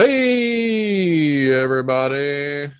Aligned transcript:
Hey, 0.00 1.52
everybody. 1.52 2.72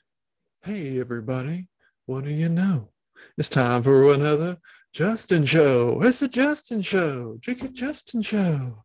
Hey, 0.64 0.98
everybody. 0.98 1.68
What 2.06 2.24
do 2.24 2.30
you 2.30 2.48
know? 2.48 2.88
It's 3.36 3.50
time 3.50 3.82
for 3.82 4.14
another 4.14 4.56
Justin 4.94 5.44
Show. 5.44 6.00
It's 6.02 6.20
the 6.20 6.28
Justin 6.28 6.80
Show. 6.80 7.38
It, 7.46 7.74
Justin 7.74 8.22
Show. 8.22 8.84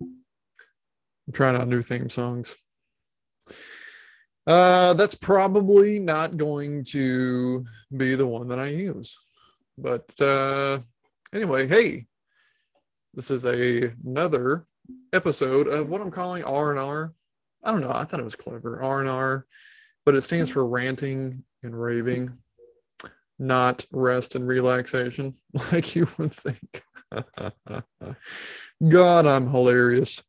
I'm 0.00 0.22
trying 1.34 1.56
out 1.56 1.68
new 1.68 1.82
theme 1.82 2.08
songs. 2.08 2.56
Uh, 4.46 4.94
that's 4.94 5.14
probably 5.14 5.98
not 5.98 6.38
going 6.38 6.84
to 6.84 7.66
be 7.94 8.14
the 8.14 8.26
one 8.26 8.48
that 8.48 8.58
I 8.58 8.68
use. 8.68 9.14
But 9.76 10.18
uh, 10.22 10.78
anyway, 11.34 11.68
hey, 11.68 12.06
this 13.12 13.30
is 13.30 13.44
a, 13.44 13.92
another 14.06 14.64
episode 15.12 15.68
of 15.68 15.88
what 15.88 16.00
I'm 16.00 16.10
calling 16.10 16.44
R&R. 16.44 17.12
I 17.64 17.72
don't 17.72 17.80
know. 17.80 17.92
I 17.92 18.04
thought 18.04 18.20
it 18.20 18.24
was 18.24 18.36
clever. 18.36 18.82
R&R, 18.82 19.46
but 20.04 20.14
it 20.14 20.20
stands 20.22 20.50
for 20.50 20.66
ranting 20.66 21.44
and 21.62 21.80
raving, 21.80 22.38
not 23.38 23.84
rest 23.90 24.36
and 24.36 24.46
relaxation 24.46 25.34
like 25.72 25.94
you 25.94 26.08
would 26.18 26.34
think. 26.34 26.82
God, 28.88 29.26
I'm 29.26 29.50
hilarious. 29.50 30.22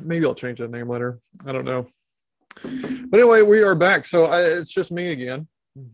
Maybe 0.00 0.26
I'll 0.26 0.34
change 0.34 0.60
that 0.60 0.70
name 0.70 0.88
later. 0.88 1.18
I 1.44 1.52
don't 1.52 1.64
know. 1.64 1.88
But 2.62 3.20
anyway, 3.20 3.42
we 3.42 3.62
are 3.62 3.74
back. 3.74 4.04
So 4.04 4.26
I, 4.26 4.42
it's 4.42 4.72
just 4.72 4.92
me 4.92 5.12
again. 5.12 5.48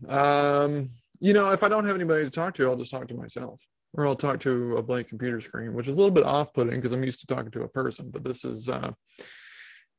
Um, 0.07 0.89
you 1.19 1.33
know, 1.33 1.51
if 1.51 1.63
I 1.63 1.69
don't 1.69 1.85
have 1.85 1.95
anybody 1.95 2.23
to 2.23 2.29
talk 2.29 2.53
to, 2.55 2.69
I'll 2.69 2.75
just 2.75 2.91
talk 2.91 3.07
to 3.07 3.15
myself 3.15 3.65
or 3.97 4.05
I'll 4.05 4.15
talk 4.15 4.39
to 4.41 4.77
a 4.77 4.83
blank 4.83 5.07
computer 5.07 5.39
screen, 5.39 5.73
which 5.73 5.87
is 5.87 5.95
a 5.95 5.97
little 5.97 6.11
bit 6.11 6.25
off 6.25 6.53
putting 6.53 6.75
because 6.75 6.91
I'm 6.91 7.03
used 7.03 7.21
to 7.21 7.27
talking 7.27 7.51
to 7.51 7.63
a 7.63 7.67
person. 7.67 8.09
But 8.11 8.23
this 8.23 8.43
is, 8.43 8.69
uh, 8.69 8.91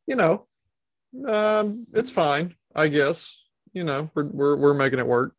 you 0.07 0.17
know, 0.17 0.47
um, 1.27 1.87
it's 1.95 2.11
fine, 2.11 2.55
I 2.75 2.89
guess. 2.89 3.43
You 3.73 3.85
know, 3.85 4.11
we're, 4.15 4.25
we're, 4.25 4.57
we're 4.57 4.75
making 4.75 4.99
it 4.99 5.07
work. 5.07 5.35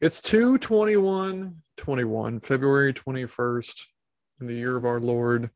It's 0.00 0.20
221 0.20 1.56
21, 1.76 2.40
February 2.40 2.92
21st, 2.92 3.86
in 4.40 4.46
the 4.46 4.54
year 4.54 4.76
of 4.76 4.84
our 4.84 5.00
Lord 5.00 5.50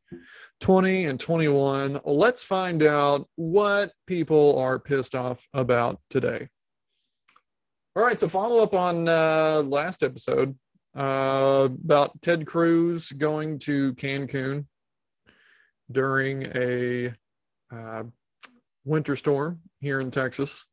20 0.61 1.05
and 1.05 1.19
21. 1.19 1.99
Let's 2.03 2.43
find 2.43 2.81
out 2.83 3.27
what 3.35 3.91
people 4.07 4.57
are 4.57 4.79
pissed 4.79 5.15
off 5.15 5.47
about 5.53 5.99
today. 6.09 6.47
All 7.95 8.03
right, 8.03 8.19
so 8.19 8.27
follow 8.27 8.63
up 8.63 8.73
on 8.73 9.07
uh, 9.07 9.63
last 9.65 10.03
episode 10.03 10.57
uh, 10.95 11.67
about 11.71 12.21
Ted 12.21 12.45
Cruz 12.45 13.11
going 13.11 13.59
to 13.59 13.93
Cancun 13.95 14.65
during 15.91 16.43
a 16.55 17.13
uh, 17.71 18.03
winter 18.85 19.15
storm 19.15 19.59
here 19.79 19.99
in 19.99 20.11
Texas. 20.11 20.65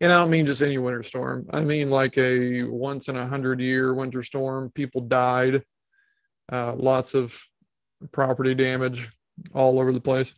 And 0.00 0.12
I 0.12 0.16
don't 0.16 0.30
mean 0.30 0.46
just 0.46 0.62
any 0.62 0.78
winter 0.78 1.02
storm. 1.02 1.46
I 1.52 1.60
mean 1.60 1.90
like 1.90 2.18
a 2.18 2.64
once 2.64 3.08
in 3.08 3.16
a 3.16 3.26
hundred 3.26 3.60
year 3.60 3.94
winter 3.94 4.22
storm. 4.22 4.70
People 4.74 5.02
died, 5.02 5.62
uh, 6.50 6.74
lots 6.74 7.14
of 7.14 7.40
property 8.10 8.54
damage 8.54 9.10
all 9.54 9.78
over 9.78 9.92
the 9.92 10.00
place. 10.00 10.34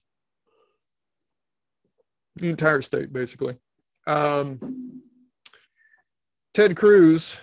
The 2.37 2.51
entire 2.51 2.83
state, 2.83 3.13
basically. 3.13 3.57
Um, 4.07 5.03
Ted 6.55 6.77
Cruz 6.77 7.39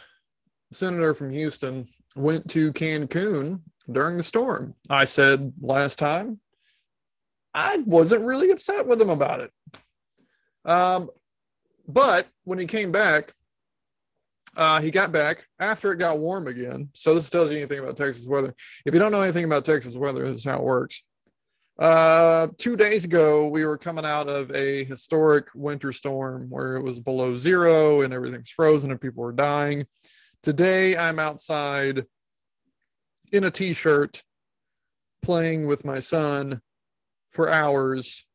senator 0.71 1.13
from 1.13 1.31
Houston 1.31 1.87
went 2.15 2.49
to 2.51 2.73
Cancun 2.73 3.61
during 3.91 4.17
the 4.17 4.23
storm. 4.23 4.73
I 4.89 5.05
said 5.05 5.53
last 5.61 5.99
time 5.99 6.39
I 7.53 7.77
wasn't 7.85 8.25
really 8.25 8.51
upset 8.51 8.85
with 8.87 9.01
him 9.01 9.09
about 9.09 9.41
it. 9.41 9.51
Um, 10.65 11.09
but 11.87 12.27
when 12.43 12.59
he 12.59 12.65
came 12.65 12.91
back, 12.91 13.33
uh, 14.55 14.81
he 14.81 14.91
got 14.91 15.11
back 15.11 15.45
after 15.59 15.91
it 15.91 15.97
got 15.97 16.19
warm 16.19 16.47
again. 16.47 16.89
So 16.93 17.13
this 17.13 17.29
tells 17.29 17.51
you 17.51 17.57
anything 17.57 17.79
about 17.79 17.95
Texas 17.95 18.27
weather. 18.27 18.53
If 18.85 18.93
you 18.93 18.99
don't 18.99 19.11
know 19.11 19.21
anything 19.21 19.45
about 19.45 19.65
Texas 19.65 19.95
weather, 19.95 20.27
this 20.27 20.39
is 20.39 20.45
how 20.45 20.57
it 20.57 20.63
works. 20.63 21.03
Uh, 21.79 22.47
two 22.57 22.75
days 22.75 23.05
ago, 23.05 23.47
we 23.47 23.63
were 23.63 23.77
coming 23.77 24.05
out 24.05 24.27
of 24.27 24.49
a 24.51 24.83
historic 24.83 25.47
winter 25.53 25.91
storm 25.91 26.47
where 26.49 26.75
it 26.75 26.81
was 26.81 26.99
below 26.99 27.37
zero 27.37 28.01
and 28.01 28.13
everything's 28.13 28.49
frozen 28.49 28.89
and 28.89 28.99
people 28.99 29.23
were 29.23 29.31
dying. 29.31 29.85
Today 30.47 30.95
I'm 30.95 31.19
outside 31.19 32.05
in 33.33 33.43
a 33.43 33.51
t 33.51 33.73
shirt 33.73 34.23
playing 35.21 35.67
with 35.67 35.83
my 35.83 35.99
son 35.99 36.61
for 37.31 37.49
hours 37.49 38.25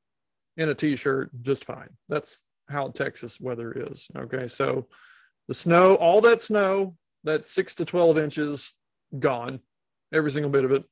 in 0.58 0.68
a 0.68 0.74
t 0.74 0.94
shirt 0.94 1.30
just 1.40 1.64
fine. 1.64 1.88
That's 2.10 2.44
how 2.68 2.88
Texas 2.88 3.40
weather 3.40 3.72
is. 3.88 4.08
Okay. 4.14 4.46
So 4.46 4.88
the 5.48 5.54
snow, 5.54 5.94
all 5.94 6.20
that 6.20 6.42
snow, 6.42 6.96
that 7.24 7.44
six 7.44 7.74
to 7.76 7.86
12 7.86 8.18
inches 8.18 8.76
gone, 9.18 9.60
every 10.12 10.32
single 10.32 10.50
bit 10.50 10.66
of 10.66 10.72
it. 10.72 10.84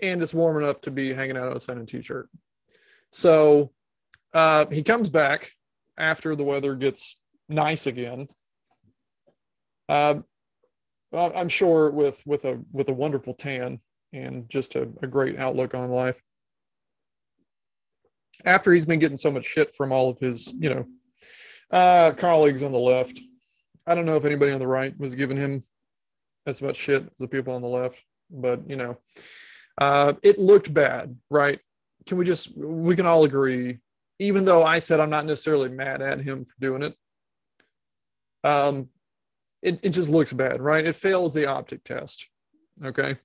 And 0.00 0.20
it's 0.20 0.34
warm 0.34 0.60
enough 0.60 0.80
to 0.80 0.90
be 0.90 1.14
hanging 1.14 1.36
out 1.36 1.52
outside 1.52 1.76
in 1.76 1.84
a 1.84 1.86
t 1.86 2.02
shirt. 2.02 2.28
So 3.12 3.70
uh, 4.34 4.66
he 4.72 4.82
comes 4.82 5.08
back 5.08 5.52
after 5.96 6.34
the 6.34 6.42
weather 6.42 6.74
gets 6.74 7.16
nice 7.48 7.86
again 7.86 8.26
uh, 9.92 10.20
I'm 11.14 11.48
sure 11.48 11.90
with 11.90 12.22
with 12.26 12.44
a 12.44 12.60
with 12.72 12.88
a 12.88 12.92
wonderful 12.92 13.34
tan 13.34 13.80
and 14.12 14.48
just 14.48 14.74
a, 14.76 14.88
a 15.02 15.06
great 15.06 15.38
outlook 15.38 15.74
on 15.74 15.90
life. 15.90 16.20
After 18.44 18.72
he's 18.72 18.86
been 18.86 18.98
getting 18.98 19.16
so 19.16 19.30
much 19.30 19.46
shit 19.46 19.74
from 19.76 19.92
all 19.92 20.10
of 20.10 20.18
his, 20.18 20.52
you 20.58 20.70
know, 20.70 20.86
uh, 21.70 22.12
colleagues 22.12 22.62
on 22.62 22.72
the 22.72 22.78
left, 22.78 23.20
I 23.86 23.94
don't 23.94 24.06
know 24.06 24.16
if 24.16 24.24
anybody 24.24 24.52
on 24.52 24.58
the 24.58 24.66
right 24.66 24.98
was 24.98 25.14
giving 25.14 25.36
him 25.36 25.62
as 26.46 26.60
much 26.60 26.76
shit 26.76 27.02
as 27.02 27.18
the 27.18 27.28
people 27.28 27.54
on 27.54 27.62
the 27.62 27.68
left, 27.68 28.02
but 28.30 28.68
you 28.68 28.76
know, 28.76 28.98
uh, 29.78 30.14
it 30.22 30.38
looked 30.38 30.72
bad, 30.72 31.16
right? 31.30 31.60
Can 32.06 32.18
we 32.18 32.24
just 32.24 32.56
we 32.56 32.96
can 32.96 33.06
all 33.06 33.24
agree, 33.24 33.78
even 34.18 34.44
though 34.44 34.62
I 34.64 34.78
said 34.78 34.98
I'm 34.98 35.10
not 35.10 35.26
necessarily 35.26 35.68
mad 35.68 36.02
at 36.02 36.20
him 36.20 36.44
for 36.44 36.54
doing 36.60 36.82
it. 36.82 36.94
Um, 38.44 38.88
it, 39.62 39.78
it 39.82 39.90
just 39.90 40.08
looks 40.08 40.32
bad, 40.32 40.60
right? 40.60 40.84
It 40.84 40.96
fails 40.96 41.32
the 41.32 41.46
optic 41.46 41.84
test. 41.84 42.28
Okay. 42.84 43.16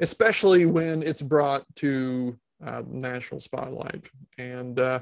Especially 0.00 0.66
when 0.66 1.02
it's 1.02 1.22
brought 1.22 1.64
to 1.76 2.38
uh, 2.64 2.82
national 2.88 3.40
spotlight. 3.40 4.08
And 4.36 4.78
uh, 4.78 5.00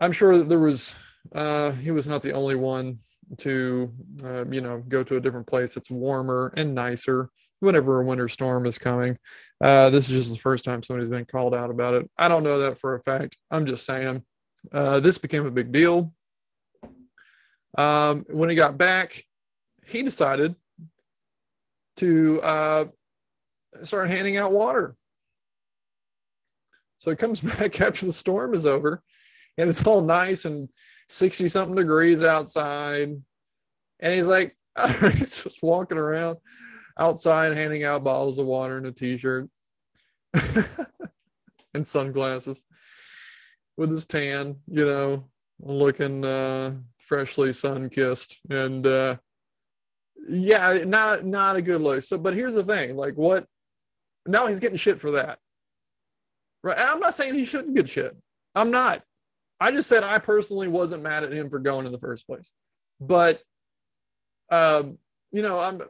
I'm 0.00 0.12
sure 0.12 0.36
that 0.36 0.48
there 0.48 0.58
was, 0.58 0.94
uh, 1.34 1.72
he 1.72 1.90
was 1.90 2.06
not 2.08 2.22
the 2.22 2.32
only 2.32 2.54
one 2.54 2.98
to, 3.38 3.92
uh, 4.24 4.44
you 4.46 4.60
know, 4.60 4.82
go 4.88 5.02
to 5.02 5.16
a 5.16 5.20
different 5.20 5.46
place 5.46 5.74
that's 5.74 5.90
warmer 5.90 6.52
and 6.56 6.74
nicer 6.74 7.30
whenever 7.60 8.00
a 8.00 8.04
winter 8.04 8.28
storm 8.28 8.66
is 8.66 8.78
coming. 8.78 9.18
Uh, 9.60 9.90
this 9.90 10.08
is 10.08 10.24
just 10.24 10.30
the 10.30 10.40
first 10.40 10.64
time 10.64 10.82
somebody's 10.82 11.10
been 11.10 11.24
called 11.24 11.54
out 11.54 11.70
about 11.70 11.94
it. 11.94 12.08
I 12.16 12.28
don't 12.28 12.44
know 12.44 12.60
that 12.60 12.78
for 12.78 12.94
a 12.94 13.02
fact. 13.02 13.36
I'm 13.50 13.66
just 13.66 13.84
saying 13.84 14.22
uh, 14.72 15.00
this 15.00 15.18
became 15.18 15.46
a 15.46 15.50
big 15.50 15.72
deal. 15.72 16.14
Um, 17.78 18.26
when 18.28 18.50
he 18.50 18.56
got 18.56 18.76
back, 18.76 19.24
he 19.86 20.02
decided 20.02 20.56
to 21.96 22.42
uh, 22.42 22.84
start 23.82 24.10
handing 24.10 24.36
out 24.36 24.52
water. 24.52 24.96
So 26.98 27.10
he 27.10 27.16
comes 27.16 27.40
back 27.58 27.80
after 27.80 28.04
the 28.04 28.12
storm 28.12 28.52
is 28.52 28.66
over 28.66 29.02
and 29.56 29.70
it's 29.70 29.86
all 29.86 30.02
nice 30.02 30.44
and 30.44 30.68
60 31.08 31.48
something 31.48 31.76
degrees 31.76 32.24
outside. 32.24 33.16
And 34.00 34.14
he's 34.14 34.26
like, 34.26 34.56
he's 35.12 35.44
just 35.44 35.62
walking 35.62 35.98
around 35.98 36.38
outside 36.98 37.56
handing 37.56 37.84
out 37.84 38.02
bottles 38.02 38.40
of 38.40 38.46
water 38.46 38.76
and 38.76 38.86
a 38.86 38.92
t 38.92 39.16
shirt 39.16 39.48
and 41.74 41.86
sunglasses 41.86 42.64
with 43.76 43.90
his 43.90 44.04
tan, 44.04 44.56
you 44.66 44.84
know, 44.84 45.24
looking 45.60 46.24
uh, 46.24 46.72
freshly 47.08 47.52
sun 47.52 47.88
kissed. 47.88 48.38
And 48.50 48.86
uh 48.86 49.16
yeah 50.28 50.84
not 50.86 51.24
not 51.24 51.56
a 51.56 51.62
good 51.62 51.80
look. 51.80 52.02
So 52.02 52.18
but 52.18 52.34
here's 52.34 52.54
the 52.54 52.62
thing 52.62 52.96
like 52.96 53.14
what 53.14 53.46
now 54.26 54.46
he's 54.46 54.60
getting 54.60 54.76
shit 54.76 55.00
for 55.00 55.12
that. 55.12 55.38
Right 56.62 56.76
and 56.76 56.88
i'm 56.88 57.00
not 57.00 57.14
saying 57.14 57.34
he 57.34 57.46
shouldn't 57.46 57.74
get 57.74 57.88
shit. 57.88 58.14
I'm 58.54 58.70
not. 58.70 59.02
I 59.60 59.70
just 59.70 59.88
said 59.88 60.04
i 60.04 60.18
personally 60.18 60.68
wasn't 60.68 61.02
mad 61.02 61.24
at 61.24 61.32
him 61.32 61.48
for 61.48 61.58
going 61.58 61.86
in 61.86 61.92
the 61.92 61.98
first 61.98 62.26
place. 62.26 62.52
But 63.00 63.40
um 64.50 64.98
you 65.32 65.42
know 65.42 65.58
i'm 65.58 65.82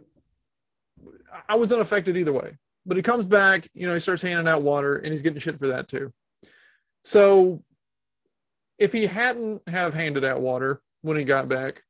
i 1.49 1.57
was 1.57 1.73
unaffected 1.73 2.17
either 2.17 2.33
way. 2.33 2.57
But 2.87 2.97
he 2.97 3.03
comes 3.03 3.27
back 3.27 3.69
you 3.75 3.89
know 3.89 3.93
he 3.93 4.01
starts 4.01 4.23
handing 4.23 4.49
out 4.49 4.63
water 4.63 4.97
and 4.97 5.13
he's 5.13 5.23
getting 5.23 5.41
shit 5.41 5.59
for 5.59 5.69
that 5.69 5.89
too. 5.89 6.13
So 7.03 7.65
if 8.79 8.93
he 8.93 9.07
hadn't 9.07 9.69
have 9.69 9.93
handed 9.95 10.25
out 10.25 10.41
water 10.41 10.81
when 11.03 11.17
he 11.17 11.25
got 11.25 11.49
back, 11.49 11.83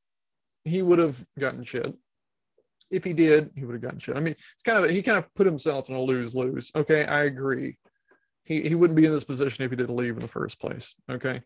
he 0.65 0.83
would 0.83 0.99
have 0.99 1.25
gotten 1.39 1.65
shit. 1.65 1.95
If 2.91 3.05
he 3.05 3.13
did, 3.13 3.51
he 3.55 3.65
would 3.65 3.75
have 3.75 3.83
gotten 3.83 3.99
shit. 3.99 4.17
I 4.17 4.21
mean, 4.21 4.35
it's 4.55 4.63
kind 4.63 4.85
of 4.85 4.91
he 4.91 5.03
kind 5.03 5.19
of 5.19 5.33
put 5.35 5.47
himself 5.47 5.89
in 5.89 5.95
a 5.95 6.01
lose 6.01 6.35
lose. 6.35 6.73
Okay, 6.75 7.05
I 7.05 7.25
agree. 7.25 7.77
he, 8.49 8.63
he 8.63 8.75
wouldn't 8.75 8.97
be 8.97 9.05
in 9.05 9.13
this 9.13 9.25
position 9.25 9.63
if 9.65 9.71
he 9.71 9.77
didn't 9.77 9.95
leave 9.95 10.15
in 10.15 10.21
the 10.21 10.27
first 10.29 10.59
place. 10.59 10.95
Okay. 11.11 11.43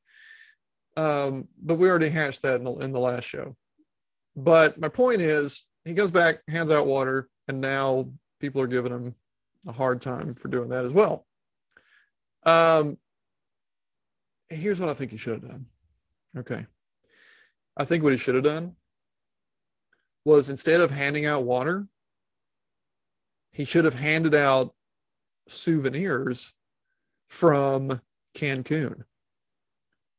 Um, 0.97 1.49
but 1.61 1.75
we 1.75 1.89
already 1.91 2.11
hashed 2.11 2.43
that 2.43 2.55
in 2.57 2.65
the, 2.65 2.73
in 2.75 2.93
the 2.93 3.01
last 3.01 3.25
show. 3.25 3.57
But 4.37 4.79
my 4.79 4.89
point 4.89 5.21
is, 5.21 5.65
he 5.85 5.95
goes 5.95 6.13
back, 6.13 6.43
hands 6.47 6.71
out 6.71 6.87
water, 6.87 7.29
and 7.49 7.61
now 7.61 8.09
people 8.41 8.63
are 8.63 8.69
giving 8.69 8.93
him 8.93 9.15
a 9.67 9.73
hard 9.73 10.01
time 10.01 10.35
for 10.35 10.47
doing 10.47 10.69
that 10.69 10.85
as 10.85 10.93
well. 10.93 11.27
Um, 12.45 12.99
here's 14.49 14.79
what 14.79 14.89
I 14.89 14.95
think 14.95 15.11
he 15.11 15.17
should 15.17 15.35
have 15.35 15.49
done. 15.49 15.67
Okay. 16.39 16.67
I 17.77 17.85
think 17.85 18.03
what 18.03 18.13
he 18.13 18.19
should 18.19 18.35
have 18.35 18.45
done 18.45 18.77
was 20.25 20.49
instead 20.49 20.81
of 20.81 20.91
handing 20.91 21.27
out 21.27 21.45
water, 21.45 21.87
he 23.53 23.65
should 23.65 23.85
have 23.85 23.95
handed 23.95 24.35
out 24.35 24.75
souvenirs 25.49 26.53
from 27.29 28.01
Cancun, 28.37 29.05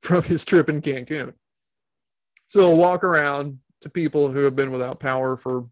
from 0.01 0.23
his 0.23 0.45
trip 0.45 0.69
in 0.69 0.81
Cancun. 0.81 1.33
So 2.47 2.61
he'll 2.61 2.77
walk 2.77 3.03
around 3.03 3.59
to 3.81 3.89
people 3.89 4.31
who 4.31 4.39
have 4.39 4.55
been 4.55 4.71
without 4.71 4.99
power 4.99 5.37
for 5.37 5.67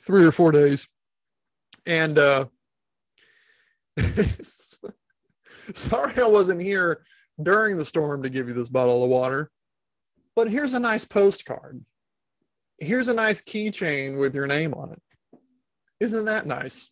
three 0.00 0.24
or 0.24 0.32
four 0.32 0.52
days. 0.52 0.88
And 1.86 2.18
uh, 2.18 2.46
sorry 4.42 6.20
I 6.20 6.26
wasn't 6.26 6.62
here 6.62 7.02
during 7.42 7.76
the 7.76 7.84
storm 7.84 8.22
to 8.22 8.30
give 8.30 8.48
you 8.48 8.54
this 8.54 8.68
bottle 8.68 9.02
of 9.04 9.10
water, 9.10 9.50
but 10.40 10.50
here's 10.50 10.72
a 10.72 10.80
nice 10.80 11.04
postcard. 11.04 11.84
Here's 12.78 13.08
a 13.08 13.14
nice 13.14 13.42
keychain 13.42 14.18
with 14.18 14.34
your 14.34 14.46
name 14.46 14.72
on 14.72 14.90
it. 14.92 15.02
Isn't 16.00 16.24
that 16.24 16.46
nice? 16.46 16.88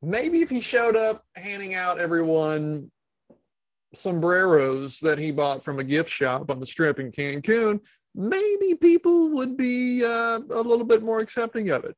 Maybe 0.00 0.40
if 0.40 0.50
he 0.50 0.60
showed 0.60 0.94
up 0.94 1.24
handing 1.34 1.74
out 1.74 1.98
everyone 1.98 2.92
sombreros 3.92 5.00
that 5.00 5.18
he 5.18 5.32
bought 5.32 5.64
from 5.64 5.80
a 5.80 5.84
gift 5.84 6.10
shop 6.10 6.48
on 6.48 6.60
the 6.60 6.66
strip 6.66 7.00
in 7.00 7.10
Cancun, 7.10 7.80
maybe 8.14 8.76
people 8.76 9.30
would 9.30 9.56
be 9.56 10.04
uh, 10.04 10.38
a 10.38 10.62
little 10.62 10.86
bit 10.86 11.02
more 11.02 11.18
accepting 11.18 11.70
of 11.70 11.84
it. 11.84 11.96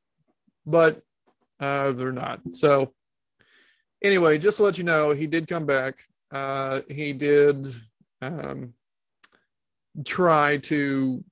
But 0.65 1.03
uh, 1.59 1.91
they're 1.91 2.11
not. 2.11 2.39
So, 2.53 2.93
anyway, 4.03 4.39
just 4.39 4.57
to 4.57 4.63
let 4.63 4.79
you 4.79 4.85
know, 4.85 5.11
he 5.11 5.27
did 5.27 5.47
come 5.47 5.67
back. 5.67 5.99
Uh, 6.31 6.81
he 6.89 7.13
did 7.13 7.71
um, 8.23 8.73
try 10.05 10.57
to 10.57 11.23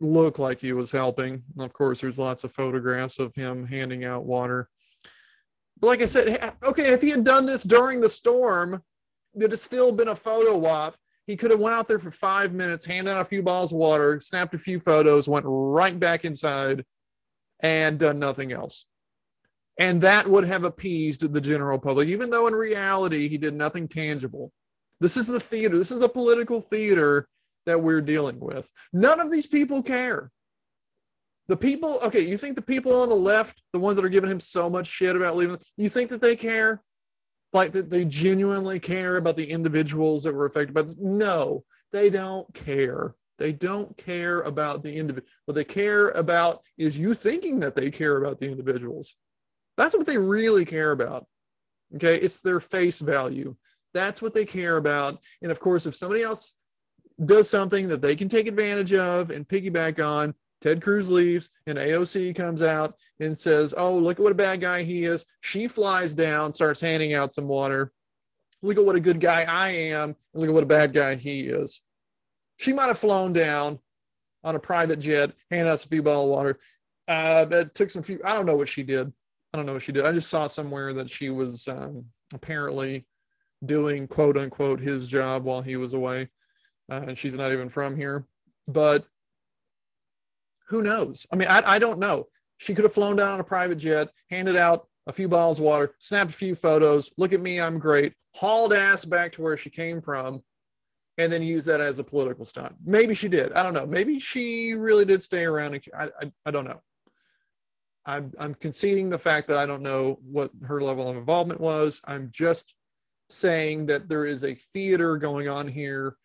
look 0.00 0.38
like 0.38 0.60
he 0.60 0.72
was 0.72 0.90
helping. 0.90 1.42
Of 1.58 1.72
course, 1.72 2.00
there's 2.00 2.18
lots 2.18 2.44
of 2.44 2.52
photographs 2.52 3.18
of 3.18 3.34
him 3.34 3.66
handing 3.66 4.04
out 4.04 4.24
water. 4.24 4.68
But 5.80 5.88
like 5.88 6.02
I 6.02 6.06
said, 6.06 6.54
okay, 6.64 6.92
if 6.92 7.02
he 7.02 7.10
had 7.10 7.24
done 7.24 7.46
this 7.46 7.64
during 7.64 8.00
the 8.00 8.08
storm, 8.08 8.82
there'd 9.34 9.50
have 9.50 9.60
still 9.60 9.92
been 9.92 10.08
a 10.08 10.16
photo 10.16 10.64
op. 10.66 10.96
He 11.26 11.36
could 11.36 11.50
have 11.50 11.60
went 11.60 11.74
out 11.74 11.88
there 11.88 11.98
for 11.98 12.10
five 12.10 12.52
minutes, 12.52 12.84
handed 12.84 13.10
out 13.10 13.22
a 13.22 13.24
few 13.24 13.42
bottles 13.42 13.72
of 13.72 13.78
water, 13.78 14.20
snapped 14.20 14.54
a 14.54 14.58
few 14.58 14.78
photos, 14.78 15.28
went 15.28 15.46
right 15.48 15.98
back 15.98 16.24
inside, 16.24 16.84
and 17.60 17.98
done 17.98 18.18
nothing 18.18 18.52
else. 18.52 18.86
And 19.78 20.00
that 20.02 20.28
would 20.28 20.44
have 20.44 20.64
appeased 20.64 21.32
the 21.32 21.40
general 21.40 21.78
public, 21.78 22.08
even 22.08 22.30
though 22.30 22.46
in 22.46 22.54
reality 22.54 23.28
he 23.28 23.38
did 23.38 23.54
nothing 23.54 23.88
tangible. 23.88 24.52
This 25.00 25.16
is 25.16 25.26
the 25.26 25.40
theater. 25.40 25.76
This 25.76 25.90
is 25.90 26.00
the 26.00 26.08
political 26.08 26.60
theater 26.60 27.26
that 27.66 27.82
we're 27.82 28.00
dealing 28.00 28.40
with. 28.40 28.70
None 28.92 29.20
of 29.20 29.30
these 29.30 29.46
people 29.46 29.82
care. 29.82 30.30
The 31.46 31.56
people, 31.56 31.98
okay, 32.02 32.20
you 32.20 32.38
think 32.38 32.56
the 32.56 32.62
people 32.62 33.02
on 33.02 33.08
the 33.08 33.14
left, 33.14 33.62
the 33.72 33.78
ones 33.78 33.96
that 33.96 34.04
are 34.04 34.10
giving 34.10 34.30
him 34.30 34.40
so 34.40 34.70
much 34.70 34.86
shit 34.86 35.14
about 35.14 35.36
leaving, 35.36 35.58
you 35.76 35.88
think 35.88 36.10
that 36.10 36.22
they 36.22 36.36
care? 36.36 36.82
Like 37.52 37.72
that 37.72 37.90
they 37.90 38.04
genuinely 38.04 38.80
care 38.80 39.16
about 39.16 39.36
the 39.36 39.48
individuals 39.48 40.24
that 40.24 40.34
were 40.34 40.46
affected 40.46 40.74
by 40.74 40.82
this? 40.82 40.96
No, 40.98 41.64
they 41.92 42.08
don't 42.10 42.52
care. 42.54 43.14
They 43.38 43.52
don't 43.52 43.96
care 43.96 44.40
about 44.42 44.82
the 44.82 44.94
individual. 44.94 45.28
What 45.44 45.54
they 45.54 45.64
care 45.64 46.10
about 46.10 46.62
is 46.78 46.98
you 46.98 47.14
thinking 47.14 47.60
that 47.60 47.74
they 47.74 47.90
care 47.90 48.16
about 48.16 48.38
the 48.38 48.46
individuals. 48.46 49.14
That's 49.76 49.94
what 49.94 50.06
they 50.06 50.18
really 50.18 50.64
care 50.64 50.92
about. 50.92 51.26
Okay, 51.96 52.16
it's 52.16 52.40
their 52.40 52.60
face 52.60 53.00
value. 53.00 53.54
That's 53.92 54.22
what 54.22 54.34
they 54.34 54.44
care 54.44 54.76
about. 54.76 55.18
And 55.42 55.50
of 55.52 55.60
course, 55.60 55.86
if 55.86 55.94
somebody 55.94 56.22
else 56.22 56.54
does 57.24 57.48
something 57.48 57.88
that 57.88 58.02
they 58.02 58.16
can 58.16 58.28
take 58.28 58.46
advantage 58.46 58.92
of 58.92 59.30
and 59.30 59.46
piggyback 59.46 60.04
on. 60.04 60.34
Ted 60.60 60.82
Cruz 60.82 61.10
leaves, 61.10 61.50
and 61.66 61.76
AOC 61.76 62.34
comes 62.34 62.62
out 62.62 62.94
and 63.20 63.36
says, 63.36 63.74
Oh, 63.76 63.94
look 63.96 64.18
at 64.18 64.22
what 64.22 64.32
a 64.32 64.36
bad 64.36 64.60
guy 64.60 64.82
he 64.82 65.04
is. 65.04 65.26
She 65.42 65.68
flies 65.68 66.14
down, 66.14 66.52
starts 66.52 66.80
handing 66.80 67.12
out 67.12 67.34
some 67.34 67.46
water. 67.46 67.92
Look 68.62 68.78
at 68.78 68.84
what 68.84 68.96
a 68.96 69.00
good 69.00 69.20
guy 69.20 69.44
I 69.44 69.68
am, 69.70 70.16
and 70.32 70.40
look 70.40 70.48
at 70.48 70.54
what 70.54 70.62
a 70.62 70.66
bad 70.66 70.94
guy 70.94 71.16
he 71.16 71.42
is. 71.42 71.82
She 72.56 72.72
might 72.72 72.86
have 72.86 72.98
flown 72.98 73.34
down 73.34 73.78
on 74.42 74.56
a 74.56 74.60
private 74.60 75.00
jet, 75.00 75.32
handed 75.50 75.70
us 75.70 75.84
a 75.84 75.88
few 75.88 76.02
bottles 76.02 76.30
of 76.30 76.30
water. 76.30 76.58
Uh, 77.06 77.44
it 77.50 77.74
took 77.74 77.90
some 77.90 78.02
few, 78.02 78.20
I 78.24 78.32
don't 78.32 78.46
know 78.46 78.56
what 78.56 78.68
she 78.68 78.82
did. 78.82 79.12
I 79.52 79.56
don't 79.56 79.66
know 79.66 79.74
what 79.74 79.82
she 79.82 79.92
did. 79.92 80.06
I 80.06 80.12
just 80.12 80.30
saw 80.30 80.46
somewhere 80.46 80.94
that 80.94 81.10
she 81.10 81.28
was 81.28 81.68
um, 81.68 82.06
apparently 82.32 83.06
doing 83.66 84.08
quote 84.08 84.38
unquote 84.38 84.80
his 84.80 85.08
job 85.08 85.44
while 85.44 85.60
he 85.60 85.76
was 85.76 85.92
away 85.92 86.28
uh, 86.90 87.02
and 87.08 87.18
she's 87.18 87.34
not 87.34 87.52
even 87.52 87.68
from 87.68 87.96
here. 87.96 88.26
But 88.68 89.04
who 90.68 90.82
knows? 90.82 91.26
I 91.32 91.36
mean, 91.36 91.48
I, 91.48 91.62
I 91.64 91.78
don't 91.78 91.98
know. 91.98 92.26
She 92.58 92.74
could 92.74 92.84
have 92.84 92.92
flown 92.94 93.16
down 93.16 93.32
on 93.32 93.40
a 93.40 93.44
private 93.44 93.76
jet, 93.76 94.08
handed 94.30 94.56
out 94.56 94.86
a 95.06 95.12
few 95.12 95.28
bottles 95.28 95.58
of 95.58 95.64
water, 95.64 95.94
snapped 95.98 96.30
a 96.30 96.34
few 96.34 96.54
photos. 96.54 97.12
Look 97.18 97.32
at 97.32 97.40
me, 97.40 97.60
I'm 97.60 97.78
great. 97.78 98.14
Hauled 98.34 98.72
ass 98.72 99.04
back 99.04 99.32
to 99.32 99.42
where 99.42 99.56
she 99.56 99.70
came 99.70 100.00
from, 100.00 100.42
and 101.18 101.32
then 101.32 101.42
used 101.42 101.66
that 101.66 101.80
as 101.80 101.98
a 101.98 102.04
political 102.04 102.44
stunt. 102.44 102.74
Maybe 102.84 103.14
she 103.14 103.28
did. 103.28 103.52
I 103.52 103.62
don't 103.62 103.74
know. 103.74 103.86
Maybe 103.86 104.18
she 104.18 104.72
really 104.72 105.04
did 105.04 105.22
stay 105.22 105.44
around. 105.44 105.80
I, 105.96 106.08
I, 106.20 106.32
I 106.46 106.50
don't 106.50 106.64
know. 106.64 106.80
I'm, 108.06 108.32
I'm 108.38 108.54
conceding 108.54 109.08
the 109.08 109.18
fact 109.18 109.48
that 109.48 109.58
I 109.58 109.66
don't 109.66 109.82
know 109.82 110.18
what 110.22 110.50
her 110.64 110.80
level 110.80 111.08
of 111.08 111.16
involvement 111.16 111.60
was. 111.60 112.00
I'm 112.04 112.28
just 112.32 112.74
saying 113.30 113.86
that 113.86 114.08
there 114.08 114.26
is 114.26 114.44
a 114.44 114.54
theater 114.54 115.16
going 115.16 115.48
on 115.48 115.68
here 115.68 116.16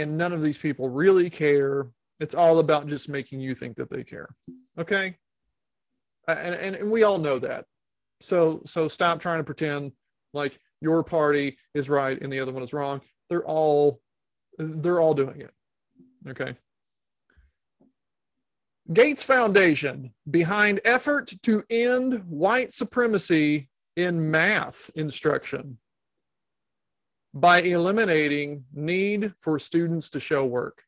and 0.00 0.16
none 0.16 0.32
of 0.32 0.42
these 0.42 0.58
people 0.58 0.88
really 0.88 1.30
care. 1.30 1.88
It's 2.20 2.34
all 2.34 2.58
about 2.58 2.86
just 2.86 3.08
making 3.08 3.40
you 3.40 3.54
think 3.54 3.76
that 3.76 3.90
they 3.90 4.04
care. 4.04 4.28
Okay. 4.78 5.16
And, 6.28 6.54
and, 6.54 6.76
and 6.76 6.90
we 6.90 7.02
all 7.02 7.18
know 7.18 7.38
that. 7.38 7.66
So, 8.20 8.62
so 8.64 8.88
stop 8.88 9.20
trying 9.20 9.40
to 9.40 9.44
pretend 9.44 9.92
like 10.32 10.58
your 10.80 11.02
party 11.02 11.58
is 11.74 11.88
right 11.88 12.20
and 12.20 12.32
the 12.32 12.40
other 12.40 12.52
one 12.52 12.62
is 12.62 12.72
wrong. 12.72 13.00
They're 13.28 13.44
all, 13.44 14.00
they're 14.58 15.00
all 15.00 15.14
doing 15.14 15.40
it. 15.40 15.52
Okay. 16.28 16.56
Gates 18.92 19.24
Foundation 19.24 20.12
behind 20.30 20.80
effort 20.84 21.32
to 21.42 21.64
end 21.70 22.22
white 22.26 22.70
supremacy 22.70 23.68
in 23.96 24.30
math 24.30 24.90
instruction 24.94 25.78
by 27.34 27.60
eliminating 27.62 28.64
need 28.72 29.34
for 29.40 29.58
students 29.58 30.08
to 30.10 30.20
show 30.20 30.44
work. 30.44 30.82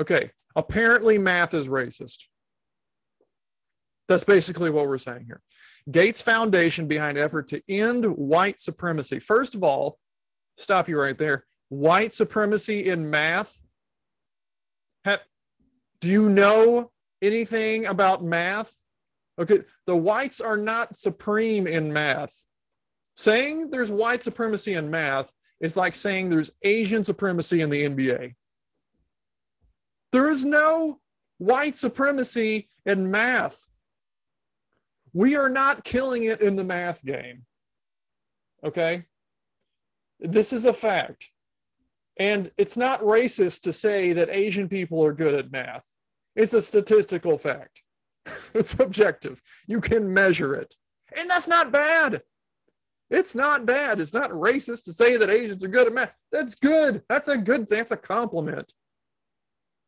Okay, 0.00 0.30
apparently 0.54 1.18
math 1.18 1.52
is 1.52 1.66
racist. 1.66 2.26
That's 4.08 4.24
basically 4.24 4.70
what 4.70 4.86
we're 4.86 4.98
saying 4.98 5.24
here. 5.26 5.42
Gates 5.90 6.22
Foundation 6.22 6.86
behind 6.86 7.18
effort 7.18 7.48
to 7.48 7.62
end 7.68 8.04
white 8.04 8.60
supremacy. 8.60 9.18
First 9.18 9.56
of 9.56 9.64
all, 9.64 9.98
stop 10.58 10.88
you 10.88 10.98
right 10.98 11.18
there. 11.18 11.44
White 11.68 12.12
supremacy 12.12 12.88
in 12.88 13.10
math. 13.10 13.60
do 15.04 16.08
you 16.08 16.28
know 16.28 16.90
anything 17.20 17.86
about 17.86 18.22
math? 18.22 18.82
Okay, 19.38 19.60
the 19.86 19.96
whites 19.96 20.40
are 20.40 20.56
not 20.56 20.96
supreme 20.96 21.66
in 21.66 21.92
math. 21.92 22.44
Saying 23.16 23.70
there's 23.70 23.90
white 23.90 24.22
supremacy 24.22 24.74
in 24.74 24.90
math 24.90 25.30
is 25.60 25.76
like 25.76 25.94
saying 25.94 26.28
there's 26.28 26.50
Asian 26.62 27.04
supremacy 27.04 27.60
in 27.60 27.70
the 27.70 27.84
NBA. 27.84 28.34
There 30.12 30.28
is 30.28 30.44
no 30.44 31.00
white 31.38 31.76
supremacy 31.76 32.68
in 32.84 33.10
math. 33.10 33.66
We 35.12 35.36
are 35.36 35.48
not 35.48 35.84
killing 35.84 36.24
it 36.24 36.40
in 36.40 36.56
the 36.56 36.64
math 36.64 37.04
game. 37.04 37.44
Okay? 38.64 39.04
This 40.20 40.52
is 40.52 40.64
a 40.64 40.72
fact. 40.72 41.28
And 42.18 42.50
it's 42.56 42.76
not 42.76 43.00
racist 43.00 43.62
to 43.62 43.72
say 43.72 44.12
that 44.12 44.30
Asian 44.30 44.68
people 44.68 45.04
are 45.04 45.12
good 45.12 45.34
at 45.34 45.52
math. 45.52 45.86
It's 46.36 46.54
a 46.54 46.62
statistical 46.62 47.38
fact. 47.38 47.82
it's 48.54 48.78
objective. 48.78 49.42
You 49.66 49.80
can 49.80 50.12
measure 50.12 50.54
it. 50.54 50.74
And 51.18 51.28
that's 51.28 51.48
not 51.48 51.72
bad. 51.72 52.22
It's 53.12 53.34
not 53.34 53.66
bad. 53.66 54.00
It's 54.00 54.14
not 54.14 54.30
racist 54.30 54.84
to 54.84 54.92
say 54.94 55.18
that 55.18 55.28
Asians 55.28 55.62
are 55.62 55.68
good 55.68 55.86
at 55.86 55.92
math. 55.92 56.16
That's 56.32 56.54
good. 56.54 57.02
That's 57.10 57.28
a 57.28 57.36
good 57.36 57.68
That's 57.68 57.92
a 57.92 57.96
compliment. 57.96 58.72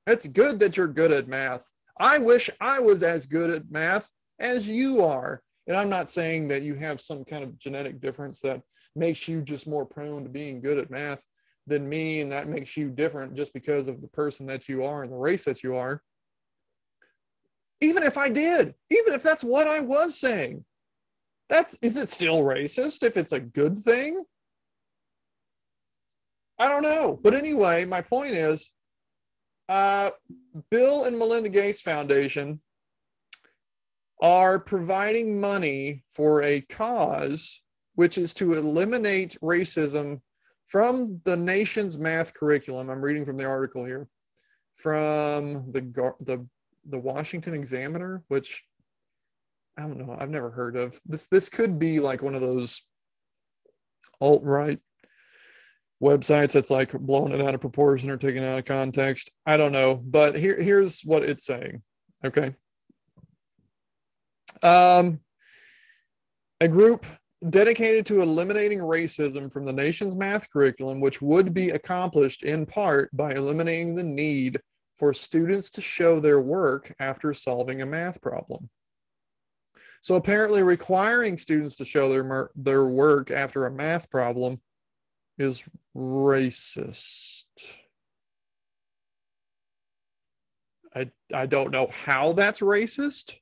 It's 0.07 0.26
good 0.26 0.61
that 0.61 0.76
you're 0.76 0.87
good 0.87 1.11
at 1.11 1.26
math. 1.26 1.66
I 1.99 2.19
wish 2.19 2.50
I 2.61 2.81
was 2.81 3.02
as 3.02 3.25
good 3.25 3.49
at 3.49 3.71
math 3.71 4.11
as 4.38 4.69
you 4.69 5.02
are. 5.02 5.43
And 5.66 5.75
I'm 5.75 5.88
not 5.88 6.11
saying 6.11 6.49
that 6.49 6.62
you 6.62 6.75
have 6.75 7.00
some 7.00 7.25
kind 7.25 7.43
of 7.43 7.59
genetic 7.59 7.99
difference 7.99 8.40
that 8.40 8.61
makes 8.95 9.26
you 9.26 9.40
just 9.40 9.66
more 9.66 9.87
prone 9.87 10.25
to 10.25 10.28
being 10.28 10.61
good 10.61 10.76
at 10.76 10.90
math 10.90 11.25
than 11.66 11.88
me, 11.88 12.21
and 12.21 12.31
that 12.31 12.49
makes 12.49 12.76
you 12.76 12.90
different 12.90 13.35
just 13.35 13.54
because 13.54 13.88
of 13.88 14.02
the 14.02 14.09
person 14.09 14.45
that 14.47 14.69
you 14.69 14.85
are 14.85 15.02
and 15.02 15.11
the 15.11 15.16
race 15.16 15.47
that 15.47 15.62
you 15.62 15.76
are. 15.76 16.02
Even 17.81 18.02
if 18.02 18.19
I 18.19 18.28
did, 18.28 18.75
even 18.90 19.14
if 19.14 19.23
that's 19.23 19.43
what 19.43 19.66
I 19.66 19.81
was 19.81 20.19
saying, 20.19 20.62
that's 21.49 21.79
is 21.83 21.97
it 21.97 22.11
still 22.11 22.43
racist 22.43 23.03
if 23.03 23.17
it's 23.17 23.33
a 23.33 23.41
good 23.41 23.79
thing? 23.79 24.25
I 26.59 26.69
don't 26.69 26.83
know. 26.83 27.19
But 27.23 27.35
anyway, 27.35 27.85
my 27.85 28.01
point 28.01 28.33
is 28.33 28.71
uh, 29.69 30.11
Bill 30.71 31.05
and 31.05 31.19
Melinda 31.19 31.49
Gates 31.49 31.83
Foundation 31.83 32.61
are 34.23 34.59
providing 34.59 35.41
money 35.41 36.05
for 36.09 36.43
a 36.43 36.61
cause 36.63 37.63
which 37.97 38.19
is 38.19 38.35
to 38.35 38.55
eliminate 38.55 39.37
racism 39.43 40.21
from 40.67 41.21
the 41.25 41.37
nation's 41.37 41.97
math 41.99 42.35
curriculum. 42.35 42.91
I'm 42.91 43.01
reading 43.01 43.25
from 43.25 43.37
the 43.37 43.45
article 43.45 43.85
here 43.85 44.09
from 44.77 45.71
the 45.73 45.81
the 46.21 46.47
the 46.87 46.99
Washington 46.99 47.55
Examiner, 47.55 48.23
which 48.29 48.65
I 49.76 49.83
don't 49.83 49.99
know. 49.99 50.16
I've 50.19 50.31
never 50.31 50.50
heard 50.50 50.76
of 50.76 51.00
this. 51.07 51.26
This 51.26 51.49
could 51.49 51.78
be 51.78 52.00
like 52.00 52.23
one 52.23 52.35
of 52.35 52.40
those 52.40 52.83
alt 54.21 54.43
right 54.45 54.78
websites 56.02 56.52
that's 56.52 56.71
like 56.71 56.93
blowing 56.93 57.33
it 57.33 57.40
out 57.40 57.54
of 57.54 57.61
proportion 57.61 58.11
or 58.11 58.16
taken 58.16 58.45
out 58.45 58.59
of 58.59 58.64
context. 58.64 59.31
I 59.47 59.57
don't 59.57 59.73
know, 59.73 59.97
but 59.97 60.38
here 60.38 60.61
here's 60.61 61.00
what 61.02 61.25
it's 61.25 61.45
saying. 61.45 61.83
Okay. 62.25 62.54
Um, 64.62 65.21
a 66.61 66.69
group 66.69 67.04
dedicated 67.50 68.07
to 68.07 68.23
eliminating 68.23 68.78
racism 68.78 69.52
from 69.52 69.64
the 69.64 69.73
nation's 69.73 70.16
math 70.16 70.49
curriculum, 70.50 71.00
which 71.00 71.21
would 71.21 71.52
be 71.52 71.71
accomplished 71.71 72.43
in 72.43 72.64
part 72.64 73.14
by 73.14 73.33
eliminating 73.33 73.95
the 73.95 74.04
need 74.04 74.61
for 74.97 75.12
students 75.12 75.71
to 75.73 75.81
show 75.81 76.21
their 76.21 76.40
work 76.40 76.95
after 77.00 77.35
solving 77.35 77.83
a 77.83 77.87
math 77.87 78.23
problem. 78.23 78.71
So 80.05 80.17
apparently 80.17 80.63
requiring 80.63 81.39
students 81.39 81.77
to 81.77 81.87
show 81.87 82.11
their, 82.11 82.51
their 82.57 82.85
work 82.85 83.31
after 83.31 83.65
a 83.65 83.71
math 83.71 84.11
problem 84.11 84.61
is 85.39 85.65
racist. 85.97 87.45
I, 90.95 91.11
I 91.33 91.47
don't 91.47 91.71
know 91.71 91.87
how 91.91 92.35
that's 92.35 92.61
racist. 92.61 93.33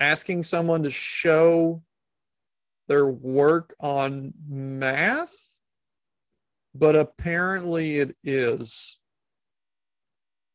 Asking 0.00 0.42
someone 0.42 0.82
to 0.82 0.90
show 0.90 1.84
their 2.88 3.06
work 3.06 3.76
on 3.78 4.32
math, 4.48 5.60
but 6.74 6.96
apparently 6.96 8.00
it 8.00 8.16
is. 8.24 8.98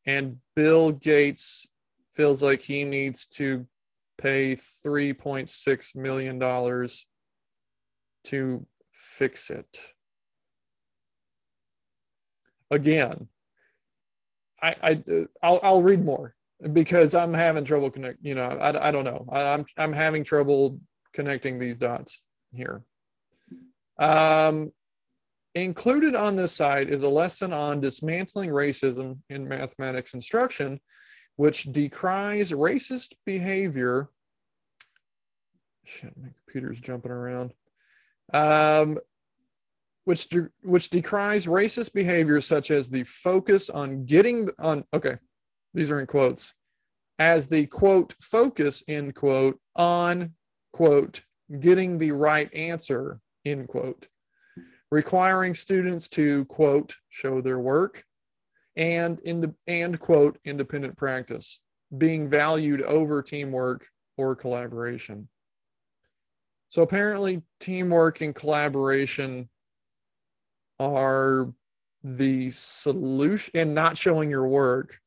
And 0.04 0.40
Bill 0.54 0.92
Gates 0.92 1.66
feels 2.12 2.42
like 2.42 2.60
he 2.60 2.84
needs 2.84 3.26
to 3.28 3.66
pay 4.24 4.56
$3.6 4.56 5.94
million 5.94 6.88
to 8.24 8.66
fix 8.90 9.50
it. 9.50 9.78
Again, 12.70 13.28
I, 14.62 14.74
I 14.82 15.02
I'll, 15.42 15.60
I'll 15.62 15.82
read 15.82 16.02
more 16.02 16.34
because 16.72 17.14
I'm 17.14 17.34
having 17.34 17.66
trouble 17.66 17.90
connect. 17.90 18.18
You 18.22 18.34
know, 18.34 18.46
I, 18.46 18.88
I 18.88 18.90
don't 18.90 19.04
know. 19.04 19.26
I, 19.28 19.42
I'm 19.52 19.66
I'm 19.76 19.92
having 19.92 20.24
trouble 20.24 20.80
connecting 21.12 21.58
these 21.58 21.76
dots 21.76 22.22
here. 22.52 22.82
Um, 23.98 24.72
included 25.54 26.16
on 26.16 26.34
this 26.34 26.52
site 26.52 26.88
is 26.88 27.02
a 27.02 27.08
lesson 27.08 27.52
on 27.52 27.82
dismantling 27.82 28.50
racism 28.50 29.18
in 29.28 29.46
mathematics 29.46 30.14
instruction, 30.14 30.80
which 31.36 31.64
decries 31.72 32.52
racist 32.52 33.12
behavior. 33.24 34.08
Shit, 35.84 36.16
my 36.16 36.28
computer's 36.46 36.80
jumping 36.80 37.12
around 37.12 37.52
um, 38.32 38.98
which 40.04 40.28
de- 40.28 40.48
which 40.62 40.90
decries 40.90 41.46
racist 41.46 41.92
behavior 41.92 42.40
such 42.40 42.70
as 42.70 42.88
the 42.88 43.04
focus 43.04 43.68
on 43.70 44.04
getting 44.04 44.48
on 44.58 44.84
okay 44.94 45.16
these 45.74 45.90
are 45.90 46.00
in 46.00 46.06
quotes 46.06 46.54
as 47.18 47.46
the 47.46 47.66
quote 47.66 48.14
focus 48.20 48.82
end 48.88 49.14
quote 49.14 49.58
on 49.76 50.32
quote 50.72 51.22
getting 51.60 51.98
the 51.98 52.12
right 52.12 52.52
answer 52.54 53.20
end 53.44 53.68
quote 53.68 54.08
requiring 54.90 55.54
students 55.54 56.08
to 56.08 56.44
quote 56.46 56.94
show 57.08 57.40
their 57.40 57.58
work 57.58 58.04
and 58.76 59.20
in 59.20 59.40
the 59.40 59.54
and 59.66 59.98
quote 60.00 60.38
independent 60.44 60.96
practice 60.96 61.60
being 61.96 62.28
valued 62.28 62.82
over 62.82 63.22
teamwork 63.22 63.86
or 64.16 64.34
collaboration 64.34 65.28
so 66.74 66.82
apparently, 66.82 67.40
teamwork 67.60 68.20
and 68.20 68.34
collaboration 68.34 69.48
are 70.80 71.52
the 72.02 72.50
solution, 72.50 73.52
and 73.54 73.76
not 73.76 73.96
showing 73.96 74.28
your 74.28 74.48
work 74.48 74.98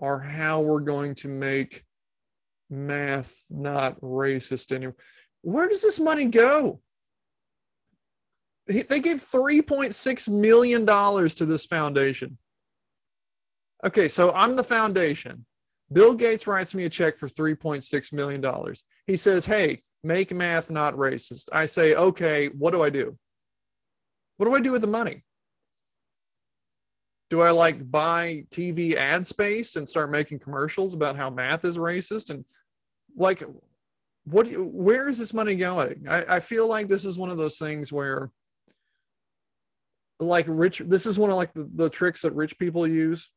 are 0.00 0.18
how 0.18 0.62
we're 0.62 0.80
going 0.80 1.16
to 1.16 1.28
make 1.28 1.84
math 2.70 3.44
not 3.50 4.00
racist 4.00 4.72
anymore. 4.72 4.96
Where 5.42 5.68
does 5.68 5.82
this 5.82 6.00
money 6.00 6.24
go? 6.24 6.80
They 8.68 9.00
gave 9.00 9.24
$3.6 9.24 10.28
million 10.28 10.86
to 10.86 11.46
this 11.46 11.64
foundation. 11.66 12.36
Okay, 13.84 14.08
so 14.08 14.30
I'm 14.32 14.56
the 14.56 14.64
foundation. 14.64 15.46
Bill 15.90 16.14
Gates 16.14 16.46
writes 16.46 16.74
me 16.74 16.84
a 16.84 16.90
check 16.90 17.16
for 17.16 17.28
$3.6 17.28 18.12
million. 18.12 18.44
He 19.06 19.16
says, 19.16 19.46
Hey, 19.46 19.82
make 20.02 20.32
math 20.34 20.70
not 20.70 20.94
racist. 20.94 21.48
I 21.52 21.64
say, 21.66 21.94
okay, 21.94 22.48
what 22.48 22.72
do 22.72 22.82
I 22.82 22.90
do? 22.90 23.16
What 24.36 24.46
do 24.46 24.54
I 24.54 24.60
do 24.60 24.72
with 24.72 24.82
the 24.82 24.86
money? 24.86 25.24
Do 27.30 27.40
I 27.42 27.50
like 27.50 27.90
buy 27.90 28.44
TV 28.50 28.94
ad 28.94 29.26
space 29.26 29.76
and 29.76 29.88
start 29.88 30.10
making 30.10 30.38
commercials 30.38 30.94
about 30.94 31.16
how 31.16 31.28
math 31.28 31.64
is 31.64 31.76
racist? 31.76 32.30
And 32.30 32.44
like, 33.16 33.42
what, 34.24 34.48
where 34.56 35.08
is 35.08 35.18
this 35.18 35.34
money 35.34 35.54
going? 35.54 36.06
I, 36.08 36.36
I 36.36 36.40
feel 36.40 36.68
like 36.68 36.88
this 36.88 37.04
is 37.04 37.18
one 37.18 37.30
of 37.30 37.36
those 37.36 37.58
things 37.58 37.92
where 37.92 38.30
like 40.20 40.46
rich, 40.48 40.82
this 40.84 41.06
is 41.06 41.18
one 41.18 41.30
of 41.30 41.36
like 41.36 41.52
the, 41.52 41.68
the 41.74 41.90
tricks 41.90 42.22
that 42.22 42.34
rich 42.34 42.58
people 42.58 42.86
use. 42.86 43.30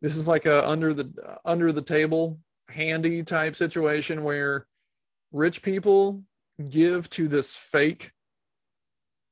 This 0.00 0.16
is 0.16 0.26
like 0.26 0.46
a 0.46 0.68
under 0.68 0.92
the 0.92 1.12
under 1.44 1.70
the 1.70 1.82
table 1.82 2.38
handy 2.68 3.22
type 3.22 3.54
situation 3.54 4.24
where 4.24 4.66
rich 5.30 5.62
people 5.62 6.22
give 6.68 7.08
to 7.10 7.28
this 7.28 7.54
fake 7.54 8.10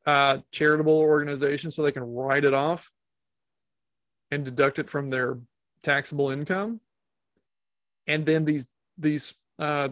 uh, 0.07 0.39
charitable 0.53 0.99
organization 0.99 1.71
so 1.71 1.83
they 1.83 1.93
can 1.93 2.05
write 2.05 2.45
it 2.45 2.55
off 2.55 2.91
and 4.31 4.45
deduct 4.45 4.79
it 4.79 4.89
from 4.89 5.11
their 5.11 5.39
taxable 5.83 6.31
income. 6.31 6.81
And 8.07 8.25
then 8.25 8.45
these 8.45 8.67
these 8.97 9.35
uh, 9.59 9.89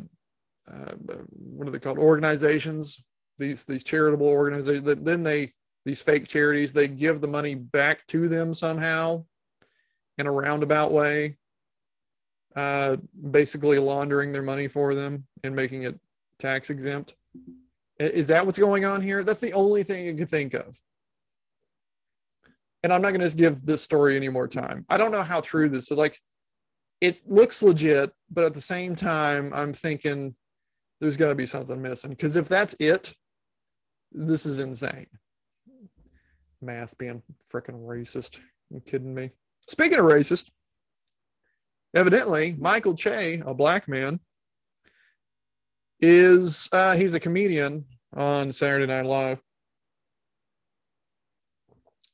uh, 0.71 0.93
what 1.31 1.69
are 1.69 1.71
they 1.71 1.79
called 1.79 1.99
organizations? 1.99 3.05
These 3.39 3.65
these 3.65 3.85
charitable 3.85 4.29
organizations. 4.29 5.05
Then 5.05 5.23
they 5.23 5.53
these 5.89 6.03
fake 6.03 6.29
charities 6.29 6.73
they 6.73 6.87
give 6.87 7.21
the 7.21 7.27
money 7.27 7.55
back 7.55 8.07
to 8.07 8.29
them 8.29 8.53
somehow 8.53 9.25
in 10.19 10.27
a 10.27 10.31
roundabout 10.31 10.93
way 10.93 11.37
uh, 12.57 12.97
basically 13.31 13.79
laundering 13.79 14.33
their 14.33 14.43
money 14.43 14.69
for 14.69 14.95
them 14.95 15.25
and 15.45 15.55
making 15.55 15.85
it 15.85 15.99
tax 16.39 16.71
exempt. 16.71 17.15
Is 17.99 18.27
that 18.29 18.45
what's 18.45 18.59
going 18.59 18.85
on 18.85 19.01
here? 19.01 19.23
That's 19.23 19.41
the 19.41 19.53
only 19.53 19.83
thing 19.85 20.09
I 20.09 20.19
could 20.19 20.29
think 20.29 20.55
of. 20.55 20.77
And 22.83 22.93
I'm 22.93 23.01
not 23.01 23.15
going 23.15 23.29
to 23.29 23.37
give 23.37 23.65
this 23.65 23.83
story 23.83 24.17
any 24.17 24.29
more 24.29 24.49
time. 24.49 24.85
I 24.89 24.99
don't 24.99 25.13
know 25.13 25.23
how 25.23 25.41
true 25.41 25.69
this 25.69 25.91
is. 25.91 25.97
Like, 25.97 26.21
it 27.01 27.29
looks 27.29 27.63
legit, 27.63 28.13
but 28.31 28.45
at 28.45 28.55
the 28.55 28.61
same 28.61 28.97
time, 28.97 29.53
I'm 29.55 29.73
thinking 29.73 30.35
there's 31.01 31.17
got 31.17 31.29
to 31.29 31.35
be 31.37 31.47
something 31.47 31.81
missing. 31.81 32.11
Because 32.11 32.37
if 32.37 32.49
that's 32.49 32.75
it, 32.81 33.15
this 34.11 34.47
is 34.47 34.59
insane. 34.59 35.07
Math 36.61 36.97
being 36.99 37.23
freaking 37.53 37.87
racist. 37.87 38.41
you 38.71 38.81
kidding 38.81 39.15
me? 39.15 39.31
Speaking 39.67 39.99
of 39.99 40.05
racist, 40.05 40.51
Evidently, 41.95 42.55
Michael 42.59 42.95
Che, 42.95 43.43
a 43.45 43.55
black 43.55 43.89
man, 43.89 44.21
is 46.01 46.69
uh, 46.73 46.95
he's 46.95 47.15
a 47.15 47.21
comedian 47.21 47.85
on 48.15 48.53
Saturday 48.53 48.87
Night 48.87 49.07
Live. 49.07 49.41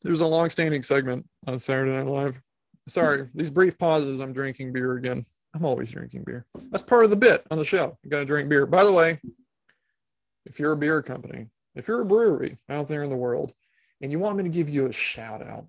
There's 0.03 0.21
a 0.21 0.27
long-standing 0.27 0.83
segment 0.85 1.27
on 1.47 1.59
Saturday 1.59 1.91
Night 1.91 2.07
Live. 2.07 2.41
Sorry, 2.89 3.29
these 3.35 3.51
brief 3.51 3.77
pauses. 3.77 4.21
I'm 4.21 4.33
drinking 4.33 4.73
beer 4.73 4.93
again. 4.93 5.27
I'm 5.55 5.65
always 5.65 5.91
drinking 5.91 6.25
beer. 6.25 6.47
That's 6.71 6.83
part 6.83 7.05
of 7.05 7.11
the 7.11 7.17
bit 7.17 7.45
on 7.51 7.59
the 7.59 7.65
show. 7.65 7.99
You 8.03 8.11
got 8.11 8.19
to 8.19 8.25
drink 8.25 8.49
beer. 8.49 8.67
By 8.67 8.85
the 8.85 8.93
way, 8.93 9.21
if 10.47 10.59
you're 10.59 10.73
a 10.73 10.77
beer 10.77 11.03
company, 11.03 11.49
if 11.75 11.89
you're 11.89 12.03
a 12.03 12.07
brewery 12.07 12.59
out 12.69 12.87
there 12.87 13.03
in 13.03 13.11
the 13.11 13.17
world, 13.17 13.55
and 14.05 14.13
you 14.13 14.19
want 14.19 14.37
me 14.37 14.43
to 14.43 14.51
give 14.51 14.69
you 14.69 14.85
a 14.85 14.93
shout 14.93 15.41
out, 15.41 15.65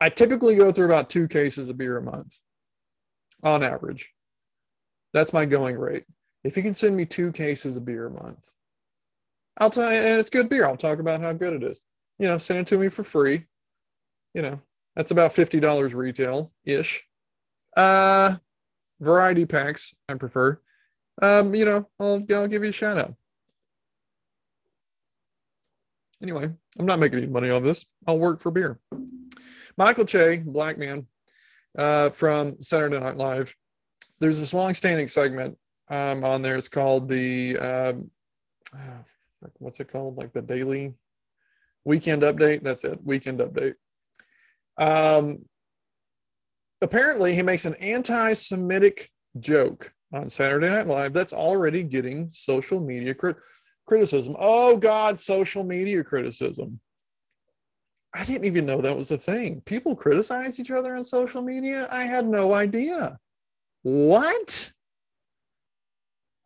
I 0.00 0.08
typically 0.08 0.56
go 0.56 0.72
through 0.72 0.86
about 0.86 1.08
two 1.08 1.28
cases 1.28 1.68
of 1.68 1.78
beer 1.78 1.96
a 1.96 2.02
month 2.02 2.40
on 3.44 3.62
average. 3.62 4.10
That's 5.12 5.32
my 5.32 5.44
going 5.44 5.78
rate. 5.78 6.06
If 6.42 6.56
you 6.56 6.64
can 6.64 6.74
send 6.74 6.96
me 6.96 7.06
two 7.06 7.30
cases 7.30 7.76
of 7.76 7.84
beer 7.84 8.06
a 8.06 8.10
month, 8.10 8.50
I'll 9.58 9.70
tell 9.70 9.92
you, 9.92 9.98
and 9.98 10.18
it's 10.18 10.28
good 10.28 10.48
beer. 10.48 10.66
I'll 10.66 10.76
talk 10.76 10.98
about 10.98 11.20
how 11.20 11.32
good 11.34 11.52
it 11.52 11.62
is. 11.62 11.84
You 12.18 12.26
know, 12.26 12.36
send 12.36 12.58
it 12.58 12.66
to 12.66 12.78
me 12.78 12.88
for 12.88 13.04
free. 13.04 13.44
You 14.34 14.42
know, 14.42 14.60
that's 14.96 15.12
about 15.12 15.30
$50 15.30 15.94
retail 15.94 16.52
ish. 16.64 17.04
Uh, 17.76 18.38
variety 18.98 19.46
packs, 19.46 19.94
I 20.08 20.14
prefer. 20.14 20.60
Um, 21.22 21.54
you 21.54 21.64
know, 21.64 21.88
I'll, 22.00 22.26
I'll 22.34 22.48
give 22.48 22.64
you 22.64 22.70
a 22.70 22.72
shout 22.72 22.98
out. 22.98 23.14
Anyway, 26.22 26.50
I'm 26.78 26.86
not 26.86 26.98
making 26.98 27.18
any 27.18 27.26
money 27.26 27.50
on 27.50 27.62
this. 27.62 27.84
I'll 28.06 28.18
work 28.18 28.40
for 28.40 28.50
beer. 28.50 28.78
Michael 29.76 30.06
Che, 30.06 30.38
black 30.38 30.78
man, 30.78 31.06
uh, 31.76 32.10
from 32.10 32.60
Saturday 32.62 32.98
Night 32.98 33.18
Live. 33.18 33.54
There's 34.18 34.40
this 34.40 34.54
long-standing 34.54 35.08
segment 35.08 35.58
um, 35.88 36.24
on 36.24 36.40
there. 36.40 36.56
It's 36.56 36.68
called 36.68 37.08
the 37.08 37.58
um, 37.58 38.10
uh, 38.74 39.02
what's 39.58 39.80
it 39.80 39.92
called? 39.92 40.16
Like 40.16 40.32
the 40.32 40.42
daily 40.42 40.94
weekend 41.84 42.22
update. 42.22 42.62
That's 42.62 42.84
it. 42.84 42.98
Weekend 43.04 43.40
update. 43.40 43.74
Um, 44.78 45.44
apparently, 46.80 47.34
he 47.34 47.42
makes 47.42 47.66
an 47.66 47.74
anti-Semitic 47.74 49.10
joke 49.38 49.92
on 50.12 50.30
Saturday 50.30 50.68
Night 50.68 50.86
Live 50.86 51.12
that's 51.12 51.32
already 51.32 51.82
getting 51.82 52.30
social 52.30 52.80
media 52.80 53.14
crit- 53.14 53.36
criticism. 53.86 54.36
Oh 54.38 54.76
God, 54.76 55.18
social 55.18 55.64
media 55.64 56.02
criticism. 56.04 56.80
I 58.14 58.24
didn't 58.24 58.46
even 58.46 58.66
know 58.66 58.80
that 58.80 58.96
was 58.96 59.10
a 59.10 59.18
thing. 59.18 59.60
People 59.66 59.94
criticize 59.94 60.58
each 60.58 60.70
other 60.70 60.96
on 60.96 61.04
social 61.04 61.42
media. 61.42 61.86
I 61.90 62.04
had 62.04 62.26
no 62.26 62.54
idea. 62.54 63.18
What? 63.82 64.72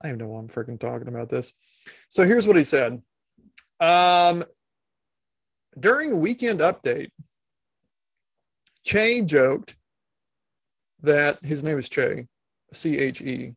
I 0.02 0.09
don't 0.09 0.18
know 0.18 0.28
why 0.28 0.40
I'm 0.40 0.49
freaking 0.49 0.80
talking 0.80 1.09
about 1.09 1.28
this. 1.28 1.52
So 2.09 2.25
here's 2.25 2.47
what 2.47 2.56
he 2.56 2.64
said. 2.64 3.00
Um, 3.78 4.44
during 5.78 6.12
a 6.12 6.16
Weekend 6.16 6.61
Update, 6.61 7.11
Che 8.85 9.23
joked 9.23 9.76
that 11.02 11.38
his 11.44 11.62
name 11.62 11.78
is 11.78 11.88
Che, 11.88 12.26
C 12.73 12.99
H 12.99 13.20
E, 13.20 13.54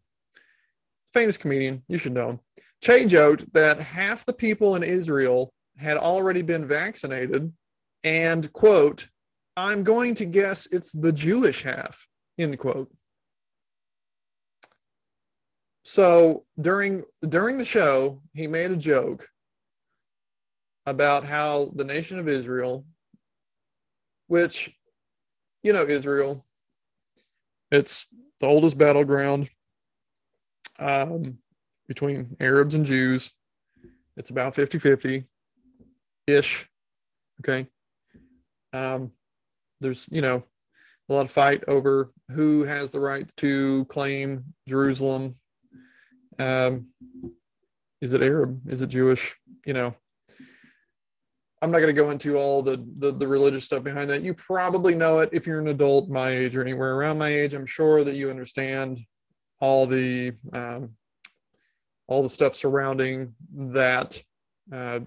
famous 1.14 1.38
comedian. 1.38 1.82
You 1.88 1.98
should 1.98 2.14
know 2.14 2.30
him. 2.32 2.40
Che 2.84 3.06
joked 3.06 3.54
that 3.54 3.80
half 3.80 4.26
the 4.26 4.34
people 4.34 4.76
in 4.76 4.84
Israel 4.84 5.54
had 5.78 5.96
already 5.96 6.42
been 6.42 6.68
vaccinated, 6.68 7.50
and 8.04 8.52
quote, 8.52 9.08
I'm 9.56 9.86
going 9.86 10.16
to 10.16 10.26
guess 10.26 10.68
it's 10.70 10.92
the 10.92 11.14
Jewish 11.14 11.64
half, 11.64 12.06
end 12.38 12.60
quote. 12.60 12.94
So 15.84 16.44
during 16.60 17.04
during 17.30 17.58
the 17.58 17.64
show, 17.64 18.22
he 18.34 18.48
made 18.48 18.72
a 18.72 18.76
joke 18.76 19.30
about 20.86 21.24
how 21.24 21.72
the 21.76 21.86
nation 21.86 22.20
of 22.20 22.28
Israel, 22.28 22.86
which 24.28 24.76
you 25.62 25.72
know 25.72 25.86
Israel, 25.86 26.46
it's 27.72 28.08
the 28.42 28.48
oldest 28.48 28.78
battleground 28.78 29.50
um, 30.80 31.38
between 31.88 32.36
Arabs 32.40 32.76
and 32.76 32.86
Jews. 32.86 33.32
It's 34.18 34.30
about 34.30 34.56
50 34.56 34.80
50 34.80 35.26
ish. 36.28 36.68
Okay. 37.42 37.68
Um, 38.72 39.12
there's, 39.82 40.06
you 40.10 40.22
know, 40.22 40.44
a 41.10 41.14
lot 41.14 41.26
of 41.26 41.32
fight 41.32 41.64
over 41.68 42.12
who 42.32 42.64
has 42.64 42.92
the 42.92 43.00
right 43.00 43.30
to 43.38 43.86
claim 43.86 44.46
Jerusalem. 44.68 45.36
Um, 46.40 46.88
is 48.02 48.14
it 48.14 48.22
Arab? 48.22 48.62
Is 48.70 48.82
it 48.82 48.88
Jewish? 48.88 49.36
You 49.66 49.74
know, 49.74 49.96
I'm 51.62 51.72
not 51.72 51.80
going 51.80 51.96
to 51.96 52.02
go 52.02 52.10
into 52.10 52.38
all 52.38 52.62
the, 52.62 52.86
the, 52.98 53.12
the 53.14 53.28
religious 53.28 53.66
stuff 53.66 53.84
behind 53.84 54.10
that. 54.10 54.22
You 54.22 54.34
probably 54.34 54.96
know 54.96 55.20
it 55.20 55.30
if 55.32 55.48
you're 55.48 55.60
an 55.60 55.70
adult 55.70 56.10
my 56.10 56.30
age 56.30 56.56
or 56.56 56.62
anywhere 56.62 56.96
around 56.96 57.18
my 57.18 57.30
age. 57.30 57.54
I'm 57.54 57.66
sure 57.66 58.04
that 58.04 58.16
you 58.16 58.30
understand 58.30 59.00
all 59.62 59.86
the 59.86 60.34
um, 60.52 60.90
all 62.08 62.24
the 62.24 62.30
stuff 62.30 62.56
surrounding 62.56 63.34
that 63.56 64.22
uh, 64.72 65.00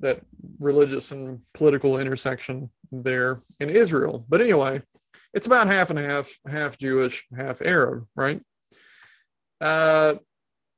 that 0.00 0.20
religious 0.58 1.10
and 1.10 1.40
political 1.54 1.98
intersection 1.98 2.70
there 2.92 3.40
in 3.60 3.70
Israel. 3.70 4.24
But 4.28 4.40
anyway, 4.42 4.82
it's 5.32 5.46
about 5.46 5.66
half 5.68 5.90
and 5.90 5.98
half, 5.98 6.30
half 6.46 6.78
Jewish, 6.78 7.24
half 7.34 7.62
Arab, 7.62 8.06
right? 8.14 8.42
Uh, 9.60 10.16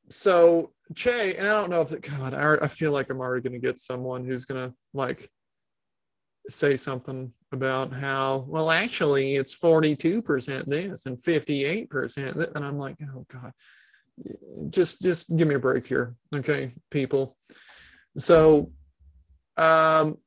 so 0.08 0.72
Che, 0.94 1.34
and 1.36 1.46
I 1.46 1.52
don't 1.52 1.70
know 1.70 1.82
if 1.82 1.92
it, 1.92 2.00
God, 2.00 2.32
I, 2.32 2.64
I 2.64 2.68
feel 2.68 2.92
like 2.92 3.10
I'm 3.10 3.20
already 3.20 3.46
going 3.46 3.60
to 3.60 3.66
get 3.66 3.78
someone 3.78 4.24
who's 4.24 4.46
going 4.46 4.68
to 4.68 4.74
like 4.94 5.28
say 6.48 6.76
something 6.76 7.30
about 7.52 7.92
how, 7.92 8.46
well, 8.48 8.70
actually, 8.70 9.36
it's 9.36 9.54
42% 9.54 10.64
this 10.64 11.04
and 11.04 11.18
58% 11.18 12.34
that. 12.34 12.56
And 12.56 12.64
I'm 12.64 12.78
like, 12.78 12.96
oh 13.14 13.26
God, 13.30 13.52
just, 14.70 15.00
just 15.00 15.34
give 15.36 15.48
me 15.48 15.54
a 15.54 15.58
break 15.58 15.86
here. 15.86 16.14
Okay, 16.34 16.72
people. 16.90 17.36
So, 18.16 18.72
um, 19.56 20.18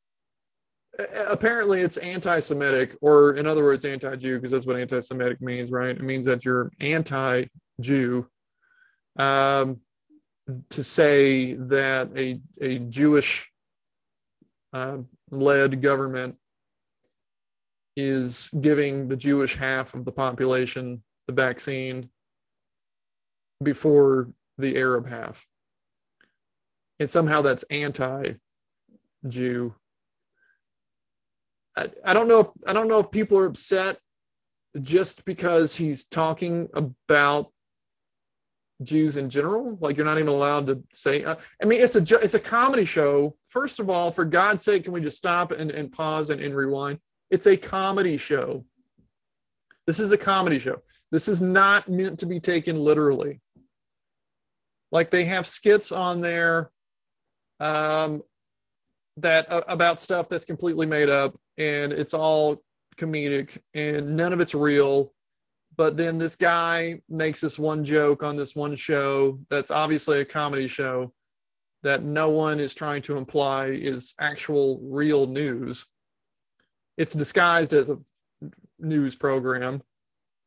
apparently 1.27 1.81
it's 1.81 1.97
anti-Semitic, 1.97 2.97
or 3.01 3.35
in 3.35 3.47
other 3.47 3.63
words, 3.63 3.85
anti-Jew, 3.85 4.35
because 4.35 4.51
that's 4.51 4.65
what 4.65 4.77
anti-Semitic 4.77 5.41
means, 5.41 5.71
right? 5.71 5.95
It 5.95 6.03
means 6.03 6.25
that 6.25 6.45
you're 6.45 6.71
anti-Jew. 6.79 8.27
Um, 9.17 9.81
to 10.69 10.83
say 10.83 11.53
that 11.53 12.09
a, 12.15 12.39
a 12.59 12.79
Jewish 12.79 13.49
uh, 14.73 14.97
led 15.29 15.81
government 15.81 16.35
is 17.95 18.49
giving 18.59 19.07
the 19.07 19.17
Jewish 19.17 19.55
half 19.55 19.93
of 19.93 20.05
the 20.05 20.11
population 20.11 21.03
the 21.27 21.33
vaccine 21.33 22.09
before 23.61 24.29
the 24.57 24.77
Arab 24.77 25.07
half. 25.07 25.45
And 26.99 27.09
somehow 27.09 27.41
that's 27.41 27.63
anti 27.63 28.33
Jew. 29.27 29.73
I, 31.75 31.89
I 32.03 32.13
don't 32.13 32.27
know 32.27 32.39
if 32.41 32.47
I 32.67 32.73
don't 32.73 32.87
know 32.87 32.99
if 32.99 33.11
people 33.11 33.37
are 33.37 33.45
upset 33.45 33.97
just 34.81 35.25
because 35.25 35.75
he's 35.75 36.05
talking 36.05 36.67
about 36.73 37.51
Jews 38.83 39.17
in 39.17 39.29
general. 39.29 39.77
Like 39.79 39.97
you're 39.97 40.05
not 40.05 40.17
even 40.17 40.29
allowed 40.29 40.67
to 40.67 40.83
say. 40.91 41.23
Uh, 41.23 41.35
I 41.61 41.65
mean, 41.65 41.81
it's 41.81 41.95
a 41.95 42.19
it's 42.19 42.33
a 42.33 42.39
comedy 42.39 42.85
show. 42.85 43.35
First 43.47 43.79
of 43.79 43.89
all, 43.89 44.11
for 44.11 44.25
God's 44.25 44.63
sake, 44.63 44.83
can 44.83 44.93
we 44.93 45.01
just 45.01 45.17
stop 45.17 45.51
and, 45.51 45.71
and 45.71 45.91
pause 45.91 46.29
and, 46.29 46.41
and 46.41 46.55
rewind? 46.55 46.99
It's 47.29 47.47
a 47.47 47.57
comedy 47.57 48.17
show. 48.17 48.65
This 49.87 49.99
is 49.99 50.11
a 50.11 50.17
comedy 50.17 50.59
show. 50.59 50.81
This 51.11 51.27
is 51.27 51.41
not 51.41 51.89
meant 51.89 52.19
to 52.19 52.25
be 52.25 52.39
taken 52.39 52.75
literally. 52.75 53.41
Like 54.91 55.11
they 55.11 55.25
have 55.25 55.47
skits 55.47 55.91
on 55.91 56.21
there 56.21 56.71
um, 57.59 58.21
that 59.17 59.51
uh, 59.51 59.61
about 59.67 59.99
stuff 59.99 60.29
that's 60.29 60.45
completely 60.45 60.85
made 60.85 61.09
up, 61.09 61.37
and 61.57 61.93
it's 61.93 62.13
all 62.13 62.61
comedic, 62.97 63.57
and 63.73 64.15
none 64.15 64.33
of 64.33 64.39
it's 64.41 64.53
real 64.55 65.13
but 65.77 65.97
then 65.97 66.17
this 66.17 66.35
guy 66.35 67.01
makes 67.09 67.41
this 67.41 67.57
one 67.57 67.83
joke 67.83 68.23
on 68.23 68.35
this 68.35 68.55
one 68.55 68.75
show 68.75 69.39
that's 69.49 69.71
obviously 69.71 70.19
a 70.19 70.25
comedy 70.25 70.67
show 70.67 71.11
that 71.83 72.03
no 72.03 72.29
one 72.29 72.59
is 72.59 72.73
trying 72.73 73.01
to 73.01 73.17
imply 73.17 73.67
is 73.67 74.13
actual 74.19 74.79
real 74.83 75.25
news. 75.25 75.85
It's 76.97 77.13
disguised 77.13 77.73
as 77.73 77.89
a 77.89 77.97
news 78.79 79.15
program. 79.15 79.81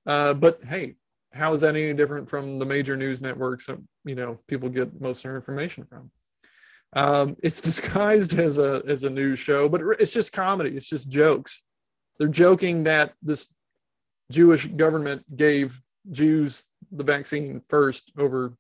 Uh, 0.07 0.35
but 0.35 0.63
hey, 0.65 0.95
how 1.35 1.53
is 1.53 1.61
that 1.63 1.77
any 1.77 1.93
different 1.93 2.29
from 2.29 2.59
the 2.59 2.67
major 2.67 2.97
news 2.97 3.21
networks 3.21 3.67
that 3.67 3.79
you 4.05 4.15
know 4.15 4.39
people 4.47 4.69
get 4.69 5.01
most 5.01 5.19
of 5.19 5.23
their 5.25 5.37
information 5.37 5.85
from? 5.85 6.11
Um, 6.95 7.37
it's 7.43 7.61
disguised 7.71 8.39
as 8.39 8.59
a 8.59 8.83
as 8.87 9.03
a 9.03 9.11
news 9.11 9.39
show, 9.39 9.69
but 9.69 9.83
it's 9.99 10.13
just 10.13 10.33
comedy. 10.33 10.77
It's 10.77 10.89
just 10.89 11.09
jokes. 11.09 11.65
They're 12.19 12.29
joking 12.29 12.85
that 12.85 13.13
this 13.23 13.49
Jewish 14.31 14.67
government 14.67 15.25
gave 15.37 15.81
Jews 16.11 16.65
the 16.93 17.05
vaccine 17.05 17.61
first 17.69 18.13
over, 18.17 18.55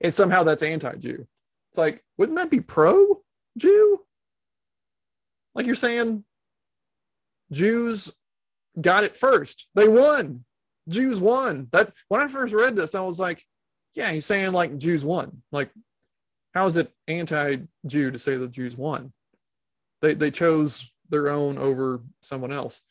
and 0.00 0.12
somehow 0.12 0.42
that's 0.42 0.62
anti-Jew. 0.62 1.26
It's 1.70 1.78
like, 1.78 2.02
wouldn't 2.18 2.38
that 2.38 2.50
be 2.50 2.60
pro-Jew? 2.60 4.00
Like 5.54 5.66
you're 5.66 5.76
saying, 5.76 6.24
Jews 7.52 8.12
got 8.80 9.04
it 9.04 9.16
first. 9.16 9.68
They 9.74 9.86
won. 9.86 10.44
Jews 10.88 11.20
won. 11.20 11.68
That's 11.70 11.92
when 12.08 12.20
I 12.20 12.28
first 12.28 12.54
read 12.54 12.76
this, 12.76 12.94
I 12.94 13.00
was 13.00 13.18
like, 13.18 13.44
yeah, 13.94 14.10
he's 14.12 14.26
saying 14.26 14.52
like 14.52 14.78
Jews 14.78 15.04
won. 15.04 15.42
Like, 15.52 15.70
how 16.54 16.66
is 16.66 16.76
it 16.76 16.92
anti-Jew 17.08 18.10
to 18.10 18.18
say 18.18 18.36
the 18.36 18.48
Jews 18.48 18.76
won? 18.76 19.12
They 20.02 20.14
they 20.14 20.30
chose 20.30 20.90
their 21.10 21.28
own 21.28 21.58
over 21.58 22.02
someone 22.22 22.52
else. 22.52 22.82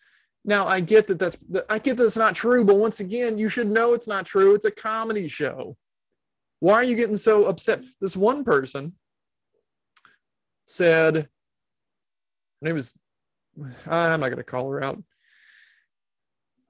Now 0.46 0.66
I 0.66 0.80
get 0.80 1.08
that 1.08 1.20
that's 1.20 1.38
I 1.70 1.80
get 1.80 1.98
that 1.98 2.06
it's 2.06 2.18
not 2.18 2.36
true, 2.36 2.64
but 2.64 2.78
once 2.78 3.00
again, 3.00 3.38
you 3.38 3.50
should 3.50 3.70
know 3.70 3.94
it's 3.94 4.08
not 4.08 4.26
true. 4.26 4.56
It's 4.56 4.66
a 4.66 4.72
comedy 4.72 5.28
show. 5.28 5.76
Why 6.60 6.74
are 6.76 6.84
you 6.84 6.96
getting 6.96 7.18
so 7.18 7.46
upset? 7.46 7.84
This 8.02 8.18
one 8.18 8.44
person 8.44 8.94
said, 10.66 11.16
her 11.16 11.28
name 12.62 12.78
is, 12.78 12.94
I'm 13.88 14.20
not 14.20 14.28
going 14.28 14.38
to 14.38 14.44
call 14.44 14.70
her 14.70 14.84
out. 14.84 15.02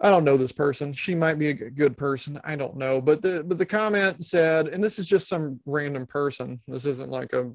I 0.01 0.09
don't 0.09 0.23
know 0.23 0.37
this 0.37 0.53
person. 0.53 0.93
She 0.93 1.13
might 1.13 1.37
be 1.37 1.49
a 1.49 1.53
good 1.53 1.97
person. 1.97 2.39
I 2.45 2.55
don't 2.55 2.77
know. 2.77 3.01
But 3.01 3.21
the 3.21 3.43
but 3.43 3.57
the 3.57 3.65
comment 3.65 4.23
said, 4.23 4.69
and 4.69 4.81
this 4.81 4.97
is 4.97 5.05
just 5.05 5.27
some 5.27 5.59
random 5.65 6.05
person. 6.05 6.61
This 6.67 6.85
isn't 6.85 7.11
like 7.11 7.33
a, 7.33 7.51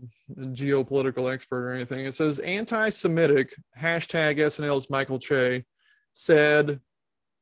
geopolitical 0.52 1.32
expert 1.32 1.66
or 1.66 1.72
anything. 1.72 2.04
It 2.04 2.14
says 2.14 2.40
anti-Semitic 2.40 3.54
hashtag 3.78 4.36
SNL's 4.36 4.90
Michael 4.90 5.18
Che 5.18 5.64
said 6.12 6.80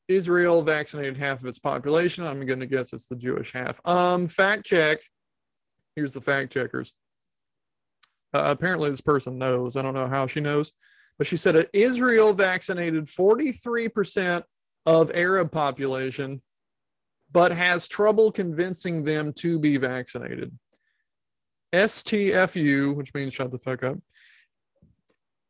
Israel 0.06 0.62
vaccinated 0.62 1.16
half 1.16 1.40
of 1.40 1.46
its 1.46 1.58
population. 1.58 2.24
I'm 2.24 2.46
to 2.46 2.66
guess 2.66 2.92
it's 2.92 3.08
the 3.08 3.16
Jewish 3.16 3.52
half. 3.52 3.80
Um, 3.84 4.28
fact 4.28 4.64
check. 4.64 5.00
Here's 5.96 6.12
the 6.12 6.20
fact 6.20 6.52
checkers. 6.52 6.92
Uh, 8.32 8.44
apparently, 8.44 8.88
this 8.88 9.00
person 9.00 9.36
knows. 9.36 9.76
I 9.76 9.82
don't 9.82 9.94
know 9.94 10.06
how 10.06 10.28
she 10.28 10.40
knows, 10.40 10.70
but 11.18 11.26
she 11.26 11.36
said 11.36 11.68
Israel 11.72 12.32
vaccinated 12.32 13.06
43% 13.06 14.42
of 14.86 15.10
Arab 15.14 15.52
population, 15.52 16.42
but 17.30 17.52
has 17.52 17.88
trouble 17.88 18.32
convincing 18.32 19.04
them 19.04 19.32
to 19.34 19.58
be 19.58 19.76
vaccinated. 19.76 20.56
STFU, 21.72 22.94
which 22.94 23.14
means 23.14 23.34
shut 23.34 23.50
the 23.50 23.58
fuck 23.58 23.82
up, 23.82 23.98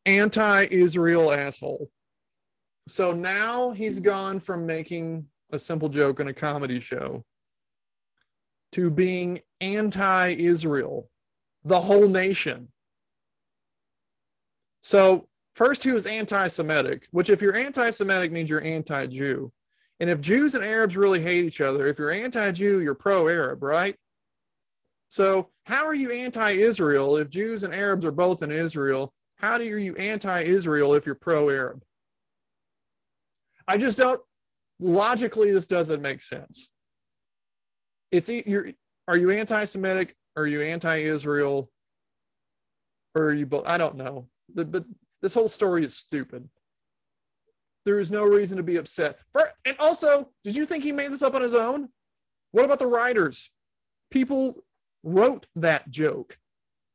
anti 0.06 0.66
Israel 0.70 1.32
asshole. 1.32 1.90
So 2.88 3.12
now 3.12 3.70
he's 3.70 4.00
gone 4.00 4.40
from 4.40 4.66
making 4.66 5.26
a 5.50 5.58
simple 5.58 5.88
joke 5.88 6.20
in 6.20 6.28
a 6.28 6.34
comedy 6.34 6.80
show 6.80 7.24
to 8.72 8.90
being 8.90 9.40
anti 9.60 10.28
Israel, 10.30 11.08
the 11.64 11.80
whole 11.80 12.08
nation. 12.08 12.68
So, 14.80 15.28
first, 15.54 15.84
he 15.84 15.92
was 15.92 16.06
anti 16.06 16.48
Semitic, 16.48 17.06
which, 17.10 17.30
if 17.30 17.42
you're 17.42 17.56
anti 17.56 17.90
Semitic, 17.90 18.32
means 18.32 18.50
you're 18.50 18.62
anti 18.62 19.06
Jew. 19.06 19.52
And 20.00 20.10
if 20.10 20.20
Jews 20.20 20.54
and 20.54 20.64
Arabs 20.64 20.96
really 20.96 21.20
hate 21.20 21.44
each 21.44 21.60
other, 21.60 21.86
if 21.86 21.98
you're 21.98 22.10
anti 22.10 22.50
Jew, 22.52 22.80
you're 22.80 22.94
pro 22.94 23.28
Arab, 23.28 23.62
right? 23.62 23.96
So, 25.08 25.50
how 25.64 25.84
are 25.84 25.94
you 25.94 26.10
anti 26.10 26.52
Israel 26.52 27.16
if 27.16 27.28
Jews 27.28 27.62
and 27.62 27.74
Arabs 27.74 28.04
are 28.04 28.12
both 28.12 28.42
in 28.42 28.50
Israel? 28.50 29.12
How 29.36 29.58
do 29.58 29.64
you, 29.64 29.74
are 29.74 29.78
you 29.78 29.96
anti 29.96 30.42
Israel 30.42 30.94
if 30.94 31.06
you're 31.06 31.14
pro 31.14 31.50
Arab? 31.50 31.82
I 33.68 33.76
just 33.76 33.98
don't 33.98 34.20
logically 34.80 35.52
this 35.52 35.66
doesn't 35.66 36.02
make 36.02 36.22
sense. 36.22 36.68
It's 38.10 38.28
you're 38.28 38.72
are 39.08 39.16
you 39.16 39.30
anti-Semitic? 39.30 40.14
Are 40.36 40.46
you 40.46 40.62
anti-Israel? 40.62 41.70
Or 43.14 43.24
are 43.24 43.34
you 43.34 43.46
both? 43.46 43.64
I 43.66 43.78
don't 43.78 43.96
know. 43.96 44.28
The, 44.54 44.64
but 44.64 44.84
this 45.22 45.34
whole 45.34 45.48
story 45.48 45.84
is 45.84 45.96
stupid. 45.96 46.48
There 47.84 47.98
is 47.98 48.12
no 48.12 48.24
reason 48.24 48.56
to 48.58 48.62
be 48.62 48.76
upset. 48.76 49.18
For, 49.32 49.48
and 49.64 49.76
also, 49.78 50.30
did 50.44 50.54
you 50.56 50.66
think 50.66 50.84
he 50.84 50.92
made 50.92 51.10
this 51.10 51.22
up 51.22 51.34
on 51.34 51.42
his 51.42 51.54
own? 51.54 51.88
What 52.52 52.64
about 52.64 52.78
the 52.78 52.86
writers? 52.86 53.50
People 54.10 54.64
wrote 55.02 55.46
that 55.56 55.90
joke. 55.90 56.38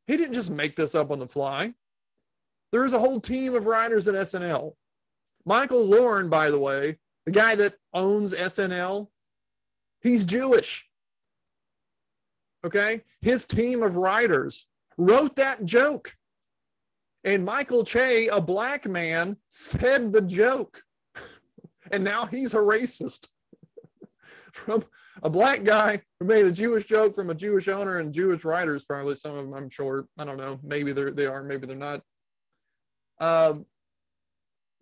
He 0.06 0.16
didn't 0.16 0.34
just 0.34 0.52
make 0.52 0.76
this 0.76 0.96
up 0.96 1.12
on 1.12 1.20
the 1.20 1.28
fly. 1.28 1.74
There 2.72 2.86
is 2.86 2.94
a 2.94 3.00
whole 3.00 3.20
team 3.20 3.56
of 3.56 3.66
writers 3.66 4.08
at 4.08 4.16
SNL. 4.16 4.74
Michael 5.46 5.86
Lorne, 5.86 6.30
by 6.30 6.50
the 6.50 6.60
way, 6.60 6.98
the 7.26 7.32
guy 7.32 7.56
that 7.56 7.76
owns 7.94 8.34
SNL, 8.34 9.08
he's 10.02 10.26
Jewish. 10.26 10.86
Okay. 12.66 13.02
His 13.22 13.46
team 13.46 13.84
of 13.84 13.96
writers 13.96 14.66
wrote 14.98 15.38
that 15.38 15.63
joke. 15.63 16.16
And 17.28 17.44
Michael 17.44 17.84
Che, 17.84 18.30
a 18.30 18.40
black 18.40 18.88
man, 18.88 19.36
said 19.50 20.13
the 20.13 20.22
joke. 20.22 20.82
and 21.92 22.02
now 22.02 22.26
he's 22.26 22.54
a 22.54 22.58
racist. 22.58 23.28
from 24.54 24.86
a 25.22 25.30
black 25.30 25.66
guy 25.66 26.02
who 26.20 26.26
made 26.26 26.46
a 26.46 26.52
Jewish 26.54 26.86
joke 26.86 27.13
from 27.13 27.30
a 27.30 27.36
Jewish 27.36 27.68
owner 27.68 27.98
and 27.98 28.13
Jewish 28.13 28.46
writers, 28.46 28.86
probably 28.86 29.16
some 29.16 29.32
of 29.32 29.44
them, 29.44 29.54
I'm 29.54 29.70
sure. 29.70 30.08
I 30.18 30.24
don't 30.24 30.38
know. 30.38 30.58
Maybe 30.63 30.94
they're, 30.94 31.12
they 31.12 31.26
are, 31.26 31.44
maybe 31.44 31.68
they're 31.68 31.76
not. 31.76 32.02
Um, 33.20 33.66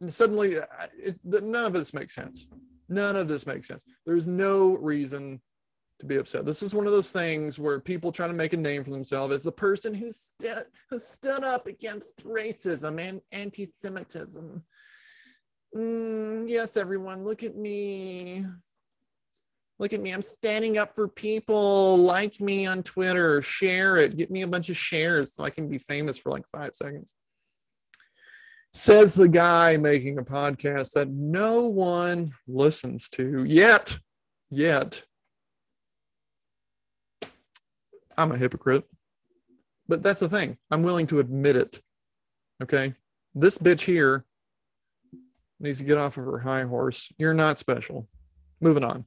suddenly 0.07 0.57
it, 0.99 1.19
none 1.23 1.65
of 1.65 1.73
this 1.73 1.93
makes 1.93 2.13
sense 2.13 2.47
none 2.89 3.15
of 3.15 3.27
this 3.27 3.47
makes 3.47 3.67
sense 3.67 3.83
there's 4.05 4.27
no 4.27 4.77
reason 4.77 5.41
to 5.99 6.05
be 6.05 6.17
upset. 6.17 6.45
This 6.45 6.61
is 6.61 6.75
one 6.75 6.85
of 6.85 6.91
those 6.91 7.11
things 7.11 7.57
where 7.57 7.79
people 7.79 8.11
trying 8.11 8.29
to 8.29 8.35
make 8.35 8.53
a 8.53 8.57
name 8.57 8.83
for 8.83 8.91
themselves 8.91 9.33
as 9.33 9.43
the 9.43 9.51
person 9.51 9.93
who, 9.93 10.09
st- 10.09 10.67
who 10.89 10.99
stood 10.99 11.43
up 11.43 11.67
against 11.67 12.25
racism 12.25 12.99
and 12.99 13.21
anti-semitism. 13.31 14.63
Mm, 15.75 16.47
yes 16.47 16.77
everyone 16.77 17.23
look 17.23 17.43
at 17.43 17.55
me. 17.55 18.45
Look 19.77 19.91
at 19.91 19.99
me. 19.99 20.11
I'm 20.11 20.21
standing 20.21 20.77
up 20.77 20.95
for 20.95 21.07
people. 21.07 21.97
Like 21.97 22.39
me 22.39 22.65
on 22.65 22.81
twitter. 22.81 23.41
Share 23.41 23.97
it. 23.97 24.15
Get 24.15 24.31
me 24.31 24.43
a 24.43 24.47
bunch 24.47 24.69
of 24.69 24.77
shares 24.77 25.33
so 25.33 25.43
i 25.43 25.49
can 25.49 25.67
be 25.67 25.77
famous 25.77 26.17
for 26.17 26.31
like 26.31 26.47
five 26.47 26.71
seconds. 26.75 27.13
Says 28.73 29.13
the 29.13 29.27
guy 29.27 29.77
making 29.77 30.17
a 30.17 30.23
podcast 30.23 30.93
that 30.93 31.09
no 31.09 31.67
one 31.67 32.31
listens 32.47 33.09
to 33.09 33.43
yet. 33.43 33.97
Yet. 34.49 35.03
I'm 38.17 38.31
a 38.31 38.37
hypocrite. 38.37 38.83
But 39.87 40.03
that's 40.03 40.19
the 40.19 40.29
thing. 40.29 40.57
I'm 40.71 40.83
willing 40.83 41.07
to 41.07 41.19
admit 41.19 41.55
it. 41.55 41.81
Okay. 42.61 42.93
This 43.33 43.57
bitch 43.57 43.81
here 43.81 44.25
needs 45.59 45.79
to 45.79 45.83
get 45.83 45.97
off 45.97 46.17
of 46.17 46.25
her 46.25 46.39
high 46.39 46.63
horse. 46.63 47.11
You're 47.17 47.33
not 47.33 47.57
special. 47.57 48.07
Moving 48.61 48.83
on. 48.83 49.05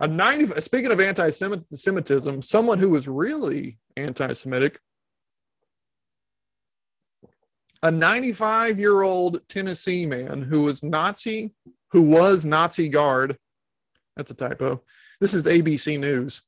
A 0.00 0.08
90, 0.08 0.60
speaking 0.60 0.90
of 0.90 1.00
anti 1.00 1.30
Semitism, 1.30 2.42
someone 2.42 2.78
who 2.78 2.90
was 2.90 3.06
really 3.06 3.78
anti 3.96 4.32
Semitic 4.32 4.78
a 7.82 7.90
95 7.90 8.78
year 8.78 9.02
old 9.02 9.40
Tennessee 9.48 10.06
man 10.06 10.42
who 10.42 10.62
was 10.62 10.82
Nazi, 10.82 11.52
who 11.90 12.02
was 12.02 12.44
Nazi 12.44 12.88
guard. 12.88 13.36
That's 14.16 14.30
a 14.30 14.34
typo. 14.34 14.82
This 15.20 15.34
is 15.34 15.46
ABC 15.46 15.98
News. 15.98 16.42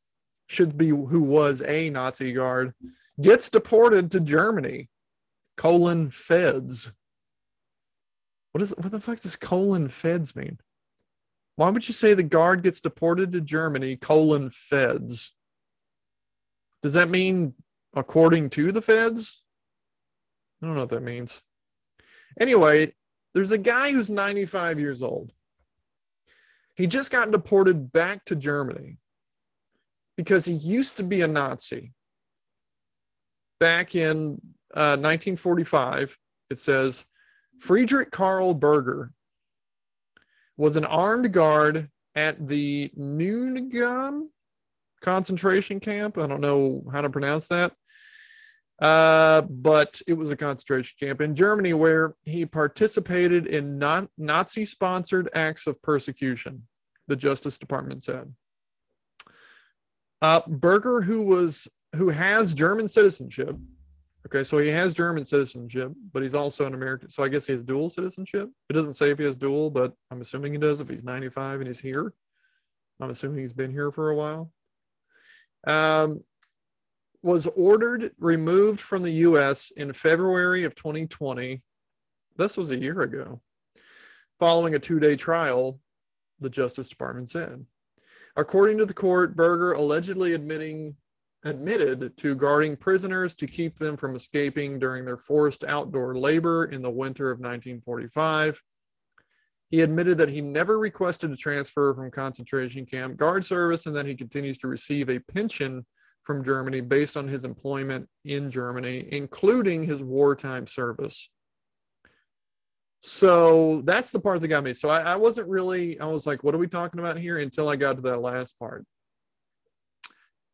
Should 0.47 0.77
be 0.77 0.89
who 0.89 1.23
was 1.23 1.63
a 1.63 1.91
Nazi 1.91 2.33
guard. 2.33 2.75
Gets 3.21 3.51
deported 3.51 4.11
to 4.11 4.21
Germany. 4.21 4.89
Colon 5.57 6.11
feds. 6.11 6.93
What 8.53 8.63
is 8.63 8.75
what 8.77 8.93
the 8.93 9.01
fuck 9.01 9.21
does 9.21 9.37
colon 9.37 9.89
feds 9.89 10.37
mean? 10.37 10.59
Why 11.57 11.71
would 11.71 11.87
you 11.87 11.95
say 11.95 12.15
the 12.15 12.23
guard 12.23 12.63
gets 12.63 12.81
deported 12.81 13.33
to 13.33 13.41
Germany, 13.41 13.97
colon 13.97 14.51
feds? 14.51 15.33
Does 16.83 16.93
that 16.95 17.09
mean 17.09 17.55
according 17.95 18.51
to 18.51 18.73
the 18.73 18.83
feds? 18.83 19.43
I 20.61 20.67
don't 20.67 20.75
know 20.75 20.83
what 20.83 20.91
that 20.91 21.03
means. 21.03 21.41
Anyway, 22.41 22.93
there's 23.35 23.53
a 23.53 23.59
guy 23.59 23.93
who's 23.93 24.11
95 24.11 24.81
years 24.81 25.03
old. 25.03 25.33
He 26.75 26.87
just 26.87 27.11
got 27.11 27.31
deported 27.31 27.93
back 27.93 28.25
to 28.27 28.37
Germany 28.37 28.99
because 30.17 30.45
he 30.45 30.55
used 30.55 30.97
to 30.97 31.03
be 31.03 31.23
a 31.23 31.29
Nazi. 31.29 31.93
Back 33.61 33.95
in 33.95 34.41
uh, 34.75 34.99
1945, 34.99 36.17
it 36.51 36.59
says 36.59 37.05
Friedrich 37.59 38.11
Karl 38.11 38.55
Berger 38.55 39.13
was 40.57 40.77
an 40.77 40.85
armed 40.85 41.33
guard 41.33 41.89
at 42.15 42.47
the 42.47 42.91
Neuengamme 42.99 44.29
concentration 45.03 45.81
camp. 45.81 46.19
I 46.19 46.27
don't 46.27 46.41
know 46.41 46.85
how 46.93 47.01
to 47.01 47.11
pronounce 47.11 47.49
that. 47.49 47.73
Uh, 48.81 49.43
but 49.43 50.03
it 50.09 50.15
was 50.15 50.31
a 50.31 50.37
concentration 50.37 50.97
camp 50.99 51.21
in 51.21 51.35
Germany 51.35 51.75
where 51.75 52.17
he 52.25 52.45
participated 52.45 53.47
in 53.47 53.79
non- 53.79 54.09
Nazi 54.19 54.65
sponsored 54.65 55.31
acts 55.33 55.69
of 55.69 55.81
persecution, 55.81 56.67
the 57.07 57.15
Justice 57.15 57.57
Department 57.57 58.03
said. 58.03 58.33
Uh, 60.25 60.41
Berger, 60.47 61.03
who 61.03 61.21
was 61.21 61.69
who 61.97 62.09
has 62.09 62.55
German 62.55 62.89
citizenship, 62.89 63.59
okay, 64.27 64.43
so 64.43 64.57
he 64.57 64.69
has 64.69 64.95
German 64.95 65.23
citizenship, 65.23 65.93
but 66.15 66.23
he's 66.23 66.35
also 66.35 66.65
an 66.65 66.73
American. 66.73 67.11
So 67.11 67.23
I 67.23 67.29
guess 67.29 67.47
he 67.47 67.53
has 67.53 67.63
dual 67.63 67.91
citizenship. 67.91 68.49
It 68.71 68.73
doesn't 68.73 68.95
say 68.95 69.11
if 69.11 69.19
he 69.19 69.27
has 69.27 69.37
dual, 69.37 69.69
but 69.69 69.93
I'm 70.11 70.23
assuming 70.23 70.53
he 70.53 70.59
does 70.59 70.81
if 70.81 70.89
he's 70.89 71.05
95 71.05 71.61
and 71.61 71.67
he's 71.67 71.79
here. 71.79 72.15
I'm 73.03 73.11
assuming 73.11 73.41
he's 73.41 73.53
been 73.53 73.71
here 73.71 73.93
for 73.93 74.09
a 74.09 74.17
while. 74.17 74.51
Um, 75.67 76.25
was 77.23 77.47
ordered 77.55 78.11
removed 78.19 78.81
from 78.81 79.03
the 79.03 79.13
U.S. 79.29 79.73
in 79.77 79.93
February 79.93 80.65
of 80.65 80.75
2020. 80.75 81.61
This 82.39 82.57
was 82.57 82.71
a 82.71 82.79
year 82.79 83.03
ago. 83.03 83.43
Following 84.41 84.75
a 84.75 84.79
two-day 84.79 85.17
trial, 85.17 85.79
the 86.41 86.49
Justice 86.49 86.89
Department 86.89 87.29
said. 87.29 87.67
According 88.37 88.79
to 88.79 88.87
the 88.87 88.95
court, 88.95 89.37
Berger 89.37 89.73
allegedly 89.73 90.35
admitting 90.35 90.97
admitted 91.45 92.17
to 92.17 92.35
guarding 92.35 92.75
prisoners 92.75 93.35
to 93.35 93.47
keep 93.47 93.77
them 93.77 93.97
from 93.99 94.17
escaping 94.17 94.79
during 94.79 95.05
their 95.05 95.19
forced 95.19 95.63
outdoor 95.65 96.17
labor 96.17 96.65
in 96.65 96.81
the 96.81 96.91
winter 96.91 97.31
of 97.31 97.39
1945. 97.39 98.63
He 99.71 99.83
admitted 99.83 100.17
that 100.19 100.31
he 100.31 100.41
never 100.41 100.79
requested 100.79 101.31
a 101.31 101.37
transfer 101.37 101.93
from 101.95 102.11
concentration 102.11 102.87
camp 102.87 103.17
guard 103.17 103.45
service 103.45 103.87
and 103.87 103.95
that 103.95 104.07
he 104.07 104.15
continues 104.15 104.57
to 104.59 104.69
receive 104.69 105.11
a 105.11 105.19
pension 105.19 105.85
from 106.23 106.43
Germany 106.43 106.81
based 106.81 107.17
on 107.17 107.29
his 107.29 107.45
employment 107.45 108.09
in 108.25 108.51
Germany, 108.51 109.07
including 109.11 109.83
his 109.83 110.03
wartime 110.03 110.67
service. 110.67 111.29
So 113.07 113.83
that's 113.83 114.13
the 114.13 114.21
part 114.21 114.41
that 114.41 114.49
got 114.49 114.65
me. 114.65 114.73
So 114.73 114.89
I, 114.89 115.01
I 115.01 115.17
wasn't 115.17 115.49
really, 115.49 116.01
I 116.01 116.07
was 116.07 116.27
like, 116.27 116.43
what 116.43 116.55
are 116.55 116.59
we 116.59 116.67
talking 116.67 117.01
about 117.01 117.19
here 117.19 117.39
until 117.39 117.69
I 117.69 117.77
got 117.77 117.97
to 117.97 118.03
that 118.03 118.23
last 118.23 118.59
part 118.59 118.87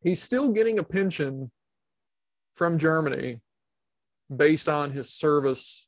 he's 0.01 0.21
still 0.21 0.51
getting 0.51 0.79
a 0.79 0.83
pension 0.83 1.51
from 2.53 2.77
Germany 2.77 3.39
based 4.35 4.67
on 4.67 4.91
his 4.91 5.13
service 5.13 5.87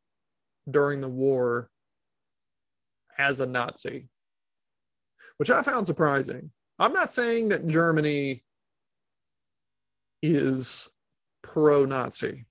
during 0.70 1.02
the 1.02 1.10
war 1.10 1.70
as 3.18 3.40
a 3.40 3.46
Nazi, 3.46 4.08
which 5.38 5.50
I 5.50 5.62
found 5.62 5.86
surprising. 5.86 6.52
I'm 6.80 6.94
not 6.94 7.12
saying 7.12 7.50
that 7.50 7.68
Germany 7.68 8.44
is 10.22 10.90
pro 11.42 11.86
Nazi. 11.86 12.46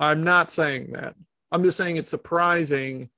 I'm 0.00 0.24
not 0.24 0.50
saying 0.50 0.92
that. 0.92 1.14
I'm 1.52 1.62
just 1.62 1.76
saying 1.76 1.96
it's 1.96 2.10
surprising 2.10 3.08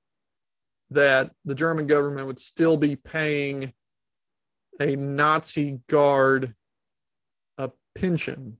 that 0.91 1.31
the 1.45 1.55
German 1.55 1.87
government 1.87 2.27
would 2.27 2.41
still 2.41 2.77
be 2.77 2.97
paying 2.97 3.73
a 4.81 4.97
Nazi 4.97 5.81
guard 5.89 6.55
a 7.59 7.71
pension 7.95 8.59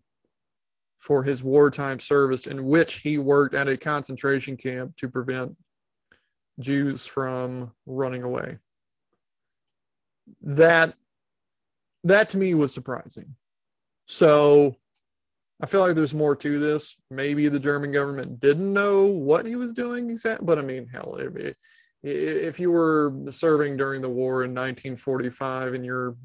for 0.99 1.23
his 1.23 1.43
wartime 1.43 2.01
service, 2.01 2.47
in 2.47 2.65
which 2.65 2.97
he 2.97 3.19
worked 3.19 3.55
at 3.55 3.69
a 3.69 3.77
concentration 3.77 4.57
camp 4.57 4.97
to 4.97 5.09
prevent 5.09 5.55
Jews 6.61 7.05
from 7.05 7.73
running 7.85 8.23
away. 8.23 8.59
That 10.43 10.95
that 12.05 12.31
to 12.31 12.39
me 12.39 12.55
was 12.55 12.73
surprising. 12.73 13.35
So 14.07 14.77
I 15.63 15.67
feel 15.67 15.81
like 15.81 15.95
there's 15.95 16.15
more 16.15 16.37
to 16.37 16.59
this. 16.59 16.97
Maybe 17.11 17.49
the 17.49 17.61
German 17.61 17.93
government 17.93 18.41
didn't 18.41 18.73
know 18.73 19.07
what 19.07 19.47
he 19.47 19.57
was 19.57 19.73
doing 19.73 20.11
exactly, 20.11 20.45
but 20.45 20.59
I 20.59 20.63
mean, 20.63 20.87
hell, 20.87 21.17
if, 21.19 21.55
if 22.07 22.61
you 22.61 22.71
were 22.71 23.13
serving 23.31 23.77
during 23.77 24.01
the 24.01 24.09
war 24.09 24.45
in 24.45 24.51
1945 24.51 25.75
and 25.75 25.85
you're 25.85 26.17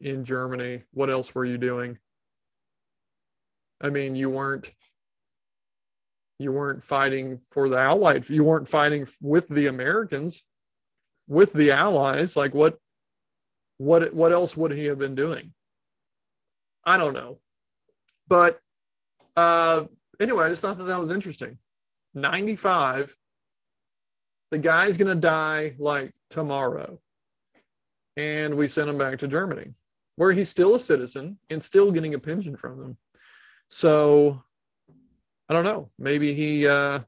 in 0.00 0.24
Germany, 0.24 0.82
what 0.92 1.10
else 1.10 1.34
were 1.34 1.44
you 1.44 1.58
doing? 1.58 1.98
I 3.80 3.90
mean, 3.90 4.14
you 4.14 4.30
weren't 4.30 4.72
you 6.38 6.52
weren't 6.52 6.82
fighting 6.82 7.40
for 7.50 7.68
the 7.70 7.78
allied 7.78 8.28
you 8.28 8.44
weren't 8.44 8.68
fighting 8.68 9.08
with 9.22 9.48
the 9.48 9.68
americans 9.68 10.44
with 11.26 11.50
the 11.54 11.70
allies 11.70 12.36
like 12.36 12.52
what 12.52 12.78
what 13.78 14.12
what 14.14 14.32
else 14.32 14.56
would 14.56 14.72
he 14.72 14.86
have 14.86 14.98
been 14.98 15.14
doing? 15.14 15.52
I 16.84 16.96
don't 16.96 17.14
know. 17.14 17.38
But 18.28 18.58
uh 19.36 19.84
anyway 20.18 20.46
i 20.46 20.48
just 20.48 20.62
thought 20.62 20.78
that 20.78 20.84
that 20.84 21.00
was 21.00 21.10
interesting. 21.10 21.58
95 22.14 23.14
the 24.56 24.62
guy's 24.62 24.96
gonna 24.96 25.14
die 25.14 25.74
like 25.78 26.12
tomorrow 26.30 26.98
and 28.16 28.54
we 28.54 28.66
sent 28.66 28.88
him 28.88 28.98
back 28.98 29.18
to 29.18 29.28
germany 29.28 29.72
where 30.16 30.32
he's 30.32 30.48
still 30.48 30.74
a 30.74 30.80
citizen 30.80 31.38
and 31.50 31.62
still 31.62 31.92
getting 31.92 32.14
a 32.14 32.18
pension 32.18 32.56
from 32.56 32.78
them 32.78 32.96
so 33.68 34.42
I 35.48 35.54
don't 35.54 35.64
know. 35.64 35.90
Maybe 35.98 36.34
he 36.34 36.66
uh, 36.66 37.00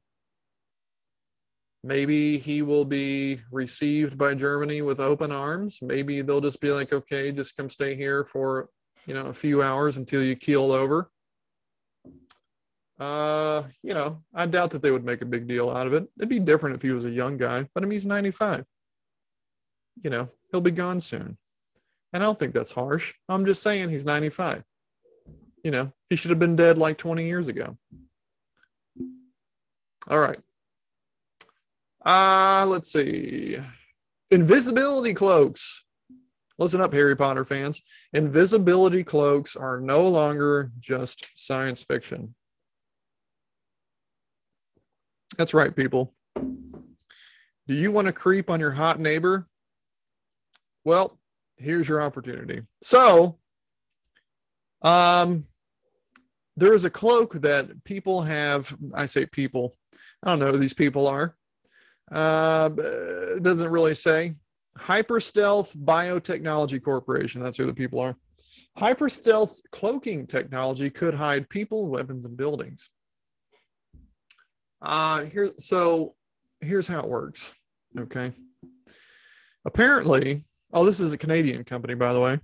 maybe 1.82 2.38
he 2.38 2.62
will 2.62 2.84
be 2.84 3.40
received 3.50 4.16
by 4.16 4.34
Germany 4.34 4.82
with 4.82 5.00
open 5.00 5.32
arms. 5.32 5.80
Maybe 5.82 6.22
they'll 6.22 6.40
just 6.40 6.60
be 6.60 6.70
like, 6.70 6.92
okay, 6.92 7.32
just 7.32 7.56
come 7.56 7.68
stay 7.68 7.96
here 7.96 8.24
for 8.24 8.68
you 9.06 9.14
know 9.14 9.26
a 9.26 9.34
few 9.34 9.62
hours 9.62 9.96
until 9.96 10.22
you 10.22 10.36
keel 10.36 10.70
over. 10.70 11.10
Uh, 12.98 13.62
you 13.82 13.94
know, 13.94 14.22
I 14.34 14.46
doubt 14.46 14.70
that 14.70 14.82
they 14.82 14.90
would 14.90 15.04
make 15.04 15.22
a 15.22 15.26
big 15.26 15.46
deal 15.46 15.70
out 15.70 15.86
of 15.86 15.92
it. 15.92 16.08
It'd 16.18 16.28
be 16.28 16.40
different 16.40 16.76
if 16.76 16.82
he 16.82 16.90
was 16.90 17.04
a 17.04 17.10
young 17.10 17.36
guy, 17.36 17.68
but 17.74 17.82
I 17.82 17.86
mean, 17.86 17.92
he's 17.92 18.06
95. 18.06 18.64
You 20.02 20.10
know, 20.10 20.28
he'll 20.50 20.60
be 20.60 20.70
gone 20.70 21.00
soon. 21.00 21.38
And 22.12 22.22
I 22.22 22.26
don't 22.26 22.38
think 22.38 22.54
that's 22.54 22.72
harsh. 22.72 23.14
I'm 23.28 23.44
just 23.44 23.62
saying 23.62 23.90
he's 23.90 24.04
95 24.04 24.64
you 25.64 25.70
know, 25.70 25.92
he 26.08 26.16
should 26.16 26.30
have 26.30 26.38
been 26.38 26.56
dead 26.56 26.78
like 26.78 26.98
20 26.98 27.24
years 27.26 27.48
ago. 27.48 27.76
All 30.08 30.18
right. 30.18 30.38
Uh, 32.04 32.64
let's 32.66 32.90
see. 32.90 33.58
Invisibility 34.30 35.14
cloaks. 35.14 35.84
Listen 36.58 36.80
up, 36.80 36.92
Harry 36.92 37.16
Potter 37.16 37.44
fans. 37.44 37.82
Invisibility 38.12 39.04
cloaks 39.04 39.56
are 39.56 39.80
no 39.80 40.02
longer 40.04 40.72
just 40.80 41.26
science 41.36 41.82
fiction. 41.82 42.34
That's 45.38 45.54
right, 45.54 45.74
people. 45.74 46.12
Do 46.36 47.74
you 47.74 47.92
want 47.92 48.08
to 48.08 48.12
creep 48.12 48.50
on 48.50 48.58
your 48.58 48.72
hot 48.72 48.98
neighbor? 48.98 49.46
Well, 50.84 51.18
here's 51.56 51.88
your 51.88 52.02
opportunity. 52.02 52.62
So, 52.82 53.38
um, 54.82 55.44
there 56.56 56.74
is 56.74 56.84
a 56.84 56.90
cloak 56.90 57.34
that 57.42 57.84
people 57.84 58.22
have. 58.22 58.76
I 58.92 59.06
say 59.06 59.26
people. 59.26 59.76
I 60.24 60.30
don't 60.30 60.40
know 60.40 60.50
who 60.50 60.58
these 60.58 60.74
people 60.74 61.06
are. 61.06 61.36
Uh, 62.10 62.68
doesn't 63.40 63.70
really 63.70 63.94
say. 63.94 64.34
Hyperstealth 64.76 65.76
Biotechnology 65.76 66.82
Corporation. 66.82 67.42
That's 67.42 67.56
who 67.56 67.66
the 67.66 67.74
people 67.74 68.00
are. 68.00 68.16
Hyperstealth 68.76 69.60
cloaking 69.70 70.26
technology 70.26 70.90
could 70.90 71.14
hide 71.14 71.48
people, 71.48 71.88
weapons, 71.88 72.24
and 72.24 72.36
buildings. 72.36 72.90
Uh, 74.80 75.24
here, 75.24 75.50
so 75.58 76.14
here's 76.60 76.86
how 76.86 77.00
it 77.00 77.08
works. 77.08 77.52
Okay. 77.98 78.32
Apparently, 79.64 80.42
oh, 80.72 80.84
this 80.84 81.00
is 81.00 81.12
a 81.12 81.18
Canadian 81.18 81.64
company, 81.64 81.94
by 81.94 82.12
the 82.12 82.20
way 82.20 82.38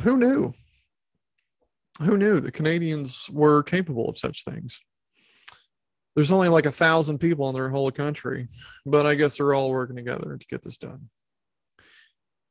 who 0.00 0.16
knew? 0.16 0.52
Who 2.02 2.16
knew 2.16 2.40
the 2.40 2.52
Canadians 2.52 3.28
were 3.30 3.62
capable 3.62 4.08
of 4.08 4.18
such 4.18 4.44
things? 4.44 4.80
There's 6.14 6.30
only 6.30 6.48
like 6.48 6.66
a 6.66 6.72
thousand 6.72 7.18
people 7.18 7.48
in 7.48 7.54
their 7.54 7.68
whole 7.68 7.90
country, 7.90 8.46
but 8.86 9.06
I 9.06 9.14
guess 9.14 9.36
they're 9.36 9.54
all 9.54 9.70
working 9.70 9.96
together 9.96 10.36
to 10.36 10.46
get 10.46 10.62
this 10.62 10.78
done. 10.78 11.08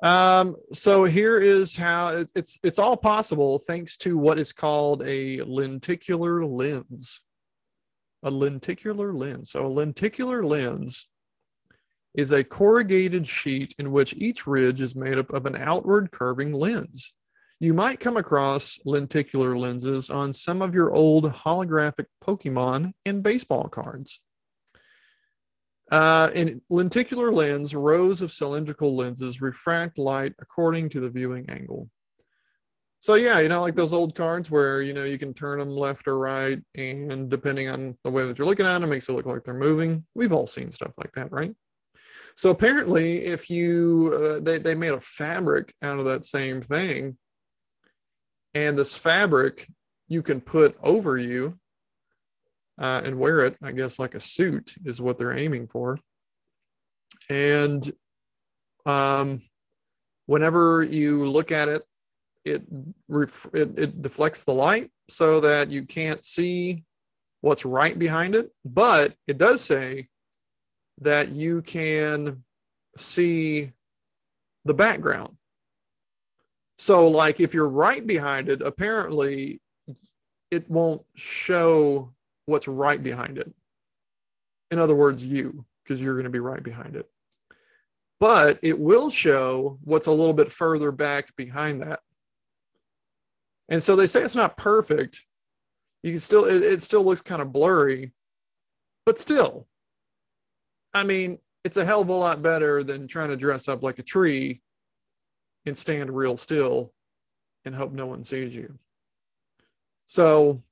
Um, 0.04 0.56
so 0.74 1.06
here 1.06 1.40
is 1.40 1.76
how 1.76 2.10
it, 2.10 2.30
it's 2.36 2.60
it's 2.64 2.78
all 2.78 2.96
possible 2.96 3.60
thanks 3.60 3.98
to 3.98 4.18
what 4.18 4.38
is 4.38 4.54
called 4.54 5.02
a 5.04 5.42
lenticular 5.42 6.46
lens. 6.46 7.22
A 8.24 8.30
lenticular 8.32 9.14
lens. 9.14 9.52
So 9.52 9.66
a 9.66 9.68
lenticular 9.68 10.44
lens 10.46 11.08
is 12.16 12.32
a 12.32 12.44
corrugated 12.44 13.28
sheet 13.28 13.76
in 13.80 13.92
which 13.92 14.14
each 14.18 14.48
ridge 14.48 14.82
is 14.82 14.96
made 14.96 15.18
up 15.18 15.32
of 15.32 15.46
an 15.46 15.56
outward 15.56 16.12
curving 16.12 16.52
lens. 16.52 17.14
You 17.60 17.74
might 17.74 18.00
come 18.00 18.18
across 18.18 18.80
lenticular 18.86 19.58
lenses 19.58 20.10
on 20.12 20.32
some 20.32 20.62
of 20.62 20.76
your 20.76 20.94
old 20.94 21.26
holographic 21.32 22.06
Pokemon 22.24 22.94
and 23.06 23.24
baseball 23.24 23.68
cards. 23.68 24.20
Uh, 25.89 26.30
in 26.36 26.62
lenticular 26.69 27.32
lens, 27.32 27.73
rows 27.73 28.21
of 28.21 28.32
cylindrical 28.32 28.95
lenses 28.95 29.41
refract 29.41 29.97
light 29.97 30.34
according 30.39 30.89
to 30.89 31.00
the 31.00 31.10
viewing 31.10 31.50
angle. 31.50 31.89
So 33.00 33.13
yeah, 33.13 33.39
you 33.39 33.47
know, 33.47 33.62
like 33.62 33.76
those 33.76 33.93
old 33.93 34.15
cards 34.15 34.52
where 34.52 34.82
you 34.82 34.93
know 34.93 35.06
you 35.06 35.17
can 35.17 35.34
turn 35.34 35.60
them 35.60 35.69
left 35.69 36.08
or 36.08 36.17
right, 36.17 36.60
and 36.76 37.30
depending 37.30 37.69
on 37.69 37.97
the 38.04 38.12
way 38.12 38.26
that 38.26 38.38
you're 38.38 38.47
looking 38.47 38.65
at 38.65 38.73
them, 38.73 38.84
it 38.84 38.88
makes 38.88 39.08
it 39.08 39.13
look 39.13 39.26
like 39.26 39.43
they're 39.43 39.54
moving. 39.54 40.04
We've 40.15 40.34
all 40.34 40.47
seen 40.47 40.71
stuff 40.71 40.91
like 40.97 41.13
that, 41.13 41.32
right? 41.32 41.54
So 42.36 42.50
apparently, 42.50 43.26
if 43.26 43.50
you 43.50 44.13
uh, 44.13 44.39
they 44.41 44.58
they 44.58 44.76
made 44.76 44.93
a 44.93 45.00
fabric 45.00 45.73
out 45.82 46.00
of 46.00 46.06
that 46.06 46.26
same 46.26 46.62
thing, 46.62 47.17
and 48.54 48.78
this 48.78 48.97
fabric 48.97 49.67
you 50.08 50.21
can 50.21 50.41
put 50.41 50.76
over 50.84 51.17
you 51.17 51.58
uh, 52.80 53.02
and 53.04 53.18
wear 53.18 53.46
it, 53.46 53.58
I 53.62 53.72
guess, 53.72 54.00
like 54.00 54.16
a 54.16 54.20
suit 54.20 54.76
is 54.86 55.02
what 55.02 55.18
they're 55.18 55.38
aiming 55.38 55.68
for. 55.68 56.00
And 57.30 57.92
um, 58.86 59.42
whenever 60.26 60.84
you 60.84 61.26
look 61.26 61.52
at 61.52 61.70
it, 61.70 61.84
it, 62.46 62.63
ref- 63.08 63.50
it, 63.54 63.78
it 63.78 64.02
deflects 64.02 64.44
the 64.44 64.54
light 64.54 64.92
so 65.10 65.40
that 65.42 65.70
you 65.70 65.84
can't 65.84 66.24
see 66.24 66.84
what's 67.42 67.66
right 67.66 67.98
behind 67.98 68.36
it. 68.36 68.52
But 68.63 69.16
it 69.28 69.38
does 69.38 69.63
say 69.63 70.08
that 71.02 71.30
you 71.30 71.62
can 71.62 72.44
see 72.98 73.72
the 74.66 74.74
background. 74.74 75.36
So, 76.78 77.08
like 77.08 77.40
if 77.40 77.54
you're 77.54 77.70
right 77.70 78.06
behind 78.06 78.50
it, 78.50 78.62
apparently 78.62 79.62
it 80.52 80.70
won't 80.70 81.02
show 81.16 82.13
what's 82.48 82.68
right 82.68 83.02
behind 83.02 83.38
it. 83.38 83.54
In 84.72 84.80
other 84.80 84.96
words, 84.96 85.24
you, 85.24 85.66
because 85.84 86.02
you're 86.02 86.16
going 86.16 86.24
to 86.24 86.30
be 86.32 86.40
right 86.40 86.64
behind 86.64 86.96
it. 86.96 87.08
But 88.20 88.58
it 88.64 88.80
will 88.80 89.12
show 89.12 89.78
what's 89.84 90.08
a 90.08 90.12
little 90.12 90.34
bit 90.34 90.52
further 90.52 90.92
back 90.92 91.36
behind 91.36 91.84
that. 91.84 92.00
And 93.70 93.84
so 93.84 93.96
they 93.96 94.08
say 94.08 94.24
it's 94.24 94.34
not 94.34 94.58
perfect. 94.58 95.24
You 96.02 96.14
can 96.14 96.20
still, 96.20 96.46
it, 96.46 96.64
it 96.64 96.82
still 96.82 97.04
looks 97.04 97.22
kind 97.22 97.42
of 97.42 97.52
blurry, 97.52 98.14
but 99.06 99.20
still, 99.20 99.68
I 100.94 101.04
mean, 101.04 101.38
it's 101.64 101.78
a 101.78 101.86
hell 101.86 102.02
of 102.02 102.10
a 102.10 102.14
lot 102.14 102.42
better 102.42 102.84
than 102.84 103.08
trying 103.08 103.30
to 103.30 103.36
dress 103.36 103.68
up 103.68 103.84
like 103.84 104.00
a 104.00 104.04
tree 104.04 104.62
and 105.66 105.78
stand 105.78 106.10
real 106.10 106.38
still 106.38 106.94
and 107.66 107.76
hope 107.76 107.92
no 107.92 108.06
one 108.06 108.24
sees 108.24 108.56
you. 108.56 108.80
So 110.06 110.64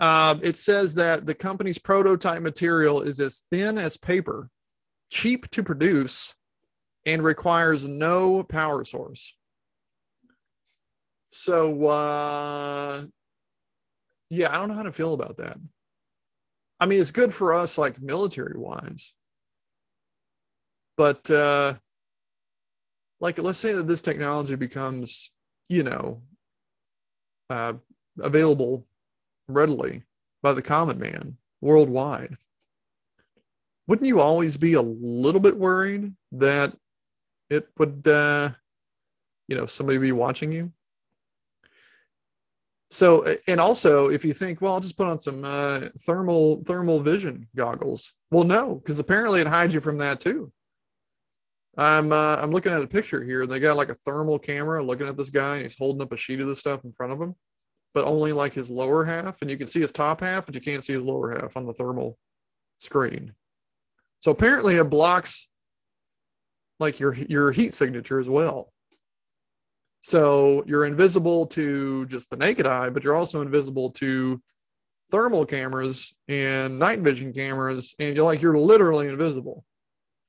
um, 0.00 0.40
it 0.42 0.56
says 0.56 0.94
that 0.94 1.26
the 1.26 1.34
company's 1.34 1.78
prototype 1.78 2.40
material 2.40 3.02
is 3.02 3.20
as 3.20 3.44
thin 3.50 3.76
as 3.76 3.98
paper, 3.98 4.48
cheap 5.10 5.50
to 5.50 5.62
produce, 5.62 6.34
and 7.04 7.22
requires 7.22 7.86
no 7.86 8.42
power 8.42 8.84
source. 8.84 9.36
So, 11.32 11.86
uh, 11.86 13.02
yeah, 14.30 14.50
I 14.50 14.54
don't 14.54 14.68
know 14.68 14.74
how 14.74 14.82
to 14.84 14.92
feel 14.92 15.12
about 15.12 15.36
that. 15.36 15.58
I 16.78 16.86
mean, 16.86 17.00
it's 17.00 17.10
good 17.10 17.32
for 17.32 17.52
us, 17.52 17.76
like 17.76 18.00
military 18.00 18.58
wise, 18.58 19.12
but 20.96 21.30
uh, 21.30 21.74
like, 23.20 23.38
let's 23.38 23.58
say 23.58 23.74
that 23.74 23.86
this 23.86 24.00
technology 24.00 24.54
becomes, 24.54 25.30
you 25.68 25.82
know, 25.82 26.22
uh, 27.50 27.74
available 28.18 28.86
readily 29.52 30.02
by 30.42 30.52
the 30.52 30.62
common 30.62 30.98
man 30.98 31.36
worldwide. 31.60 32.36
Wouldn't 33.86 34.06
you 34.06 34.20
always 34.20 34.56
be 34.56 34.74
a 34.74 34.82
little 34.82 35.40
bit 35.40 35.56
worried 35.56 36.14
that 36.32 36.76
it 37.48 37.68
would, 37.78 38.06
uh, 38.06 38.50
you 39.48 39.56
know, 39.56 39.66
somebody 39.66 39.98
be 39.98 40.12
watching 40.12 40.52
you? 40.52 40.72
So, 42.90 43.36
and 43.46 43.60
also, 43.60 44.10
if 44.10 44.24
you 44.24 44.32
think, 44.32 44.60
well, 44.60 44.74
I'll 44.74 44.80
just 44.80 44.96
put 44.96 45.06
on 45.06 45.18
some 45.18 45.44
uh, 45.44 45.88
thermal 46.00 46.62
thermal 46.64 47.00
vision 47.00 47.46
goggles. 47.54 48.12
Well, 48.30 48.44
no, 48.44 48.76
because 48.76 48.98
apparently 48.98 49.40
it 49.40 49.46
hides 49.46 49.74
you 49.74 49.80
from 49.80 49.98
that 49.98 50.20
too. 50.20 50.52
I'm 51.76 52.12
uh, 52.12 52.36
I'm 52.36 52.50
looking 52.50 52.72
at 52.72 52.82
a 52.82 52.86
picture 52.88 53.22
here. 53.22 53.42
And 53.42 53.50
they 53.50 53.60
got 53.60 53.76
like 53.76 53.90
a 53.90 53.94
thermal 53.94 54.38
camera 54.40 54.84
looking 54.84 55.06
at 55.06 55.16
this 55.16 55.30
guy, 55.30 55.54
and 55.54 55.62
he's 55.62 55.78
holding 55.78 56.02
up 56.02 56.12
a 56.12 56.16
sheet 56.16 56.40
of 56.40 56.48
this 56.48 56.58
stuff 56.58 56.84
in 56.84 56.92
front 56.92 57.12
of 57.12 57.20
him 57.20 57.34
but 57.94 58.04
only 58.04 58.32
like 58.32 58.52
his 58.52 58.70
lower 58.70 59.04
half, 59.04 59.42
and 59.42 59.50
you 59.50 59.56
can 59.56 59.66
see 59.66 59.80
his 59.80 59.92
top 59.92 60.20
half, 60.20 60.46
but 60.46 60.54
you 60.54 60.60
can't 60.60 60.84
see 60.84 60.92
his 60.92 61.04
lower 61.04 61.38
half 61.38 61.56
on 61.56 61.66
the 61.66 61.72
thermal 61.72 62.18
screen. 62.78 63.34
So 64.20 64.30
apparently 64.30 64.76
it 64.76 64.84
blocks 64.84 65.48
like 66.78 67.00
your 67.00 67.14
your 67.14 67.52
heat 67.52 67.74
signature 67.74 68.20
as 68.20 68.28
well. 68.28 68.72
So 70.02 70.64
you're 70.66 70.86
invisible 70.86 71.46
to 71.48 72.06
just 72.06 72.30
the 72.30 72.36
naked 72.36 72.66
eye, 72.66 72.90
but 72.90 73.04
you're 73.04 73.16
also 73.16 73.42
invisible 73.42 73.90
to 73.92 74.40
thermal 75.10 75.44
cameras 75.44 76.14
and 76.28 76.78
night 76.78 77.00
vision 77.00 77.32
cameras, 77.32 77.94
and 77.98 78.16
you're 78.16 78.24
like 78.24 78.40
you're 78.40 78.58
literally 78.58 79.08
invisible, 79.08 79.64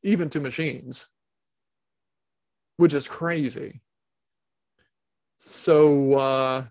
even 0.04 0.30
to 0.32 0.40
machines, 0.40 1.08
which 2.78 2.94
is 2.94 3.08
crazy. 3.08 3.82
So 5.38 6.14
uh, 6.16 6.66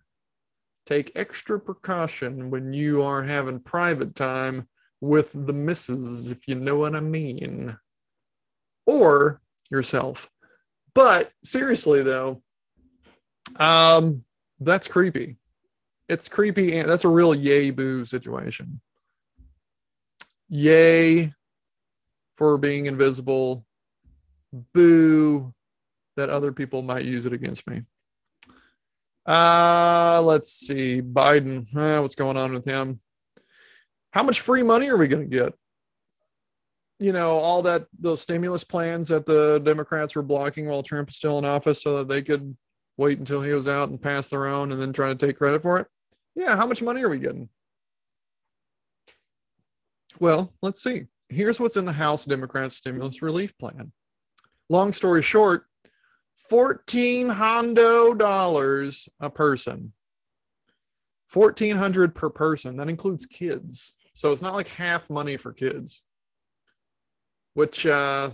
take 0.90 1.12
extra 1.14 1.58
precaution 1.58 2.50
when 2.50 2.72
you 2.72 3.02
are 3.02 3.22
having 3.22 3.60
private 3.60 4.16
time 4.16 4.66
with 5.00 5.30
the 5.32 5.52
misses, 5.52 6.30
if 6.30 6.48
you 6.48 6.56
know 6.56 6.76
what 6.76 6.96
I 6.96 7.00
mean, 7.00 7.76
or 8.86 9.40
yourself. 9.70 10.28
But 10.94 11.30
seriously, 11.44 12.02
though, 12.02 12.42
um, 13.56 14.24
that's 14.58 14.88
creepy. 14.88 15.36
It's 16.08 16.28
creepy, 16.28 16.76
and 16.76 16.90
that's 16.90 17.04
a 17.04 17.08
real 17.08 17.34
yay 17.36 17.70
boo 17.70 18.04
situation. 18.04 18.80
Yay 20.48 21.32
for 22.36 22.58
being 22.58 22.86
invisible. 22.86 23.64
Boo 24.74 25.54
that 26.16 26.30
other 26.30 26.50
people 26.50 26.82
might 26.82 27.04
use 27.04 27.24
it 27.26 27.32
against 27.32 27.68
me. 27.68 27.82
Uh, 29.30 30.20
let's 30.24 30.52
see. 30.52 31.00
Biden, 31.00 31.64
uh, 31.76 32.02
what's 32.02 32.16
going 32.16 32.36
on 32.36 32.52
with 32.52 32.64
him? 32.64 32.98
How 34.10 34.24
much 34.24 34.40
free 34.40 34.64
money 34.64 34.88
are 34.88 34.96
we 34.96 35.06
going 35.06 35.22
to 35.22 35.36
get? 35.36 35.54
You 36.98 37.12
know, 37.12 37.38
all 37.38 37.62
that, 37.62 37.86
those 37.96 38.20
stimulus 38.20 38.64
plans 38.64 39.06
that 39.06 39.26
the 39.26 39.60
Democrats 39.60 40.16
were 40.16 40.22
blocking 40.22 40.66
while 40.66 40.82
Trump 40.82 41.10
was 41.10 41.16
still 41.16 41.38
in 41.38 41.44
office 41.44 41.80
so 41.80 41.98
that 41.98 42.08
they 42.08 42.22
could 42.22 42.56
wait 42.96 43.20
until 43.20 43.40
he 43.40 43.52
was 43.52 43.68
out 43.68 43.88
and 43.88 44.02
pass 44.02 44.30
their 44.30 44.48
own 44.48 44.72
and 44.72 44.82
then 44.82 44.92
try 44.92 45.06
to 45.06 45.14
take 45.14 45.38
credit 45.38 45.62
for 45.62 45.78
it. 45.78 45.86
Yeah, 46.34 46.56
how 46.56 46.66
much 46.66 46.82
money 46.82 47.02
are 47.04 47.08
we 47.08 47.20
getting? 47.20 47.48
Well, 50.18 50.52
let's 50.60 50.82
see. 50.82 51.04
Here's 51.28 51.60
what's 51.60 51.76
in 51.76 51.84
the 51.84 51.92
House 51.92 52.24
Democrats 52.24 52.74
stimulus 52.74 53.22
relief 53.22 53.56
plan. 53.58 53.92
Long 54.68 54.92
story 54.92 55.22
short, 55.22 55.66
fourteen 56.50 57.30
hondo 57.30 58.12
dollars 58.12 59.08
a 59.20 59.30
person. 59.30 59.92
Fourteen 61.28 61.76
hundred 61.76 62.14
per 62.14 62.28
person. 62.28 62.76
That 62.76 62.88
includes 62.88 63.24
kids, 63.24 63.94
so 64.12 64.32
it's 64.32 64.42
not 64.42 64.54
like 64.54 64.68
half 64.68 65.08
money 65.08 65.36
for 65.36 65.52
kids, 65.52 66.02
which 67.54 67.86
uh, 67.86 68.30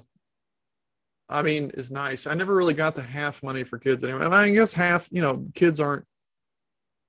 I 1.29 1.42
mean 1.42 1.70
is 1.74 1.90
nice. 1.90 2.26
I 2.26 2.35
never 2.35 2.55
really 2.55 2.74
got 2.74 2.94
the 2.94 3.02
half 3.02 3.42
money 3.42 3.64
for 3.64 3.79
kids 3.79 4.02
anyway. 4.02 4.24
I, 4.24 4.44
I 4.44 4.50
guess 4.50 4.72
half, 4.72 5.09
you 5.12 5.20
know, 5.20 5.46
kids 5.55 5.79
aren't 5.79 6.07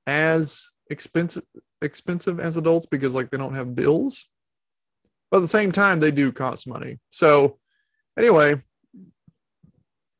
as 0.05 0.71
expensive 0.89 1.43
expensive 1.81 2.39
as 2.39 2.57
adults 2.57 2.87
because 2.91 3.13
like 3.13 3.29
they 3.29 3.37
don't 3.37 3.55
have 3.55 3.75
bills, 3.75 4.27
but 5.31 5.37
at 5.37 5.41
the 5.41 5.47
same 5.47 5.71
time 5.71 6.01
they 6.01 6.11
do 6.11 6.33
cost 6.33 6.67
money. 6.67 6.99
So 7.11 7.59
anyway, 8.19 8.61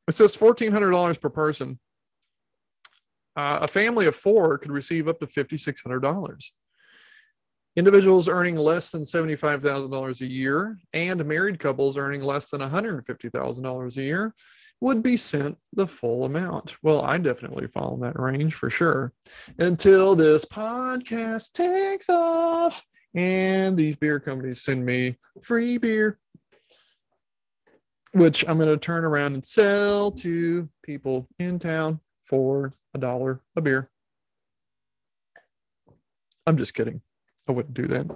it 0.08 0.14
says 0.14 0.36
$1,400 0.36 1.20
per 1.20 1.30
person. 1.30 1.80
Uh, 3.36 3.60
a 3.62 3.68
family 3.68 4.08
of 4.08 4.16
four 4.16 4.58
could 4.58 4.72
receive 4.72 5.08
up 5.08 5.20
to 5.20 5.28
$5,600. 5.28 6.52
Individuals 7.76 8.28
earning 8.28 8.56
less 8.56 8.92
than 8.92 9.04
$75,000 9.04 10.22
a 10.22 10.26
year 10.26 10.80
and 10.94 11.24
married 11.24 11.60
couples 11.60 11.96
earning 11.96 12.24
less 12.24 12.50
than 12.50 12.62
$150,000 12.62 13.98
a 13.98 14.02
year 14.02 14.34
would 14.82 15.04
be 15.04 15.18
sent 15.18 15.58
the 15.74 15.86
full 15.86 16.26
amount. 16.26 16.78
Well, 16.82 17.04
I 17.04 17.20
definitely 17.20 17.68
fall 17.68 17.94
in 17.94 18.02
that 18.02 18.20
range 18.20 18.56
for 18.56 18.72
sure. 18.72 19.14
Until 19.60 20.16
this 20.16 20.46
podcast 20.46 21.52
takes 21.52 22.10
off 22.10 22.84
and 23.14 23.78
these 23.78 23.96
beer 23.96 24.20
companies 24.20 24.64
send 24.64 24.84
me 24.84 25.18
free 25.44 25.78
beer 25.78 26.20
which 28.14 28.46
I'm 28.48 28.58
going 28.58 28.70
to 28.70 28.78
turn 28.78 29.04
around 29.04 29.34
and 29.34 29.46
sell 29.46 30.12
to 30.12 30.70
people 30.84 31.28
in 31.40 31.60
town 31.60 32.00
for 32.26 32.74
a 32.94 32.98
dollar 32.98 33.42
a 33.56 33.62
beer. 33.62 33.90
I'm 36.46 36.58
just 36.58 36.74
kidding. 36.74 37.02
I 37.48 37.52
wouldn't 37.52 37.74
do 37.74 37.88
that. 37.88 38.08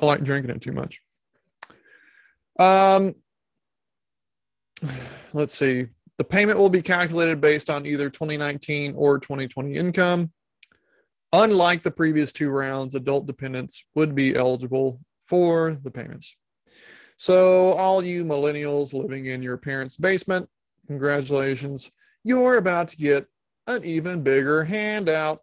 I 0.00 0.06
like 0.06 0.24
drinking 0.24 0.50
it 0.50 0.62
too 0.62 0.72
much. 0.72 1.00
Um, 2.58 3.14
let's 5.32 5.56
see. 5.56 5.86
The 6.18 6.24
payment 6.24 6.58
will 6.58 6.70
be 6.70 6.82
calculated 6.82 7.40
based 7.40 7.70
on 7.70 7.86
either 7.86 8.10
2019 8.10 8.94
or 8.96 9.18
2020 9.18 9.74
income. 9.74 10.32
Unlike 11.32 11.82
the 11.82 11.90
previous 11.90 12.32
two 12.32 12.50
rounds, 12.50 12.94
adult 12.94 13.26
dependents 13.26 13.84
would 13.94 14.14
be 14.14 14.36
eligible 14.36 15.00
for 15.26 15.78
the 15.82 15.90
payments. 15.90 16.36
So, 17.22 17.74
all 17.74 18.02
you 18.02 18.24
millennials 18.24 18.92
living 18.92 19.26
in 19.26 19.44
your 19.44 19.56
parents' 19.56 19.96
basement, 19.96 20.48
congratulations. 20.88 21.88
You're 22.24 22.56
about 22.56 22.88
to 22.88 22.96
get 22.96 23.28
an 23.68 23.84
even 23.84 24.24
bigger 24.24 24.64
handout. 24.64 25.40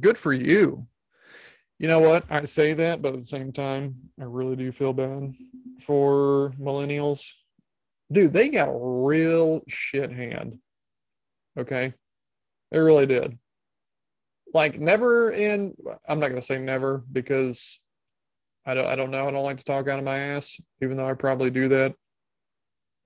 Good 0.00 0.18
for 0.18 0.32
you. 0.32 0.88
You 1.78 1.86
know 1.86 2.00
what? 2.00 2.24
I 2.28 2.46
say 2.46 2.72
that, 2.72 3.00
but 3.00 3.14
at 3.14 3.20
the 3.20 3.24
same 3.24 3.52
time, 3.52 3.94
I 4.20 4.24
really 4.24 4.56
do 4.56 4.72
feel 4.72 4.92
bad 4.92 5.34
for 5.78 6.52
millennials 6.60 7.24
dude, 8.10 8.32
they 8.32 8.48
got 8.48 8.68
a 8.68 8.76
real 8.76 9.62
shit 9.68 10.10
hand. 10.10 10.58
Okay. 11.56 11.94
They 12.72 12.80
really 12.80 13.06
did. 13.06 13.38
Like 14.52 14.80
never 14.80 15.30
in 15.30 15.76
I'm 16.08 16.18
not 16.18 16.28
gonna 16.28 16.42
say 16.42 16.58
never 16.58 17.04
because 17.12 17.78
I 18.66 18.74
don't 18.74 18.86
I 18.86 18.96
don't 18.96 19.10
know. 19.10 19.26
I 19.26 19.30
don't 19.30 19.44
like 19.44 19.58
to 19.58 19.64
talk 19.64 19.88
out 19.88 19.98
of 19.98 20.04
my 20.04 20.18
ass, 20.18 20.60
even 20.82 20.96
though 20.96 21.08
I 21.08 21.14
probably 21.14 21.50
do 21.50 21.68
that 21.68 21.94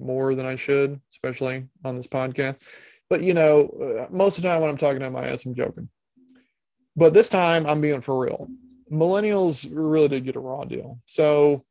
more 0.00 0.34
than 0.34 0.46
I 0.46 0.56
should, 0.56 1.00
especially 1.12 1.66
on 1.84 1.96
this 1.96 2.06
podcast. 2.06 2.60
But 3.08 3.22
you 3.22 3.34
know, 3.34 3.68
uh, 3.68 4.06
most 4.10 4.38
of 4.38 4.42
the 4.42 4.48
time 4.48 4.60
when 4.60 4.70
I'm 4.70 4.76
talking 4.76 5.02
out 5.02 5.08
of 5.08 5.12
my 5.12 5.28
ass, 5.28 5.44
I'm 5.44 5.54
joking. 5.54 5.88
But 6.96 7.14
this 7.14 7.28
time 7.28 7.66
I'm 7.66 7.80
being 7.80 8.00
for 8.00 8.18
real. 8.18 8.48
Millennials 8.90 9.68
really 9.72 10.08
did 10.08 10.24
get 10.24 10.36
a 10.36 10.40
raw 10.40 10.64
deal. 10.64 10.98
So, 11.06 11.64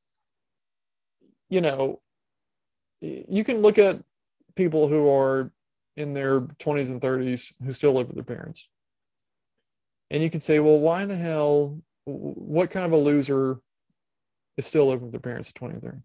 you 1.49 1.61
know, 1.61 2.01
you 3.01 3.43
can 3.43 3.61
look 3.61 3.77
at 3.77 4.01
people 4.55 4.87
who 4.87 5.09
are 5.09 5.51
in 5.95 6.13
their 6.13 6.41
20s 6.41 6.89
and 6.89 7.01
30s 7.01 7.53
who 7.63 7.71
still 7.73 7.93
live 7.93 8.07
with 8.07 8.15
their 8.15 8.35
parents. 8.35 8.67
And 10.09 10.21
you 10.21 10.29
can 10.29 10.39
say, 10.39 10.59
well, 10.59 10.79
why 10.79 11.05
the 11.05 11.15
hell, 11.15 11.79
what 12.05 12.71
kind 12.71 12.85
of 12.85 12.91
a 12.91 12.97
loser 12.97 13.59
is 14.57 14.65
still 14.65 14.87
living 14.87 15.03
with 15.03 15.11
their 15.11 15.19
parents 15.19 15.49
at 15.49 15.55
20 15.55 15.79
30? 15.79 15.97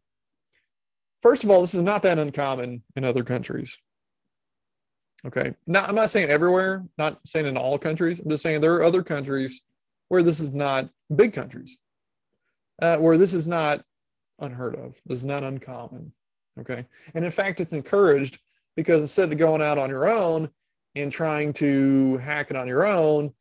First 1.23 1.45
of 1.45 1.51
all, 1.51 1.61
this 1.61 1.75
is 1.75 1.83
not 1.83 2.03
that 2.05 2.19
uncommon 2.19 2.83
in 2.97 3.05
other 3.05 3.25
countries. 3.25 3.77
Okay. 5.27 5.55
Now, 5.67 5.85
I'm 5.85 5.97
not 5.97 6.11
saying 6.11 6.31
everywhere, 6.31 6.85
not 6.97 7.19
saying 7.27 7.47
in 7.47 7.57
all 7.57 7.77
countries. 7.77 8.21
I'm 8.21 8.31
just 8.31 8.43
saying 8.43 8.61
there 8.61 8.75
are 8.75 8.85
other 8.85 9.03
countries 9.03 9.63
where 10.09 10.23
this 10.23 10.39
is 10.39 10.53
not 10.53 10.89
big 11.15 11.33
countries, 11.33 11.77
uh, 12.81 12.97
where 12.99 13.19
this 13.19 13.33
is 13.33 13.49
not 13.49 13.85
unheard 14.39 14.77
of. 14.77 14.95
This 15.07 15.19
is 15.19 15.25
not 15.25 15.43
uncommon. 15.43 16.13
Okay. 16.61 16.87
And 17.15 17.25
in 17.25 17.31
fact, 17.31 17.61
it's 17.61 17.73
encouraged 17.73 18.39
because 18.77 19.03
instead 19.03 19.33
of 19.33 19.39
going 19.39 19.63
out 19.63 19.79
on 19.79 19.91
your 19.91 20.09
own 20.09 20.49
and 20.95 21.11
trying 21.11 21.53
to 21.55 22.17
hack 22.19 22.51
it 22.51 22.57
on 22.57 22.69
your 22.69 22.87
own 22.87 23.33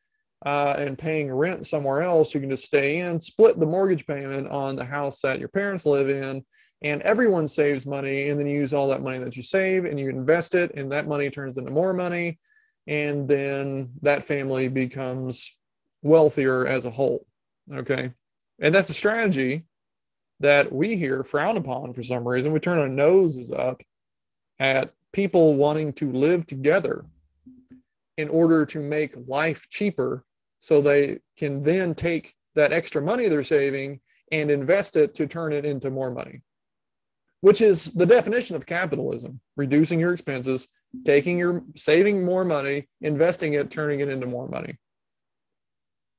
uh, 0.45 0.75
and 0.77 0.97
paying 0.97 1.31
rent 1.31 1.65
somewhere 1.65 2.01
else, 2.01 2.33
you 2.33 2.39
can 2.39 2.49
just 2.49 2.65
stay 2.65 2.97
in, 2.97 3.19
split 3.19 3.59
the 3.59 3.65
mortgage 3.65 4.05
payment 4.05 4.47
on 4.49 4.75
the 4.75 4.85
house 4.85 5.19
that 5.21 5.39
your 5.39 5.49
parents 5.49 5.85
live 5.85 6.09
in, 6.09 6.43
and 6.83 7.01
everyone 7.01 7.47
saves 7.47 7.85
money. 7.85 8.29
And 8.29 8.39
then 8.39 8.47
you 8.47 8.59
use 8.59 8.73
all 8.73 8.88
that 8.89 9.01
money 9.01 9.17
that 9.19 9.35
you 9.35 9.43
save 9.43 9.85
and 9.85 9.99
you 9.99 10.09
invest 10.09 10.53
it, 10.55 10.71
and 10.75 10.91
that 10.91 11.07
money 11.07 11.29
turns 11.29 11.57
into 11.57 11.71
more 11.71 11.93
money. 11.93 12.39
And 12.85 13.27
then 13.27 13.89
that 14.01 14.23
family 14.23 14.67
becomes 14.67 15.51
wealthier 16.03 16.67
as 16.67 16.85
a 16.85 16.91
whole. 16.91 17.25
Okay. 17.73 18.13
And 18.59 18.73
that's 18.73 18.89
a 18.89 18.93
strategy 18.93 19.63
that 20.39 20.71
we 20.71 20.95
here 20.95 21.23
frown 21.23 21.57
upon 21.57 21.93
for 21.93 22.03
some 22.03 22.27
reason. 22.27 22.51
We 22.51 22.59
turn 22.59 22.79
our 22.79 22.88
noses 22.88 23.51
up 23.51 23.81
at 24.59 24.93
people 25.11 25.55
wanting 25.55 25.93
to 25.93 26.11
live 26.11 26.45
together 26.45 27.05
in 28.17 28.29
order 28.29 28.65
to 28.65 28.79
make 28.79 29.15
life 29.27 29.67
cheaper 29.69 30.23
so 30.60 30.82
they 30.82 31.20
can 31.38 31.64
then 31.64 31.93
take 31.93 32.36
that 32.55 32.74
extra 32.74 33.01
money 33.01 33.28
they're 33.28 33.43
saving 33.43 33.99
and 34.32 34.51
invest 34.51 34.95
it 34.95 35.14
to 35.16 35.28
turn 35.28 35.53
it 35.53 35.66
into 35.66 35.89
more 35.89 36.12
money, 36.12 36.41
which 37.41 37.62
is 37.62 37.86
the 37.93 38.05
definition 38.05 38.55
of 38.55 38.66
capitalism 38.66 39.39
reducing 39.55 39.99
your 39.99 40.14
expenses, 40.14 40.68
taking 41.05 41.38
your 41.38 41.64
saving 41.76 42.26
more 42.26 42.43
money, 42.43 42.88
investing 43.01 43.53
it, 43.53 43.72
turning 43.72 43.99
it 44.01 44.10
into 44.10 44.26
more 44.28 44.47
money. 44.47 44.78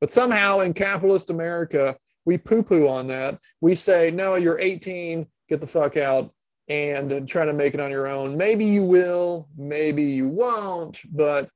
But 0.01 0.11
somehow 0.11 0.61
in 0.61 0.75
capitalist 0.75 1.31
America, 1.31 1.97
we 2.25 2.39
poo 2.39 2.63
poo 2.63 2.89
on 2.89 3.09
that. 3.09 3.39
We 3.61 3.75
say, 3.75 4.11
no, 4.11 4.37
you're 4.37 4.61
18, 4.61 5.27
get 5.49 5.61
the 5.61 5.67
fuck 5.67 5.97
out 5.97 6.33
and 6.69 7.27
try 7.27 7.45
to 7.45 7.53
make 7.53 7.75
it 7.75 7.81
on 7.81 7.91
your 7.91 8.07
own. 8.07 8.37
Maybe 8.37 8.65
you 8.65 8.85
will, 8.85 9.49
maybe 9.57 10.05
you 10.05 10.29
won't, 10.29 11.01
but 11.11 11.49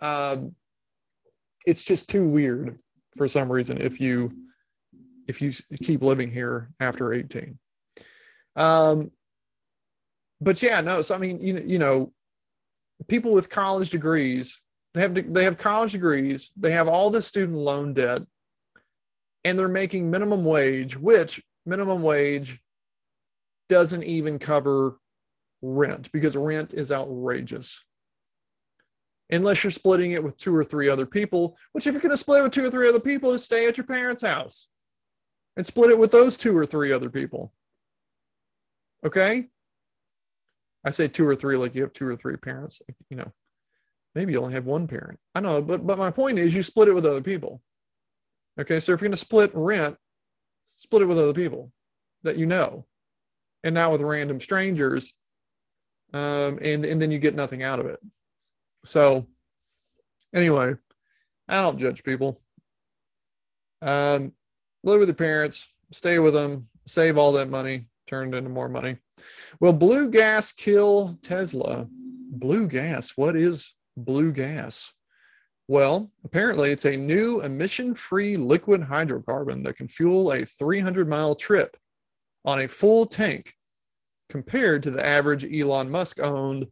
um, 0.00 0.54
it's 1.64 1.84
just 1.84 2.08
too 2.08 2.26
weird 2.26 2.78
for 3.16 3.28
some 3.28 3.50
reason 3.50 3.80
if 3.80 4.00
you 4.00 4.32
if 5.26 5.40
you 5.40 5.52
keep 5.82 6.02
living 6.02 6.30
here 6.30 6.70
after 6.80 7.12
18. 7.14 7.58
Um, 8.56 9.10
but 10.40 10.62
yeah, 10.62 10.80
no. 10.80 11.02
So 11.02 11.14
I 11.14 11.18
mean, 11.18 11.40
you 11.40 11.62
you 11.64 11.78
know, 11.78 12.12
people 13.08 13.32
with 13.32 13.50
college 13.50 13.90
degrees, 13.90 14.58
they 14.92 15.00
have 15.00 15.32
they 15.32 15.44
have 15.44 15.58
college 15.58 15.92
degrees, 15.92 16.52
they 16.56 16.72
have 16.72 16.88
all 16.88 17.10
the 17.10 17.22
student 17.22 17.58
loan 17.58 17.94
debt, 17.94 18.22
and 19.44 19.58
they're 19.58 19.68
making 19.68 20.10
minimum 20.10 20.44
wage, 20.44 20.96
which 20.96 21.42
minimum 21.66 22.02
wage 22.02 22.60
doesn't 23.68 24.04
even 24.04 24.38
cover 24.38 24.98
rent 25.62 26.12
because 26.12 26.36
rent 26.36 26.74
is 26.74 26.92
outrageous. 26.92 27.82
Unless 29.30 29.64
you're 29.64 29.70
splitting 29.70 30.12
it 30.12 30.22
with 30.22 30.36
two 30.36 30.54
or 30.54 30.62
three 30.62 30.88
other 30.88 31.06
people, 31.06 31.56
which 31.72 31.86
if 31.86 31.94
you're 31.94 32.02
going 32.02 32.10
to 32.10 32.16
split 32.16 32.40
it 32.40 32.42
with 32.42 32.52
two 32.52 32.64
or 32.64 32.70
three 32.70 32.88
other 32.88 33.00
people, 33.00 33.32
just 33.32 33.46
stay 33.46 33.66
at 33.66 33.76
your 33.76 33.86
parents' 33.86 34.22
house 34.22 34.68
and 35.56 35.64
split 35.64 35.90
it 35.90 35.98
with 35.98 36.10
those 36.10 36.36
two 36.36 36.56
or 36.56 36.66
three 36.66 36.92
other 36.92 37.08
people. 37.08 37.52
Okay? 39.04 39.48
I 40.84 40.90
say 40.90 41.08
two 41.08 41.26
or 41.26 41.34
three 41.34 41.56
like 41.56 41.74
you 41.74 41.82
have 41.82 41.92
two 41.92 42.06
or 42.06 42.16
three 42.16 42.36
parents, 42.36 42.82
you 43.08 43.16
know. 43.16 43.32
Maybe 44.14 44.32
you 44.32 44.40
only 44.40 44.54
have 44.54 44.66
one 44.66 44.86
parent. 44.86 45.18
I 45.34 45.40
know, 45.40 45.60
but 45.60 45.84
but 45.84 45.98
my 45.98 46.10
point 46.10 46.38
is 46.38 46.54
you 46.54 46.62
split 46.62 46.88
it 46.88 46.94
with 46.94 47.06
other 47.06 47.20
people. 47.20 47.62
Okay, 48.60 48.78
so 48.78 48.92
if 48.92 49.00
you're 49.00 49.08
going 49.08 49.12
to 49.12 49.16
split 49.16 49.50
rent, 49.54 49.96
split 50.72 51.02
it 51.02 51.06
with 51.06 51.18
other 51.18 51.32
people 51.32 51.72
that 52.22 52.36
you 52.36 52.46
know, 52.46 52.86
and 53.64 53.74
not 53.74 53.90
with 53.90 54.02
random 54.02 54.40
strangers, 54.40 55.14
um, 56.12 56.58
and 56.62 56.84
and 56.84 57.02
then 57.02 57.10
you 57.10 57.18
get 57.18 57.34
nothing 57.34 57.64
out 57.64 57.80
of 57.80 57.86
it. 57.86 57.98
So, 58.84 59.26
anyway, 60.34 60.74
I 61.48 61.62
don't 61.62 61.78
judge 61.78 62.04
people. 62.04 62.38
Um, 63.82 64.32
live 64.82 65.00
with 65.00 65.08
your 65.08 65.14
parents, 65.14 65.68
stay 65.90 66.18
with 66.18 66.34
them, 66.34 66.66
save 66.86 67.18
all 67.18 67.32
that 67.32 67.50
money, 67.50 67.86
turn 68.06 68.32
it 68.32 68.36
into 68.36 68.50
more 68.50 68.68
money. 68.68 68.96
Will 69.60 69.72
blue 69.72 70.10
gas 70.10 70.52
kill 70.52 71.18
Tesla? 71.22 71.86
Blue 71.88 72.66
gas. 72.66 73.12
What 73.16 73.36
is 73.36 73.74
blue 73.96 74.32
gas? 74.32 74.92
Well, 75.66 76.10
apparently 76.24 76.70
it's 76.70 76.84
a 76.84 76.96
new 76.96 77.40
emission 77.40 77.94
free 77.94 78.36
liquid 78.36 78.82
hydrocarbon 78.82 79.64
that 79.64 79.76
can 79.76 79.88
fuel 79.88 80.32
a 80.32 80.44
300 80.44 81.08
mile 81.08 81.34
trip 81.34 81.76
on 82.44 82.60
a 82.60 82.68
full 82.68 83.06
tank 83.06 83.54
compared 84.28 84.82
to 84.82 84.90
the 84.90 85.04
average 85.04 85.44
Elon 85.44 85.90
Musk 85.90 86.20
owned. 86.20 86.66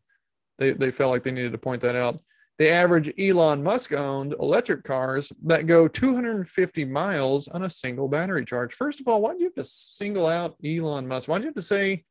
They, 0.59 0.73
they 0.73 0.91
felt 0.91 1.11
like 1.11 1.23
they 1.23 1.31
needed 1.31 1.53
to 1.53 1.59
point 1.59 1.81
that 1.83 1.97
out. 1.97 2.21
The 2.59 2.71
average 2.71 3.13
Elon 3.19 3.63
Musk 3.63 3.93
owned 3.93 4.35
electric 4.39 4.85
cars 4.85 5.33
that 5.45 5.67
go 5.67 5.89
250 5.89 6.85
miles 6.85 7.49
on 7.49 7.65
a 7.65 7.71
single 7.71 8.09
battery 8.09 8.45
charge. 8.45 8.75
First 8.75 9.01
of 9.01 9.09
all, 9.09 9.23
why 9.23 9.33
do 9.33 9.39
you 9.39 9.47
have 9.47 9.55
to 9.55 9.65
single 9.65 10.27
out 10.27 10.57
Elon 10.65 11.09
Musk? 11.09 11.29
Why 11.29 11.39
do 11.39 11.45
you 11.45 11.49
have 11.49 11.57
to 11.57 11.63
say 11.63 12.05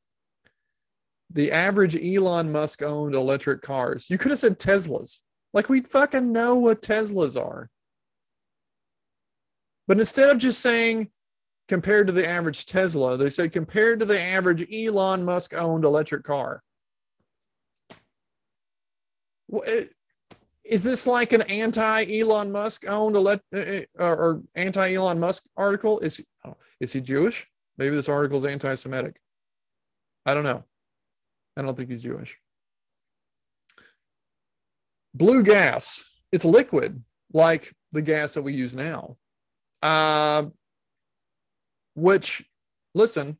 the 1.29 1.51
average 1.51 1.95
Elon 1.95 2.51
Musk 2.51 2.81
owned 2.81 3.15
electric 3.15 3.61
cars? 3.61 4.09
You 4.09 4.17
could 4.17 4.31
have 4.31 4.39
said 4.39 4.59
Teslas. 4.59 5.19
Like 5.53 5.69
we 5.69 5.81
fucking 5.81 6.31
know 6.31 6.55
what 6.55 6.81
Teslas 6.81 7.39
are. 7.39 7.69
But 9.87 9.99
instead 9.99 10.29
of 10.29 10.37
just 10.37 10.61
saying 10.61 11.09
compared 11.67 12.07
to 12.07 12.13
the 12.13 12.27
average 12.27 12.65
Tesla, 12.65 13.15
they 13.15 13.29
said 13.29 13.53
compared 13.53 13.99
to 13.99 14.05
the 14.05 14.19
average 14.19 14.67
Elon 14.73 15.23
Musk 15.23 15.53
owned 15.53 15.85
electric 15.85 16.23
car. 16.23 16.63
Is 20.63 20.83
this 20.83 21.07
like 21.07 21.33
an 21.33 21.41
anti 21.43 22.19
Elon 22.19 22.51
Musk 22.51 22.87
owned 22.87 23.15
elect- 23.15 23.43
uh, 23.53 23.81
uh, 23.99 24.15
or 24.15 24.41
anti 24.55 24.93
Elon 24.93 25.19
Musk 25.19 25.43
article? 25.57 25.99
Is 25.99 26.17
he, 26.17 26.25
is 26.79 26.93
he 26.93 27.01
Jewish? 27.01 27.47
Maybe 27.77 27.95
this 27.95 28.09
article 28.09 28.37
is 28.39 28.45
anti 28.45 28.75
Semitic. 28.75 29.19
I 30.25 30.33
don't 30.33 30.43
know. 30.43 30.63
I 31.57 31.61
don't 31.61 31.75
think 31.75 31.89
he's 31.89 32.03
Jewish 32.03 32.37
blue 35.13 35.43
gas 35.43 36.03
it's 36.31 36.45
liquid 36.45 37.03
like 37.33 37.73
the 37.91 38.01
gas 38.01 38.33
that 38.33 38.41
we 38.41 38.53
use 38.53 38.75
now 38.75 39.17
uh, 39.83 40.43
which 41.95 42.43
listen 42.93 43.37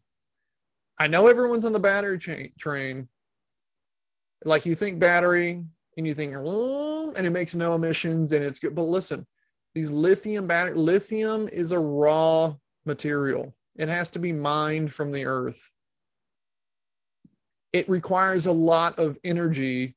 i 1.00 1.08
know 1.08 1.28
everyone's 1.28 1.66
on 1.66 1.72
the 1.72 1.80
battery 1.80 2.18
chain, 2.18 2.52
train 2.60 3.08
like 4.44 4.66
you 4.66 4.76
think 4.76 5.00
battery 5.00 5.64
and 5.98 6.08
you 6.08 6.14
think 6.14 6.34
and 6.34 7.28
it 7.28 7.32
makes 7.32 7.56
no 7.56 7.76
emissions 7.76 8.32
and 8.32 8.44
it's 8.44 8.60
good. 8.60 8.76
But 8.76 8.84
listen 8.84 9.26
these 9.74 9.90
lithium 9.90 10.48
battery 10.48 10.76
lithium 10.76 11.48
is 11.52 11.72
a 11.72 11.80
raw 11.80 12.54
material. 12.86 13.56
It 13.78 13.88
has 13.88 14.12
to 14.12 14.20
be 14.20 14.34
mined 14.34 14.92
from 14.92 15.12
the 15.12 15.26
earth. 15.26 15.74
It 17.72 17.90
requires 17.90 18.48
a 18.48 18.52
lot 18.52 19.00
of 19.00 19.18
energy 19.24 19.96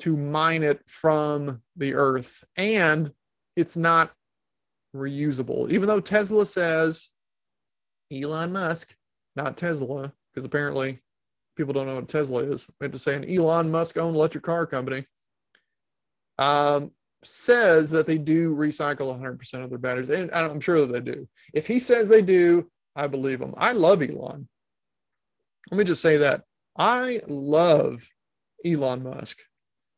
to 0.00 0.16
mine 0.16 0.62
it 0.62 0.80
from 0.86 1.60
the 1.76 1.94
earth 1.94 2.44
and 2.56 3.12
it's 3.56 3.76
not 3.76 4.12
reusable. 4.94 5.70
Even 5.70 5.88
though 5.88 6.00
tesla 6.00 6.46
says 6.46 7.08
elon 8.12 8.52
musk 8.52 8.94
not 9.34 9.56
tesla 9.56 10.12
because 10.32 10.44
apparently 10.44 11.00
people 11.56 11.72
don't 11.72 11.86
know 11.86 11.96
what 11.96 12.08
Tesla 12.08 12.40
is. 12.40 12.68
I 12.80 12.84
have 12.84 12.92
to 12.92 12.98
say 12.98 13.14
an 13.14 13.28
Elon 13.28 13.70
Musk 13.70 13.96
owned 13.96 14.16
electric 14.16 14.44
car 14.44 14.66
company. 14.66 15.06
Um, 16.38 16.90
says 17.22 17.90
that 17.90 18.06
they 18.06 18.18
do 18.18 18.54
recycle 18.54 19.18
100% 19.18 19.64
of 19.64 19.70
their 19.70 19.78
batteries. 19.78 20.10
And 20.10 20.30
I'm 20.32 20.60
sure 20.60 20.80
that 20.80 20.92
they 20.92 21.00
do. 21.00 21.28
If 21.52 21.66
he 21.66 21.78
says 21.78 22.08
they 22.08 22.22
do, 22.22 22.70
I 22.96 23.06
believe 23.06 23.40
him. 23.40 23.54
I 23.56 23.72
love 23.72 24.02
Elon. 24.02 24.48
Let 25.70 25.78
me 25.78 25.84
just 25.84 26.02
say 26.02 26.18
that. 26.18 26.42
I 26.76 27.20
love 27.26 28.06
Elon 28.64 29.02
Musk. 29.02 29.38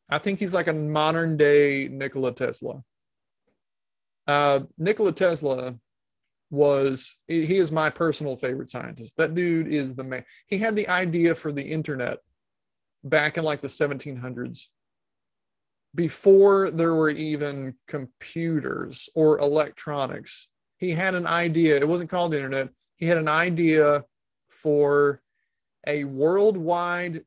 I 0.08 0.18
think 0.18 0.38
he's 0.38 0.54
like 0.54 0.68
a 0.68 0.72
modern 0.72 1.36
day 1.36 1.88
Nikola 1.88 2.32
Tesla. 2.32 2.82
Uh, 4.26 4.60
Nikola 4.78 5.12
Tesla 5.12 5.74
was, 6.50 7.16
he 7.26 7.56
is 7.56 7.72
my 7.72 7.90
personal 7.90 8.36
favorite 8.36 8.70
scientist. 8.70 9.16
That 9.16 9.34
dude 9.34 9.68
is 9.68 9.94
the 9.94 10.04
man. 10.04 10.24
He 10.46 10.58
had 10.58 10.76
the 10.76 10.88
idea 10.88 11.34
for 11.34 11.52
the 11.52 11.62
internet 11.62 12.18
back 13.04 13.38
in 13.38 13.44
like 13.44 13.60
the 13.60 13.68
1700s 13.68 14.66
before 15.94 16.70
there 16.70 16.94
were 16.94 17.10
even 17.10 17.74
computers 17.88 19.08
or 19.14 19.38
electronics. 19.38 20.48
He 20.78 20.90
had 20.90 21.14
an 21.14 21.26
idea. 21.26 21.76
It 21.76 21.88
wasn't 21.88 22.10
called 22.10 22.32
the 22.32 22.36
internet. 22.36 22.68
He 22.96 23.06
had 23.06 23.18
an 23.18 23.28
idea 23.28 24.04
for 24.48 25.22
a 25.86 26.04
worldwide 26.04 27.24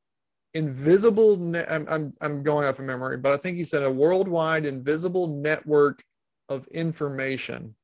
invisible 0.54 1.38
ne- 1.38 1.66
I'm, 1.66 1.88
I'm, 1.88 2.14
I'm 2.22 2.44
going 2.44 2.68
off 2.68 2.80
of 2.80 2.86
memory 2.86 3.18
but 3.18 3.32
i 3.32 3.38
think 3.38 3.56
he 3.56 3.64
said 3.64 3.84
a 3.84 3.92
worldwide 3.92 4.66
invisible 4.66 5.28
network 5.28 6.04
of 6.50 6.68
information 6.70 7.76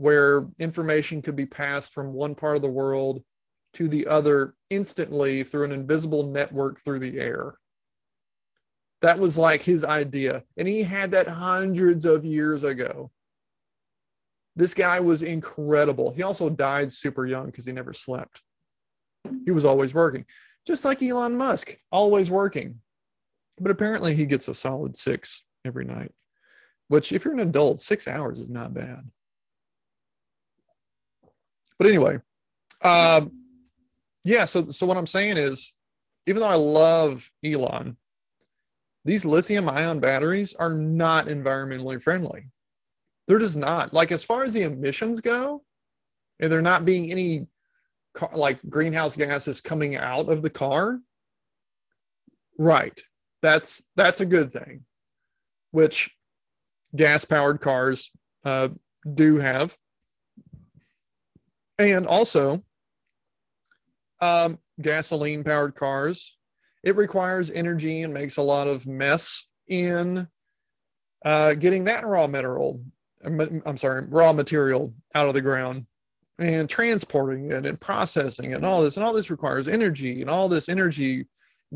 where 0.00 0.46
information 0.58 1.20
could 1.20 1.36
be 1.36 1.46
passed 1.46 1.92
from 1.92 2.12
one 2.12 2.34
part 2.34 2.56
of 2.56 2.62
the 2.62 2.68
world 2.68 3.22
to 3.74 3.88
the 3.88 4.06
other 4.06 4.54
instantly 4.70 5.44
through 5.44 5.64
an 5.64 5.72
invisible 5.72 6.26
network 6.26 6.80
through 6.80 6.98
the 6.98 7.18
air 7.18 7.54
that 9.02 9.18
was 9.18 9.38
like 9.38 9.62
his 9.62 9.84
idea 9.84 10.42
and 10.56 10.66
he 10.66 10.82
had 10.82 11.10
that 11.10 11.28
hundreds 11.28 12.04
of 12.04 12.24
years 12.24 12.62
ago 12.62 13.10
this 14.56 14.74
guy 14.74 14.98
was 14.98 15.22
incredible 15.22 16.10
he 16.10 16.22
also 16.22 16.50
died 16.50 16.92
super 16.92 17.26
young 17.26 17.46
because 17.46 17.64
he 17.64 17.72
never 17.72 17.92
slept 17.92 18.42
he 19.44 19.50
was 19.50 19.64
always 19.64 19.94
working, 19.94 20.24
just 20.66 20.84
like 20.84 21.02
Elon 21.02 21.36
Musk, 21.36 21.76
always 21.90 22.30
working. 22.30 22.80
But 23.60 23.70
apparently, 23.70 24.14
he 24.14 24.26
gets 24.26 24.48
a 24.48 24.54
solid 24.54 24.96
six 24.96 25.42
every 25.64 25.84
night, 25.84 26.12
which, 26.88 27.12
if 27.12 27.24
you're 27.24 27.34
an 27.34 27.40
adult, 27.40 27.80
six 27.80 28.08
hours 28.08 28.40
is 28.40 28.48
not 28.48 28.74
bad. 28.74 29.08
But 31.80 31.88
anyway, 31.88 32.18
um, 32.82 33.32
yeah. 34.24 34.44
So, 34.44 34.70
so 34.70 34.86
what 34.86 34.98
I'm 34.98 35.06
saying 35.06 35.38
is, 35.38 35.72
even 36.26 36.40
though 36.40 36.46
I 36.48 36.54
love 36.54 37.28
Elon, 37.42 37.96
these 39.06 39.24
lithium 39.24 39.66
ion 39.68 39.98
batteries 39.98 40.52
are 40.52 40.70
not 40.70 41.26
environmentally 41.26 42.00
friendly. 42.00 42.50
They're 43.26 43.38
just 43.38 43.56
not. 43.56 43.94
Like 43.94 44.12
as 44.12 44.22
far 44.22 44.44
as 44.44 44.52
the 44.52 44.64
emissions 44.64 45.22
go, 45.22 45.64
and 46.38 46.52
there 46.52 46.60
not 46.60 46.84
being 46.84 47.10
any 47.10 47.46
car, 48.14 48.30
like 48.34 48.58
greenhouse 48.68 49.16
gases 49.16 49.62
coming 49.62 49.96
out 49.96 50.28
of 50.28 50.42
the 50.42 50.50
car 50.50 51.00
right 52.58 53.02
that's 53.40 53.82
that's 53.96 54.20
a 54.20 54.26
good 54.26 54.52
thing 54.52 54.84
which 55.70 56.10
gas 56.94 57.24
powered 57.24 57.60
cars 57.60 58.10
uh, 58.44 58.68
do 59.14 59.38
have 59.38 59.76
and 61.80 62.06
also 62.06 62.62
um, 64.20 64.58
gasoline 64.80 65.44
powered 65.44 65.74
cars 65.74 66.36
it 66.82 66.96
requires 66.96 67.50
energy 67.50 68.02
and 68.02 68.14
makes 68.14 68.36
a 68.36 68.42
lot 68.42 68.66
of 68.66 68.86
mess 68.86 69.46
in 69.68 70.26
uh, 71.24 71.54
getting 71.54 71.84
that 71.84 72.06
raw 72.06 72.26
mineral 72.26 72.82
i'm 73.24 73.76
sorry 73.76 74.06
raw 74.08 74.32
material 74.32 74.94
out 75.14 75.28
of 75.28 75.34
the 75.34 75.40
ground 75.40 75.84
and 76.38 76.70
transporting 76.70 77.50
it 77.50 77.66
and 77.66 77.80
processing 77.80 78.52
it 78.52 78.54
and 78.54 78.64
all 78.64 78.82
this 78.82 78.96
and 78.96 79.04
all 79.04 79.12
this 79.12 79.30
requires 79.30 79.68
energy 79.68 80.22
and 80.22 80.30
all 80.30 80.48
this 80.48 80.68
energy 80.68 81.26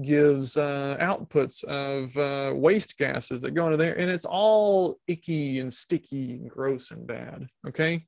gives 0.02 0.56
uh, 0.56 0.96
outputs 1.00 1.62
of 1.64 2.16
uh, 2.16 2.52
waste 2.54 2.96
gases 2.96 3.42
that 3.42 3.52
go 3.52 3.66
into 3.66 3.76
there 3.76 3.98
and 3.98 4.10
it's 4.10 4.24
all 4.24 4.98
icky 5.06 5.60
and 5.60 5.72
sticky 5.72 6.32
and 6.32 6.50
gross 6.50 6.90
and 6.90 7.06
bad 7.06 7.46
okay 7.68 8.04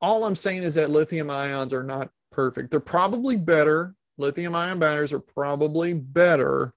all 0.00 0.24
i'm 0.24 0.34
saying 0.34 0.62
is 0.62 0.74
that 0.74 0.90
lithium 0.90 1.30
ions 1.30 1.72
are 1.72 1.82
not 1.82 2.10
perfect 2.30 2.70
they're 2.70 2.80
probably 2.80 3.36
better 3.36 3.94
lithium 4.18 4.54
ion 4.54 4.78
batteries 4.78 5.12
are 5.12 5.20
probably 5.20 5.94
better 5.94 6.74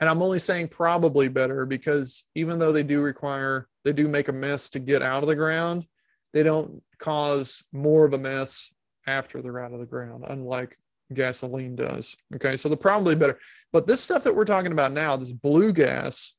and 0.00 0.08
i'm 0.08 0.22
only 0.22 0.38
saying 0.38 0.68
probably 0.68 1.28
better 1.28 1.64
because 1.66 2.24
even 2.34 2.58
though 2.58 2.72
they 2.72 2.82
do 2.82 3.00
require 3.00 3.68
they 3.84 3.92
do 3.92 4.08
make 4.08 4.28
a 4.28 4.32
mess 4.32 4.68
to 4.68 4.78
get 4.78 5.02
out 5.02 5.22
of 5.22 5.28
the 5.28 5.36
ground 5.36 5.86
they 6.34 6.42
don't 6.42 6.82
cause 6.98 7.62
more 7.72 8.04
of 8.04 8.12
a 8.12 8.18
mess 8.18 8.72
after 9.06 9.40
they're 9.40 9.60
out 9.60 9.72
of 9.72 9.78
the 9.78 9.86
ground, 9.86 10.24
unlike 10.28 10.76
gasoline 11.12 11.76
does. 11.76 12.16
Okay, 12.34 12.56
so 12.56 12.68
they're 12.68 12.76
probably 12.76 13.14
better. 13.14 13.38
But 13.72 13.86
this 13.86 14.00
stuff 14.00 14.24
that 14.24 14.34
we're 14.34 14.44
talking 14.44 14.72
about 14.72 14.92
now, 14.92 15.16
this 15.16 15.32
blue 15.32 15.72
gas, 15.72 16.34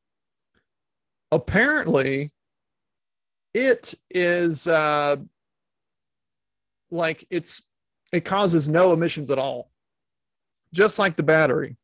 apparently 1.32 2.32
it 3.56 3.93
is 4.10 4.68
uh, 4.68 5.16
like 6.91 7.26
it's 7.30 7.64
it 8.12 8.26
causes 8.26 8.68
no 8.68 8.91
emissions 8.91 9.32
at 9.32 9.39
all, 9.39 9.72
just 10.74 10.99
like 10.99 11.16
the 11.16 11.24
battery. 11.24 11.78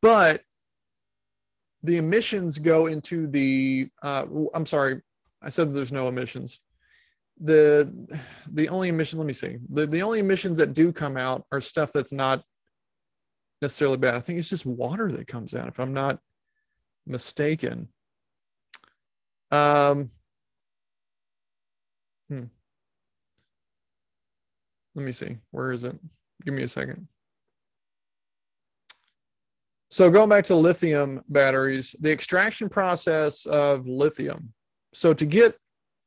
But 0.00 0.40
the 1.82 1.98
emissions 1.98 2.58
go 2.58 2.86
into 2.86 3.26
the 3.26 3.90
uh, 4.02 4.24
I'm 4.54 4.64
sorry, 4.64 5.02
I 5.42 5.50
said 5.50 5.72
there's 5.72 5.92
no 5.92 6.08
emissions. 6.08 6.60
The 7.38 7.92
the 8.50 8.70
only 8.70 8.88
emission, 8.88 9.18
let 9.18 9.26
me 9.26 9.34
see. 9.34 9.58
The, 9.68 9.86
the 9.86 10.02
only 10.02 10.20
emissions 10.20 10.56
that 10.58 10.72
do 10.72 10.94
come 10.94 11.18
out 11.18 11.44
are 11.52 11.60
stuff 11.60 11.92
that's 11.92 12.12
not 12.12 12.42
necessarily 13.60 13.98
bad. 13.98 14.14
I 14.14 14.20
think 14.20 14.38
it's 14.38 14.48
just 14.48 14.64
water 14.64 15.12
that 15.12 15.28
comes 15.28 15.52
out, 15.54 15.68
if 15.68 15.78
I'm 15.78 15.92
not 15.92 16.20
mistaken. 17.06 17.88
Um, 19.50 20.10
hmm. 22.28 22.44
Let 24.94 25.04
me 25.04 25.12
see. 25.12 25.36
Where 25.50 25.72
is 25.72 25.84
it? 25.84 25.96
Give 26.44 26.54
me 26.54 26.62
a 26.62 26.68
second. 26.68 27.08
So 29.90 30.10
going 30.10 30.28
back 30.28 30.44
to 30.46 30.54
lithium 30.56 31.22
batteries, 31.28 31.94
the 32.00 32.10
extraction 32.10 32.68
process 32.68 33.46
of 33.46 33.86
lithium 33.86 34.52
so 34.96 35.12
to 35.12 35.26
get 35.26 35.54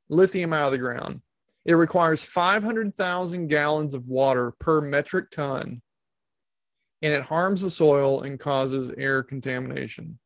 lithium 0.09 0.51
out 0.51 0.65
of 0.65 0.71
the 0.71 0.79
ground, 0.79 1.21
it 1.63 1.75
requires 1.75 2.23
500,000 2.23 3.45
gallons 3.45 3.93
of 3.93 4.07
water 4.07 4.53
per 4.59 4.81
metric 4.81 5.29
ton, 5.29 5.83
and 7.03 7.13
it 7.13 7.21
harms 7.21 7.61
the 7.61 7.69
soil 7.69 8.23
and 8.23 8.39
causes 8.39 8.91
air 8.97 9.21
contamination. 9.21 10.17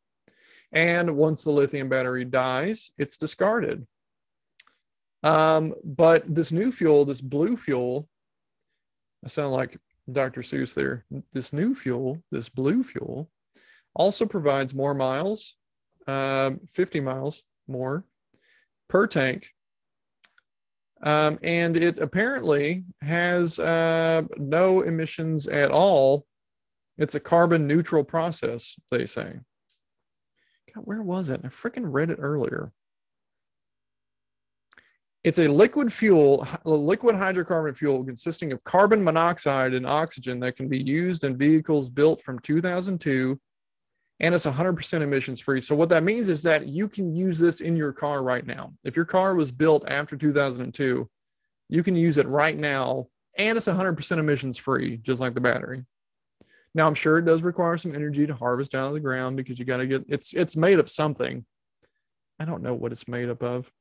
And 0.73 1.15
once 1.15 1.43
the 1.43 1.51
lithium 1.51 1.87
battery 1.87 2.25
dies, 2.25 2.91
it's 2.97 3.17
discarded. 3.17 3.85
Um, 5.21 5.73
but 5.83 6.23
this 6.27 6.51
new 6.51 6.71
fuel, 6.71 7.05
this 7.05 7.21
blue 7.21 7.55
fuel, 7.55 8.09
I 9.23 9.29
sound 9.29 9.53
like 9.53 9.77
Dr. 10.11 10.41
Seuss 10.41 10.73
there. 10.73 11.05
This 11.31 11.53
new 11.53 11.75
fuel, 11.75 12.21
this 12.31 12.49
blue 12.49 12.83
fuel, 12.83 13.29
also 13.95 14.25
provides 14.25 14.73
more 14.73 14.93
miles, 14.93 15.55
uh, 16.07 16.51
50 16.69 16.99
miles 16.99 17.43
more 17.67 18.03
per 18.89 19.07
tank. 19.07 19.49
Um, 21.03 21.37
and 21.43 21.77
it 21.77 21.99
apparently 21.99 22.85
has 23.01 23.59
uh, 23.59 24.23
no 24.37 24.81
emissions 24.81 25.47
at 25.47 25.69
all. 25.69 26.25
It's 26.97 27.15
a 27.15 27.19
carbon 27.19 27.67
neutral 27.67 28.03
process, 28.03 28.75
they 28.89 29.05
say. 29.05 29.39
God, 30.73 30.85
where 30.85 31.01
was 31.01 31.29
it? 31.29 31.41
I 31.43 31.47
freaking 31.47 31.91
read 31.91 32.09
it 32.09 32.19
earlier. 32.19 32.71
It's 35.23 35.39
a 35.39 35.47
liquid 35.47 35.93
fuel, 35.93 36.45
a 36.65 36.69
liquid 36.69 37.15
hydrocarbon 37.15 37.77
fuel 37.77 38.03
consisting 38.03 38.51
of 38.51 38.63
carbon 38.65 39.03
monoxide 39.03 39.73
and 39.73 39.87
oxygen 39.87 40.39
that 40.41 40.57
can 40.57 40.67
be 40.67 40.79
used 40.79 41.23
in 41.23 41.37
vehicles 41.37 41.89
built 41.89 42.21
from 42.21 42.39
2002 42.39 43.39
and 44.19 44.35
it's 44.35 44.45
100% 44.45 45.01
emissions 45.01 45.39
free. 45.39 45.59
So 45.59 45.75
what 45.75 45.89
that 45.89 46.03
means 46.03 46.27
is 46.27 46.43
that 46.43 46.67
you 46.67 46.87
can 46.87 47.15
use 47.15 47.39
this 47.39 47.61
in 47.61 47.75
your 47.75 47.91
car 47.91 48.23
right 48.23 48.45
now. 48.45 48.73
If 48.83 48.95
your 48.95 49.05
car 49.05 49.35
was 49.35 49.51
built 49.51 49.83
after 49.87 50.15
2002, 50.15 51.09
you 51.69 51.83
can 51.83 51.95
use 51.95 52.17
it 52.17 52.27
right 52.27 52.57
now 52.57 53.07
and 53.37 53.57
it's 53.57 53.67
100% 53.67 54.17
emissions 54.17 54.57
free, 54.57 54.97
just 54.97 55.19
like 55.19 55.33
the 55.33 55.41
battery. 55.41 55.85
Now 56.75 56.87
I'm 56.87 56.95
sure 56.95 57.17
it 57.17 57.25
does 57.25 57.43
require 57.43 57.77
some 57.77 57.93
energy 57.95 58.25
to 58.25 58.33
harvest 58.33 58.73
out 58.73 58.87
of 58.87 58.93
the 58.93 58.99
ground 58.99 59.37
because 59.37 59.59
you 59.59 59.65
got 59.65 59.77
to 59.77 59.87
get 59.87 60.05
it's 60.07 60.33
it's 60.33 60.55
made 60.55 60.79
of 60.79 60.89
something. 60.89 61.45
I 62.39 62.45
don't 62.45 62.63
know 62.63 62.73
what 62.73 62.91
it's 62.91 63.07
made 63.07 63.29
up 63.29 63.43
of. 63.43 63.71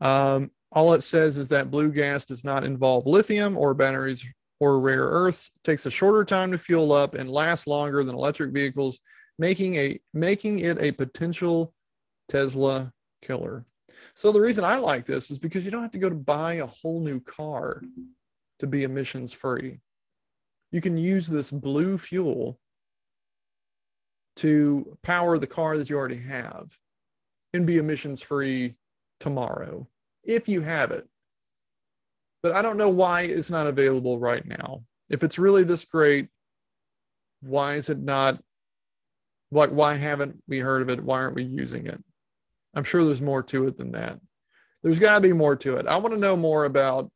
Um, 0.00 0.50
all 0.70 0.94
it 0.94 1.02
says 1.02 1.38
is 1.38 1.48
that 1.50 1.70
blue 1.70 1.90
gas 1.90 2.24
does 2.24 2.44
not 2.44 2.64
involve 2.64 3.06
lithium 3.06 3.56
or 3.56 3.74
batteries 3.74 4.26
or 4.60 4.80
rare 4.80 5.04
earths, 5.04 5.50
takes 5.64 5.86
a 5.86 5.90
shorter 5.90 6.24
time 6.24 6.52
to 6.52 6.58
fuel 6.58 6.92
up, 6.92 7.14
and 7.14 7.30
lasts 7.30 7.66
longer 7.66 8.04
than 8.04 8.14
electric 8.14 8.52
vehicles, 8.52 9.00
making 9.38 9.76
a 9.76 9.98
making 10.12 10.60
it 10.60 10.80
a 10.80 10.92
potential 10.92 11.74
Tesla 12.28 12.92
killer. 13.22 13.64
So 14.14 14.32
the 14.32 14.40
reason 14.40 14.64
I 14.64 14.76
like 14.76 15.06
this 15.06 15.30
is 15.30 15.38
because 15.38 15.64
you 15.64 15.70
don't 15.70 15.82
have 15.82 15.92
to 15.92 15.98
go 15.98 16.08
to 16.08 16.14
buy 16.14 16.54
a 16.54 16.66
whole 16.66 17.00
new 17.00 17.20
car 17.20 17.82
to 18.58 18.66
be 18.66 18.84
emissions 18.84 19.32
free. 19.32 19.80
You 20.72 20.80
can 20.80 20.96
use 20.96 21.28
this 21.28 21.50
blue 21.50 21.98
fuel 21.98 22.58
to 24.36 24.96
power 25.02 25.38
the 25.38 25.46
car 25.46 25.76
that 25.76 25.90
you 25.90 25.96
already 25.96 26.16
have 26.16 26.76
and 27.52 27.66
be 27.66 27.76
emissions 27.76 28.22
free 28.22 28.74
tomorrow 29.20 29.86
if 30.24 30.48
you 30.48 30.62
have 30.62 30.90
it. 30.90 31.06
But 32.42 32.52
I 32.52 32.62
don't 32.62 32.78
know 32.78 32.88
why 32.88 33.22
it's 33.22 33.50
not 33.50 33.66
available 33.66 34.18
right 34.18 34.44
now. 34.44 34.82
If 35.10 35.22
it's 35.22 35.38
really 35.38 35.62
this 35.62 35.84
great, 35.84 36.28
why 37.42 37.74
is 37.74 37.90
it 37.90 37.98
not 37.98 38.42
like 39.50 39.70
why 39.70 39.94
haven't 39.94 40.42
we 40.48 40.58
heard 40.58 40.82
of 40.82 40.88
it? 40.88 41.04
Why 41.04 41.18
aren't 41.18 41.34
we 41.34 41.44
using 41.44 41.86
it? 41.86 42.02
I'm 42.74 42.84
sure 42.84 43.04
there's 43.04 43.20
more 43.20 43.42
to 43.44 43.66
it 43.66 43.76
than 43.76 43.92
that. 43.92 44.18
There's 44.82 44.98
got 44.98 45.16
to 45.16 45.20
be 45.20 45.34
more 45.34 45.54
to 45.56 45.76
it. 45.76 45.86
I 45.86 45.98
want 45.98 46.14
to 46.14 46.20
know 46.20 46.36
more 46.36 46.64
about 46.64 47.10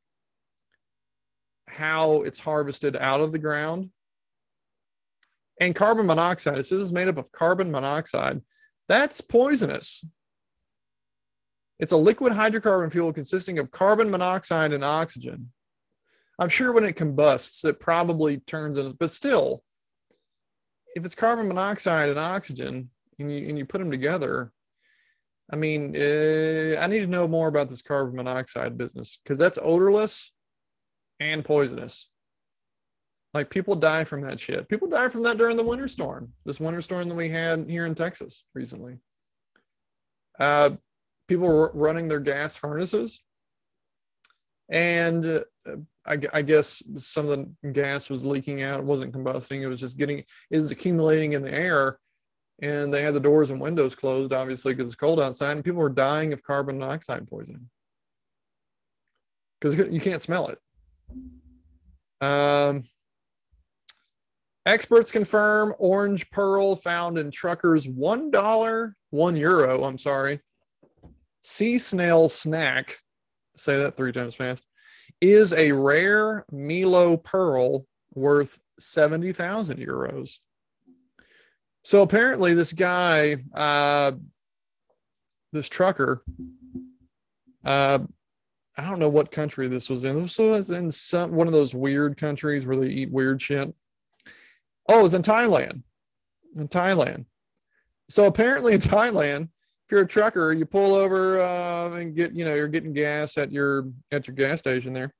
how 1.69 2.23
it's 2.23 2.41
harvested 2.41 2.97
out 2.97 3.21
of 3.21 3.33
the 3.33 3.39
ground. 3.39 3.91
And 5.61 5.75
carbon 5.75 6.07
monoxide, 6.07 6.65
says 6.67 6.81
it's 6.81 6.93
made 6.93 7.09
up 7.09 7.17
of 7.17 7.33
carbon 7.33 7.71
monoxide. 7.71 8.43
That's 8.89 9.21
poisonous. 9.21 10.05
It's 11.79 11.93
a 11.93 11.97
liquid 11.97 12.33
hydrocarbon 12.33 12.91
fuel 12.91 13.13
consisting 13.13 13.59
of 13.59 13.71
carbon 13.71 14.11
monoxide 14.11 14.73
and 14.73 14.85
oxygen. 14.85 15.53
I'm 16.39 16.49
sure 16.49 16.73
when 16.73 16.85
it 16.85 16.97
combusts, 16.97 17.65
it 17.65 17.81
probably 17.81 18.39
turns 18.39 18.79
into, 18.79 18.95
but 18.95 19.11
still, 19.11 19.63
if 20.95 21.05
it's 21.05 21.15
carbon 21.15 21.49
monoxide 21.49 22.11
and 22.11 22.19
oxygen 22.19 22.91
and 23.19 23.33
you, 23.33 23.49
and 23.49 23.59
you 23.59 23.65
put 23.65 23.79
them 23.79 23.91
together, 23.91 24.53
I 25.51 25.57
mean, 25.57 25.95
uh, 25.97 26.81
I 26.81 26.87
need 26.87 27.01
to 27.01 27.07
know 27.07 27.29
more 27.29 27.49
about 27.49 27.69
this 27.69 27.83
carbon 27.83 28.17
monoxide 28.17 28.77
business 28.77 29.19
because 29.23 29.39
that's 29.39 29.59
odorless 29.63 30.33
and 31.21 31.45
poisonous. 31.45 32.09
Like 33.35 33.51
people 33.51 33.75
die 33.75 34.05
from 34.05 34.23
that 34.23 34.41
shit. 34.41 34.69
People 34.69 34.89
die 34.89 35.09
from 35.09 35.23
that 35.25 35.37
during 35.37 35.57
the 35.57 35.63
winter 35.63 35.89
storm. 35.89 36.33
This 36.45 36.61
winter 36.61 36.81
storm 36.81 37.09
that 37.09 37.15
we 37.15 37.29
had 37.29 37.69
here 37.69 37.87
in 37.87 37.95
Texas 37.95 38.45
recently. 38.55 38.97
Uh, 40.39 40.71
people 41.29 41.47
were 41.47 41.71
running 41.75 42.09
their 42.09 42.21
gas 42.21 42.57
furnaces, 42.57 43.21
and 44.71 45.25
uh, 45.27 45.77
I, 46.07 46.19
I, 46.33 46.43
guess 46.43 46.83
some 46.99 47.29
of 47.29 47.47
the 47.63 47.73
gas 47.73 48.11
was 48.11 48.25
leaking 48.25 48.63
out. 48.63 48.81
It 48.81 48.87
wasn't 48.87 49.15
combusting. 49.15 49.61
It 49.61 49.69
was 49.69 49.81
just 49.81 49.97
getting. 49.97 50.25
It 50.51 50.57
was 50.57 50.71
accumulating 50.71 51.33
in 51.33 51.43
the 51.43 51.55
air, 51.55 51.99
and 52.63 52.93
they 52.93 53.03
had 53.03 53.15
the 53.15 53.21
doors 53.21 53.51
and 53.51 53.61
windows 53.61 53.95
closed, 53.95 54.33
obviously 54.33 54.75
because 54.75 54.89
it's 54.89 54.97
cold 54.97 55.21
outside, 55.21 55.53
and 55.53 55.65
people 55.65 55.81
were 55.81 55.89
dying 55.89 56.33
of 56.33 56.43
carbon 56.43 56.79
monoxide 56.79 57.29
poisoning 57.29 57.69
because 59.61 59.77
you 59.91 60.01
can't 60.01 60.23
smell 60.23 60.49
it. 60.49 60.59
Um, 62.21 62.83
experts 64.65 65.13
confirm 65.13 65.75
orange 65.79 66.31
pearl 66.31 66.77
found 66.77 67.19
in 67.19 67.31
truckers 67.31 67.87
one 67.87 68.31
dollar, 68.31 68.97
one 69.11 69.37
euro. 69.37 69.85
I'm 69.85 69.99
sorry. 69.99 70.41
Sea 71.43 71.79
snail 71.79 72.29
snack. 72.29 72.99
Say 73.57 73.79
that 73.79 73.97
three 73.97 74.13
times 74.13 74.35
fast. 74.35 74.65
Is 75.21 75.53
a 75.53 75.73
rare 75.73 76.45
Melo 76.51 77.17
pearl 77.17 77.87
worth 78.15 78.59
seventy 78.81 79.33
thousand 79.33 79.79
euros. 79.79 80.39
So 81.85 82.03
apparently, 82.03 82.53
this 82.53 82.73
guy, 82.73 83.37
uh, 83.55 84.13
this 85.53 85.69
trucker, 85.69 86.25
uh, 87.65 88.01
I 88.77 88.85
don't 88.85 88.99
know 88.99 89.09
what 89.09 89.31
country 89.31 89.69
this 89.69 89.89
was 89.89 90.05
in. 90.05 90.23
This 90.23 90.39
was 90.39 90.71
in 90.71 90.91
some 90.91 91.33
one 91.33 91.47
of 91.47 91.53
those 91.53 91.75
weird 91.75 92.17
countries 92.17 92.67
where 92.67 92.77
they 92.77 92.89
eat 92.89 93.11
weird 93.11 93.41
shit. 93.41 93.73
Oh, 94.89 95.01
it 95.01 95.03
was 95.03 95.15
in 95.15 95.23
Thailand. 95.23 95.83
In 96.57 96.69
Thailand. 96.69 97.25
So 98.09 98.27
apparently 98.27 98.75
in 98.75 98.81
Thailand, 98.81 99.45
if 99.45 99.93
you're 99.93 100.03
a 100.03 100.07
trucker, 100.07 100.53
you 100.53 100.67
pull 100.67 100.95
over 100.95 101.41
uh, 101.41 101.91
and 101.91 102.15
get, 102.15 102.33
you 102.35 102.45
know, 102.45 102.55
you're 102.55 102.69
getting 102.69 102.93
gas 102.93 103.39
at 103.39 103.51
your 103.51 103.89
at 104.11 104.27
your 104.27 104.35
gas 104.35 104.59
station 104.59 104.93
there. 104.93 105.15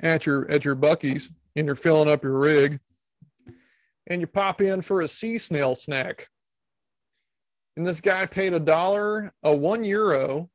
At 0.00 0.26
your 0.26 0.50
at 0.50 0.64
your 0.64 0.76
Buc-ee's, 0.76 1.30
and 1.54 1.66
you're 1.66 1.74
filling 1.74 2.10
up 2.10 2.22
your 2.22 2.38
rig, 2.38 2.80
and 4.08 4.20
you 4.20 4.26
pop 4.26 4.60
in 4.60 4.82
for 4.82 5.00
a 5.00 5.08
sea 5.08 5.38
snail 5.38 5.74
snack. 5.74 6.28
And 7.76 7.86
this 7.86 8.00
guy 8.00 8.26
paid 8.26 8.52
a 8.52 8.60
dollar, 8.60 9.32
a 9.42 9.54
one 9.54 9.84
euro 9.84 10.50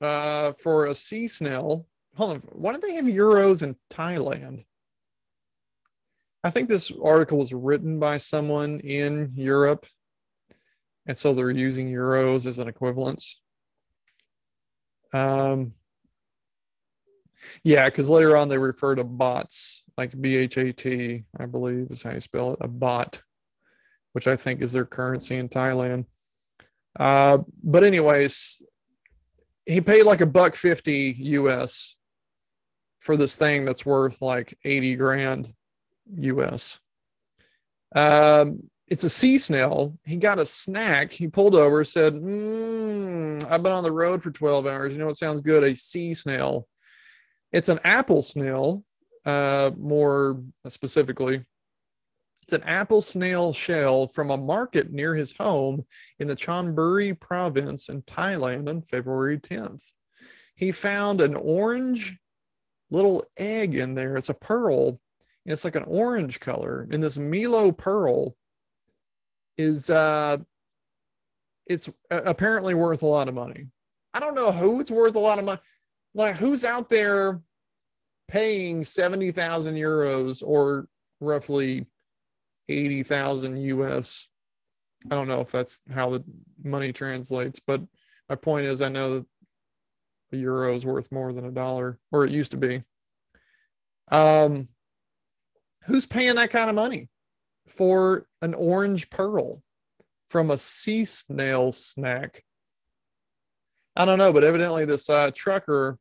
uh, 0.00 0.52
for 0.58 0.86
a 0.86 0.94
sea 0.94 1.28
snail. 1.28 1.86
Hold 2.16 2.30
on, 2.32 2.40
why 2.52 2.72
don't 2.72 2.82
they 2.82 2.94
have 2.94 3.04
euros 3.04 3.62
in 3.62 3.76
Thailand? 3.90 4.64
I 6.42 6.50
think 6.50 6.68
this 6.68 6.92
article 7.02 7.38
was 7.38 7.52
written 7.52 7.98
by 7.98 8.16
someone 8.16 8.80
in 8.80 9.32
Europe, 9.34 9.86
and 11.06 11.16
so 11.16 11.34
they're 11.34 11.50
using 11.50 11.90
euros 11.90 12.46
as 12.46 12.58
an 12.58 12.68
equivalence. 12.68 13.40
Um, 15.12 15.72
yeah, 17.62 17.86
because 17.86 18.08
later 18.10 18.36
on 18.36 18.48
they 18.48 18.58
refer 18.58 18.94
to 18.94 19.04
bots, 19.04 19.82
like 19.96 20.20
B 20.20 20.36
H 20.36 20.58
A 20.58 20.72
T, 20.72 21.24
I 21.38 21.46
believe 21.46 21.88
is 21.90 22.02
how 22.02 22.12
you 22.12 22.20
spell 22.20 22.52
it, 22.52 22.58
a 22.60 22.68
bot, 22.68 23.22
which 24.12 24.26
I 24.26 24.36
think 24.36 24.60
is 24.60 24.72
their 24.72 24.86
currency 24.86 25.36
in 25.36 25.48
Thailand. 25.48 26.06
Uh, 26.98 27.38
but 27.62 27.84
anyways, 27.84 28.60
he 29.68 29.82
paid 29.82 30.04
like 30.04 30.22
a 30.22 30.26
buck 30.26 30.56
50 30.56 31.16
US 31.18 31.96
for 33.00 33.16
this 33.16 33.36
thing 33.36 33.64
that's 33.64 33.84
worth 33.84 34.22
like 34.22 34.58
80 34.64 34.96
grand 34.96 35.54
US. 36.16 36.80
Um, 37.94 38.70
it's 38.86 39.04
a 39.04 39.10
sea 39.10 39.36
snail. 39.36 39.98
He 40.04 40.16
got 40.16 40.38
a 40.38 40.46
snack. 40.46 41.12
He 41.12 41.28
pulled 41.28 41.54
over, 41.54 41.84
said, 41.84 42.14
mm, 42.14 43.44
I've 43.50 43.62
been 43.62 43.72
on 43.72 43.82
the 43.82 43.92
road 43.92 44.22
for 44.22 44.30
12 44.30 44.66
hours. 44.66 44.94
You 44.94 45.00
know 45.00 45.06
what 45.06 45.18
sounds 45.18 45.42
good? 45.42 45.62
A 45.62 45.76
sea 45.76 46.14
snail. 46.14 46.66
It's 47.52 47.68
an 47.68 47.78
apple 47.84 48.22
snail, 48.22 48.82
uh, 49.26 49.70
more 49.76 50.42
specifically. 50.68 51.44
It's 52.48 52.54
an 52.54 52.62
apple 52.66 53.02
snail 53.02 53.52
shell 53.52 54.08
from 54.08 54.30
a 54.30 54.36
market 54.38 54.90
near 54.90 55.14
his 55.14 55.36
home 55.36 55.84
in 56.18 56.26
the 56.26 56.34
Chonburi 56.34 57.20
province 57.20 57.90
in 57.90 58.00
Thailand 58.00 58.70
on 58.70 58.80
February 58.80 59.38
10th. 59.38 59.92
He 60.54 60.72
found 60.72 61.20
an 61.20 61.34
orange 61.34 62.16
little 62.90 63.22
egg 63.36 63.74
in 63.74 63.94
there. 63.94 64.16
It's 64.16 64.30
a 64.30 64.34
pearl. 64.34 64.98
It's 65.44 65.62
like 65.62 65.76
an 65.76 65.84
orange 65.86 66.40
color. 66.40 66.88
And 66.90 67.02
this 67.02 67.18
Melo 67.18 67.70
pearl 67.70 68.34
is 69.58 69.90
uh 69.90 70.38
it's 71.66 71.90
apparently 72.10 72.72
worth 72.72 73.02
a 73.02 73.06
lot 73.06 73.28
of 73.28 73.34
money. 73.34 73.66
I 74.14 74.20
don't 74.20 74.34
know 74.34 74.52
who 74.52 74.80
it's 74.80 74.90
worth 74.90 75.16
a 75.16 75.20
lot 75.20 75.38
of 75.38 75.44
money. 75.44 75.60
Like 76.14 76.36
who's 76.36 76.64
out 76.64 76.88
there 76.88 77.42
paying 78.26 78.84
70,000 78.84 79.74
euros 79.74 80.42
or 80.42 80.88
roughly 81.20 81.84
80,000 82.68 83.56
US. 83.56 84.28
I 85.10 85.14
don't 85.14 85.28
know 85.28 85.40
if 85.40 85.50
that's 85.50 85.80
how 85.92 86.10
the 86.10 86.24
money 86.62 86.92
translates, 86.92 87.60
but 87.64 87.80
my 88.28 88.34
point 88.34 88.66
is 88.66 88.82
I 88.82 88.88
know 88.88 89.14
that 89.14 89.26
the 90.30 90.38
euro 90.38 90.74
is 90.74 90.84
worth 90.84 91.10
more 91.10 91.32
than 91.32 91.46
a 91.46 91.50
dollar, 91.50 91.98
or 92.12 92.24
it 92.24 92.30
used 92.30 92.50
to 92.50 92.56
be. 92.56 92.82
Um, 94.10 94.68
who's 95.84 96.06
paying 96.06 96.34
that 96.36 96.50
kind 96.50 96.68
of 96.68 96.76
money 96.76 97.08
for 97.66 98.26
an 98.42 98.54
orange 98.54 99.08
pearl 99.10 99.62
from 100.28 100.50
a 100.50 100.58
sea 100.58 101.04
snail 101.04 101.72
snack? 101.72 102.44
I 103.96 104.04
don't 104.04 104.18
know, 104.18 104.32
but 104.32 104.44
evidently 104.44 104.84
this 104.84 105.08
uh, 105.08 105.30
trucker, 105.34 105.98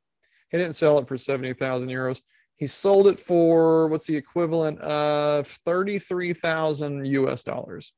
he 0.49 0.57
didn't 0.57 0.75
sell 0.75 0.99
it 0.99 1.07
for 1.07 1.17
70,000 1.17 1.89
euros. 1.89 2.21
He 2.57 2.65
sold 2.65 3.07
it 3.07 3.19
for 3.19 3.87
what's 3.87 4.07
the 4.07 4.17
equivalent 4.17 4.79
of 4.79 5.47
33,000 5.47 7.05
US 7.05 7.43
dollars, 7.43 7.93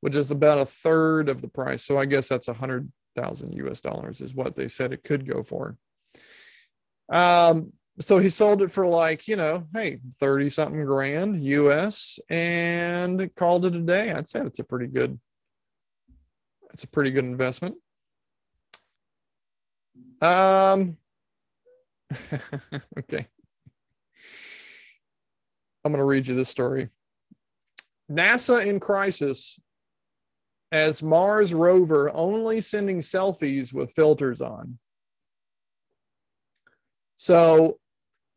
which 0.00 0.14
is 0.14 0.30
about 0.30 0.60
a 0.60 0.64
third 0.64 1.28
of 1.28 1.42
the 1.42 1.48
price. 1.48 1.84
So 1.84 1.98
I 1.98 2.04
guess 2.04 2.28
that's 2.28 2.46
100,000 2.46 3.52
US 3.52 3.80
dollars 3.80 4.20
is 4.20 4.32
what 4.32 4.54
they 4.54 4.68
said 4.68 4.92
it 4.92 5.02
could 5.02 5.28
go 5.28 5.42
for. 5.42 5.76
Um, 7.12 7.72
so 7.98 8.18
he 8.18 8.28
sold 8.28 8.62
it 8.62 8.70
for 8.70 8.86
like, 8.86 9.26
you 9.26 9.34
know, 9.34 9.66
hey, 9.74 9.98
30 10.20 10.48
something 10.48 10.84
grand 10.84 11.42
US 11.44 12.20
and 12.28 13.28
called 13.34 13.66
it 13.66 13.74
a 13.74 13.80
day. 13.80 14.12
I'd 14.12 14.28
say 14.28 14.40
that's 14.40 14.60
a 14.60 14.64
pretty 14.64 14.86
good, 14.86 15.18
that's 16.68 16.84
a 16.84 16.88
pretty 16.88 17.10
good 17.10 17.24
investment. 17.24 17.74
Um. 20.22 20.96
okay. 22.98 23.26
I'm 25.84 25.92
going 25.92 26.02
to 26.02 26.04
read 26.04 26.26
you 26.26 26.34
this 26.34 26.48
story. 26.48 26.88
NASA 28.10 28.66
in 28.66 28.80
crisis 28.80 29.58
as 30.72 31.02
Mars 31.02 31.54
rover 31.54 32.10
only 32.14 32.60
sending 32.60 32.98
selfies 32.98 33.72
with 33.72 33.92
filters 33.92 34.40
on. 34.40 34.78
So 37.16 37.78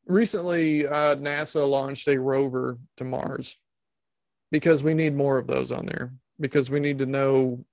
recently, 0.06 0.88
uh, 0.88 1.16
NASA 1.16 1.68
launched 1.68 2.08
a 2.08 2.20
rover 2.20 2.78
to 2.98 3.04
Mars 3.04 3.58
because 4.52 4.84
we 4.84 4.94
need 4.94 5.16
more 5.16 5.38
of 5.38 5.48
those 5.48 5.72
on 5.72 5.86
there 5.86 6.14
because 6.40 6.70
we 6.70 6.80
need 6.80 7.00
to 7.00 7.06
know, 7.06 7.64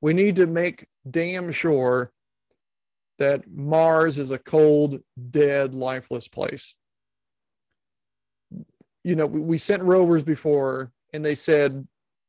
we 0.00 0.12
need 0.12 0.36
to 0.36 0.46
make 0.46 0.86
damn 1.08 1.50
sure 1.52 2.12
that 3.20 3.42
Mars 3.48 4.16
is 4.18 4.30
a 4.30 4.38
cold, 4.38 5.00
dead, 5.30 5.74
lifeless 5.74 6.26
place. 6.26 6.74
You 9.04 9.14
know, 9.14 9.26
we, 9.26 9.58
sent 9.58 9.82
rovers 9.82 10.22
before 10.22 10.90
and 11.12 11.22
they 11.24 11.34
said, 11.34 11.86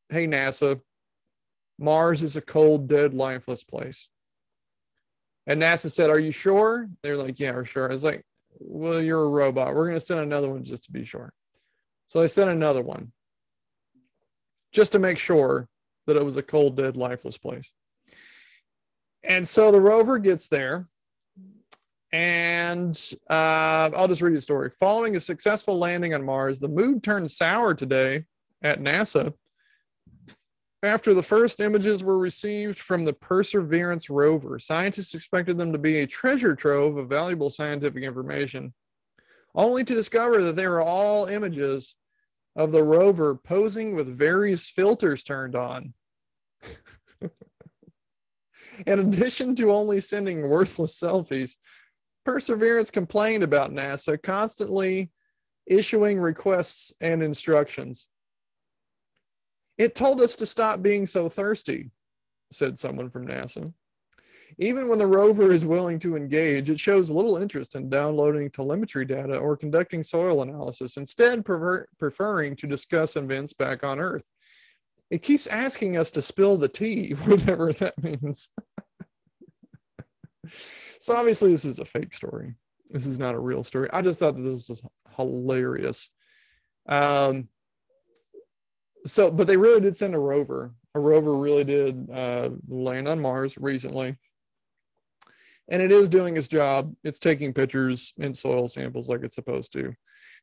Hey, 0.10 0.28
NASA, 0.28 0.82
Mars 1.80 2.22
is 2.22 2.36
a 2.36 2.42
cold, 2.42 2.90
dead, 2.90 3.14
lifeless 3.14 3.64
place. 3.64 4.10
And 5.48 5.62
NASA 5.62 5.90
said, 5.90 6.10
Are 6.10 6.20
you 6.20 6.32
sure? 6.32 6.90
They're 7.02 7.18
like, 7.18 7.40
Yeah, 7.40 7.52
we're 7.52 7.66
sure. 7.66 7.90
I 7.90 7.94
was 7.94 8.04
like, 8.04 8.26
Well, 8.60 9.02
you're 9.02 9.24
a 9.24 9.30
robot. 9.30 9.74
We're 9.74 9.88
going 9.88 10.00
to 10.00 10.06
send 10.06 10.20
another 10.20 10.50
one 10.50 10.66
just 10.66 10.84
to 10.84 10.92
be 10.92 11.06
sure. 11.06 11.34
So 12.10 12.20
they 12.20 12.28
sent 12.28 12.50
another 12.50 12.82
one 12.82 13.14
just 14.74 14.92
to 14.92 15.00
make 15.00 15.18
sure 15.18 15.70
that 16.06 16.18
it 16.18 16.26
was 16.26 16.36
a 16.36 16.44
cold, 16.44 16.76
dead, 16.76 16.98
lifeless 16.98 17.38
place. 17.38 17.72
And 19.24 19.48
so 19.48 19.72
the 19.72 19.82
rover 19.82 20.18
gets 20.20 20.48
there. 20.48 20.88
And 22.14 23.00
uh, 23.30 23.90
I'll 23.96 24.08
just 24.08 24.22
read 24.22 24.36
the 24.36 24.42
story. 24.42 24.70
Following 24.72 25.16
a 25.16 25.20
successful 25.20 25.78
landing 25.78 26.14
on 26.14 26.26
Mars, 26.26 26.60
the 26.60 26.68
mood 26.68 27.04
turned 27.04 27.32
sour 27.32 27.74
today 27.74 28.26
at 28.62 28.82
NASA 28.82 29.34
after 30.84 31.14
the 31.14 31.24
first 31.24 31.60
images 31.60 32.04
were 32.04 32.18
received 32.18 32.80
from 32.80 33.06
the 33.06 33.14
Perseverance 33.14 34.10
rover. 34.10 34.58
Scientists 34.60 35.14
expected 35.14 35.58
them 35.58 35.72
to 35.72 35.78
be 35.78 35.98
a 35.98 36.08
treasure 36.08 36.56
trove 36.56 36.98
of 36.98 37.08
valuable 37.08 37.50
scientific 37.50 38.04
information, 38.04 38.74
only 39.54 39.84
to 39.84 39.94
discover 39.94 40.42
that 40.44 40.56
they 40.56 40.68
were 40.68 40.82
all 40.82 41.28
images 41.28 41.96
of 42.56 42.72
the 42.72 42.84
rover 42.84 43.36
posing 43.36 43.96
with 43.96 44.08
various 44.08 44.70
filters 44.70 45.24
turned 45.24 45.56
on. 45.56 45.94
In 48.86 49.00
addition 49.00 49.56
to 49.56 49.72
only 49.72 50.00
sending 50.00 50.48
worthless 50.48 51.00
selfies, 51.00 51.58
Perseverance 52.24 52.92
complained 52.92 53.44
about 53.44 53.72
NASA 53.72 54.22
constantly 54.22 55.10
issuing 55.66 56.20
requests 56.20 56.94
and 57.02 57.24
instructions. 57.24 58.08
It 59.78 59.96
told 59.96 60.22
us 60.22 60.36
to 60.38 60.46
stop 60.46 60.82
being 60.82 61.06
so 61.06 61.30
thirsty, 61.30 61.90
said 62.52 62.78
someone 62.78 63.10
from 63.10 63.28
NASA. 63.28 63.74
Even 64.60 64.90
when 64.90 65.00
the 65.00 65.08
rover 65.08 65.52
is 65.52 65.66
willing 65.66 65.98
to 66.00 66.16
engage, 66.16 66.70
it 66.70 66.80
shows 66.80 67.10
little 67.10 67.38
interest 67.38 67.74
in 67.76 67.90
downloading 67.90 68.52
telemetry 68.52 69.06
data 69.06 69.38
or 69.38 69.56
conducting 69.56 70.04
soil 70.04 70.42
analysis, 70.42 70.98
instead, 70.98 71.46
prefer- 71.46 71.88
preferring 71.98 72.56
to 72.58 72.68
discuss 72.68 73.16
events 73.16 73.54
back 73.54 73.84
on 73.84 74.00
Earth. 74.00 74.30
It 75.12 75.22
keeps 75.22 75.46
asking 75.46 75.98
us 75.98 76.10
to 76.12 76.22
spill 76.22 76.58
the 76.58 76.68
tea, 76.68 77.12
whatever 77.26 77.72
that 77.74 78.02
means. 78.02 78.50
so, 81.00 81.16
obviously, 81.16 81.52
this 81.52 81.66
is 81.66 81.78
a 81.78 81.86
fake 81.86 82.14
story. 82.14 82.56
This 82.90 83.06
is 83.06 83.20
not 83.20 83.36
a 83.36 83.40
real 83.40 83.64
story. 83.64 83.90
I 83.94 84.02
just 84.02 84.20
thought 84.20 84.36
that 84.36 84.42
this 84.42 84.70
was 84.70 84.82
hilarious. 85.16 86.10
Um, 86.88 87.50
so, 89.06 89.30
but 89.30 89.46
they 89.46 89.58
really 89.58 89.82
did 89.82 89.96
send 89.96 90.16
a 90.16 90.20
rover. 90.20 90.74
A 90.96 91.00
rover 91.00 91.38
really 91.38 91.64
did 91.64 92.10
uh, 92.12 92.50
land 92.68 93.08
on 93.08 93.20
Mars 93.20 93.58
recently 93.58 94.18
and 95.72 95.82
it 95.82 95.92
is 95.92 96.10
doing 96.10 96.38
its 96.38 96.50
job. 96.50 96.94
It's 97.04 97.18
taking 97.18 97.54
pictures 97.54 98.14
and 98.20 98.38
soil 98.38 98.68
samples 98.68 99.08
like 99.08 99.24
it's 99.24 99.36
supposed 99.36 99.72
to. 99.74 99.96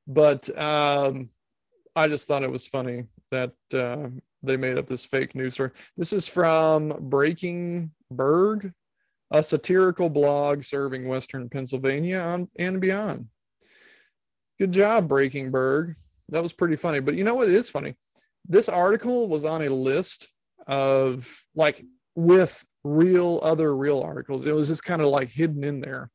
But 0.06 0.48
um, 0.58 1.28
I 1.94 2.08
just 2.08 2.26
thought 2.26 2.42
it 2.42 2.50
was 2.50 2.66
funny 2.66 3.04
that 3.30 3.52
uh, 3.74 4.08
they 4.42 4.56
made 4.56 4.78
up 4.78 4.86
this 4.86 5.04
fake 5.04 5.34
news 5.34 5.54
story. 5.54 5.70
This 5.96 6.12
is 6.12 6.28
from 6.28 6.94
Breaking 7.00 7.90
Burgh, 8.10 8.72
a 9.30 9.42
satirical 9.42 10.08
blog 10.08 10.62
serving 10.62 11.08
Western 11.08 11.48
Pennsylvania 11.48 12.20
on, 12.20 12.48
and 12.58 12.80
beyond. 12.80 13.26
Good 14.58 14.72
job, 14.72 15.08
Breaking 15.08 15.50
Burgh. 15.50 15.94
That 16.30 16.42
was 16.42 16.52
pretty 16.52 16.76
funny. 16.76 17.00
But 17.00 17.14
you 17.14 17.24
know 17.24 17.34
what 17.34 17.48
is 17.48 17.70
funny? 17.70 17.94
This 18.48 18.68
article 18.68 19.28
was 19.28 19.44
on 19.44 19.62
a 19.62 19.68
list 19.68 20.28
of 20.66 21.30
like 21.54 21.84
with 22.14 22.64
real 22.84 23.40
other 23.42 23.74
real 23.74 24.00
articles. 24.00 24.46
It 24.46 24.54
was 24.54 24.68
just 24.68 24.84
kind 24.84 25.02
of 25.02 25.08
like 25.08 25.30
hidden 25.30 25.64
in 25.64 25.80
there 25.80 26.10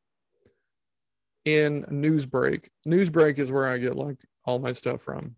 in 1.44 1.84
Newsbreak. 1.84 2.68
Newsbreak 2.86 3.38
is 3.38 3.50
where 3.50 3.66
I 3.66 3.78
get 3.78 3.96
like 3.96 4.16
all 4.44 4.58
my 4.58 4.72
stuff 4.72 5.02
from. 5.02 5.36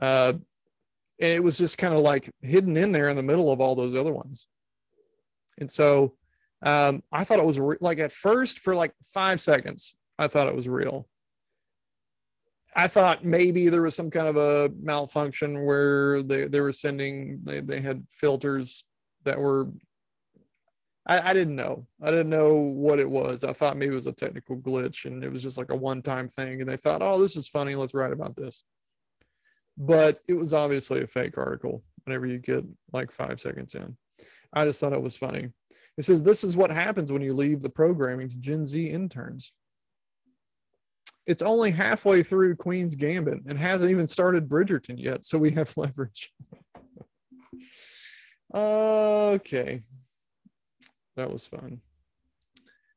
Uh, 0.00 0.34
and 1.20 1.30
it 1.30 1.42
was 1.42 1.58
just 1.58 1.78
kind 1.78 1.94
of 1.94 2.00
like 2.00 2.30
hidden 2.42 2.76
in 2.76 2.92
there 2.92 3.08
in 3.08 3.16
the 3.16 3.22
middle 3.22 3.50
of 3.50 3.60
all 3.60 3.74
those 3.74 3.94
other 3.94 4.12
ones. 4.12 4.46
And 5.58 5.70
so 5.70 6.14
um, 6.62 7.02
I 7.12 7.24
thought 7.24 7.38
it 7.38 7.44
was 7.44 7.58
re- 7.58 7.76
like 7.80 7.98
at 7.98 8.12
first 8.12 8.58
for 8.58 8.74
like 8.74 8.92
five 9.02 9.40
seconds, 9.40 9.94
I 10.18 10.26
thought 10.26 10.48
it 10.48 10.56
was 10.56 10.68
real. 10.68 11.08
I 12.76 12.88
thought 12.88 13.24
maybe 13.24 13.68
there 13.68 13.82
was 13.82 13.94
some 13.94 14.10
kind 14.10 14.26
of 14.26 14.36
a 14.36 14.72
malfunction 14.80 15.64
where 15.64 16.22
they, 16.22 16.46
they 16.46 16.60
were 16.60 16.72
sending, 16.72 17.40
they, 17.44 17.60
they 17.60 17.80
had 17.80 18.04
filters 18.10 18.84
that 19.22 19.38
were 19.38 19.68
I, 21.06 21.30
I, 21.30 21.34
didn't 21.34 21.56
know. 21.56 21.86
I 22.02 22.10
didn't 22.10 22.30
know 22.30 22.54
what 22.54 22.98
it 22.98 23.08
was. 23.08 23.44
I 23.44 23.52
thought 23.52 23.76
maybe 23.76 23.92
it 23.92 23.96
was 23.96 24.06
a 24.06 24.12
technical 24.12 24.56
glitch 24.56 25.04
and 25.04 25.22
it 25.22 25.30
was 25.30 25.42
just 25.42 25.58
like 25.58 25.70
a 25.70 25.76
one 25.76 26.00
time 26.00 26.28
thing. 26.28 26.60
And 26.60 26.70
they 26.70 26.78
thought, 26.78 27.02
oh, 27.02 27.20
this 27.20 27.36
is 27.36 27.46
funny. 27.46 27.74
Let's 27.74 27.92
write 27.92 28.12
about 28.12 28.36
this. 28.36 28.62
But 29.76 30.20
it 30.28 30.34
was 30.34 30.54
obviously 30.54 31.02
a 31.02 31.06
fake 31.06 31.36
article 31.36 31.82
whenever 32.04 32.26
you 32.26 32.38
get 32.38 32.64
like 32.92 33.10
five 33.10 33.40
seconds 33.40 33.74
in. 33.74 33.96
I 34.52 34.64
just 34.64 34.80
thought 34.80 34.92
it 34.92 35.02
was 35.02 35.16
funny. 35.16 35.48
It 35.96 36.04
says, 36.04 36.22
This 36.22 36.44
is 36.44 36.56
what 36.56 36.70
happens 36.70 37.10
when 37.10 37.22
you 37.22 37.34
leave 37.34 37.60
the 37.60 37.70
programming 37.70 38.28
to 38.28 38.36
Gen 38.36 38.66
Z 38.66 38.86
interns. 38.86 39.52
It's 41.26 41.42
only 41.42 41.70
halfway 41.70 42.22
through 42.22 42.56
Queen's 42.56 42.94
Gambit 42.94 43.40
and 43.46 43.58
hasn't 43.58 43.90
even 43.90 44.06
started 44.06 44.48
Bridgerton 44.48 44.98
yet. 44.98 45.24
So 45.24 45.38
we 45.38 45.50
have 45.52 45.72
leverage. 45.76 46.32
okay 48.54 49.82
that 51.16 51.30
was 51.30 51.46
fun. 51.46 51.80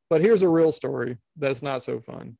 But 0.09 0.21
here's 0.21 0.43
a 0.43 0.49
real 0.49 0.71
story 0.71 1.17
that's 1.35 1.61
not 1.61 1.83
so 1.83 1.99
fun. 1.99 2.37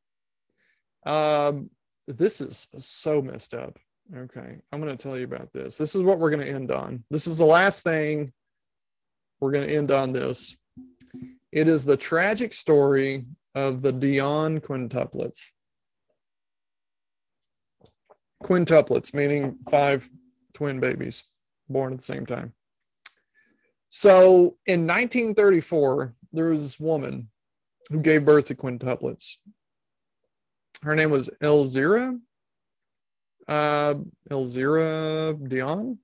Um, 1.05 1.69
this 2.07 2.41
is 2.41 2.67
so 2.79 3.21
messed 3.21 3.53
up. 3.53 3.77
Okay, 4.15 4.57
I'm 4.71 4.79
going 4.79 4.95
to 4.95 5.01
tell 5.01 5.17
you 5.17 5.25
about 5.25 5.51
this. 5.51 5.77
This 5.77 5.93
is 5.93 6.01
what 6.01 6.19
we're 6.19 6.29
going 6.29 6.45
to 6.45 6.51
end 6.51 6.71
on. 6.71 7.03
This 7.09 7.27
is 7.27 7.39
the 7.39 7.45
last 7.45 7.83
thing 7.83 8.31
we're 9.39 9.51
going 9.51 9.67
to 9.67 9.75
end 9.75 9.91
on 9.91 10.13
this. 10.13 10.55
It 11.51 11.67
is 11.67 11.83
the 11.83 11.97
tragic 11.97 12.53
story 12.53 13.25
of 13.53 13.81
the 13.81 13.91
Dionne 13.91 14.61
quintuplets. 14.61 15.39
Quintuplets, 18.43 19.13
meaning 19.13 19.57
five 19.69 20.09
twin 20.53 20.79
babies 20.79 21.23
born 21.67 21.93
at 21.93 21.99
the 21.99 22.05
same 22.05 22.25
time. 22.25 22.53
So 23.89 24.57
in 24.65 24.87
1934, 24.87 26.13
there 26.31 26.49
was 26.49 26.61
this 26.61 26.79
woman 26.79 27.29
who 27.89 27.99
gave 27.99 28.25
birth 28.25 28.47
to 28.47 28.55
quintuplets. 28.55 29.35
Her 30.81 30.95
name 30.95 31.09
was 31.09 31.29
Elzira. 31.41 32.17
Uh, 33.47 33.95
Elzira 34.29 35.33
Dionne. 35.35 35.97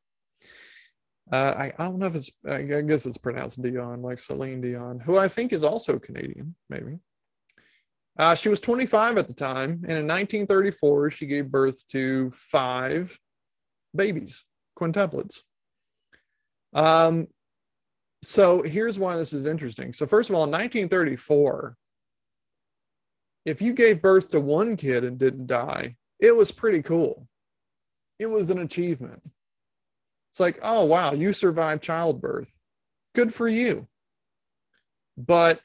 Uh, 1.31 1.53
I, 1.57 1.73
I 1.77 1.83
don't 1.85 1.99
know 1.99 2.05
if 2.05 2.15
it's, 2.15 2.31
I 2.47 2.61
guess 2.61 3.05
it's 3.05 3.17
pronounced 3.17 3.61
Dionne, 3.61 4.03
like 4.03 4.19
Celine 4.19 4.61
Dion, 4.61 4.99
who 4.99 5.17
I 5.17 5.27
think 5.27 5.51
is 5.51 5.63
also 5.63 5.97
Canadian, 5.97 6.55
maybe. 6.69 6.99
Uh, 8.17 8.35
she 8.35 8.49
was 8.49 8.59
25 8.59 9.17
at 9.17 9.27
the 9.27 9.33
time, 9.33 9.71
and 9.87 9.97
in 9.97 10.07
1934, 10.07 11.09
she 11.09 11.25
gave 11.25 11.49
birth 11.49 11.85
to 11.87 12.29
five 12.31 13.17
babies, 13.95 14.43
quintuplets. 14.77 15.41
Um, 16.73 17.27
so 18.21 18.61
here's 18.61 18.99
why 18.99 19.17
this 19.17 19.33
is 19.33 19.45
interesting. 19.45 19.93
So 19.93 20.05
first 20.05 20.29
of 20.29 20.35
all, 20.35 20.43
in 20.43 20.51
1934, 20.51 21.75
if 23.45 23.61
you 23.61 23.73
gave 23.73 24.01
birth 24.01 24.29
to 24.29 24.39
one 24.39 24.77
kid 24.77 25.03
and 25.03 25.17
didn't 25.17 25.47
die, 25.47 25.95
it 26.19 26.35
was 26.35 26.51
pretty 26.51 26.81
cool. 26.81 27.27
It 28.23 28.29
was 28.29 28.49
an 28.49 28.59
achievement. 28.59 29.21
It's 30.31 30.39
like, 30.39 30.57
oh 30.63 30.85
wow, 30.85 31.11
you 31.11 31.33
survived 31.33 31.83
childbirth. 31.83 32.57
Good 33.13 33.33
for 33.33 33.49
you. 33.49 33.85
But 35.17 35.59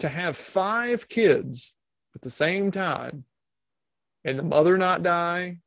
to 0.00 0.08
have 0.08 0.36
five 0.36 1.08
kids 1.08 1.72
at 2.16 2.22
the 2.22 2.28
same 2.28 2.72
time 2.72 3.24
and 4.24 4.36
the 4.36 4.42
mother 4.42 4.76
not 4.76 5.04
die 5.04 5.58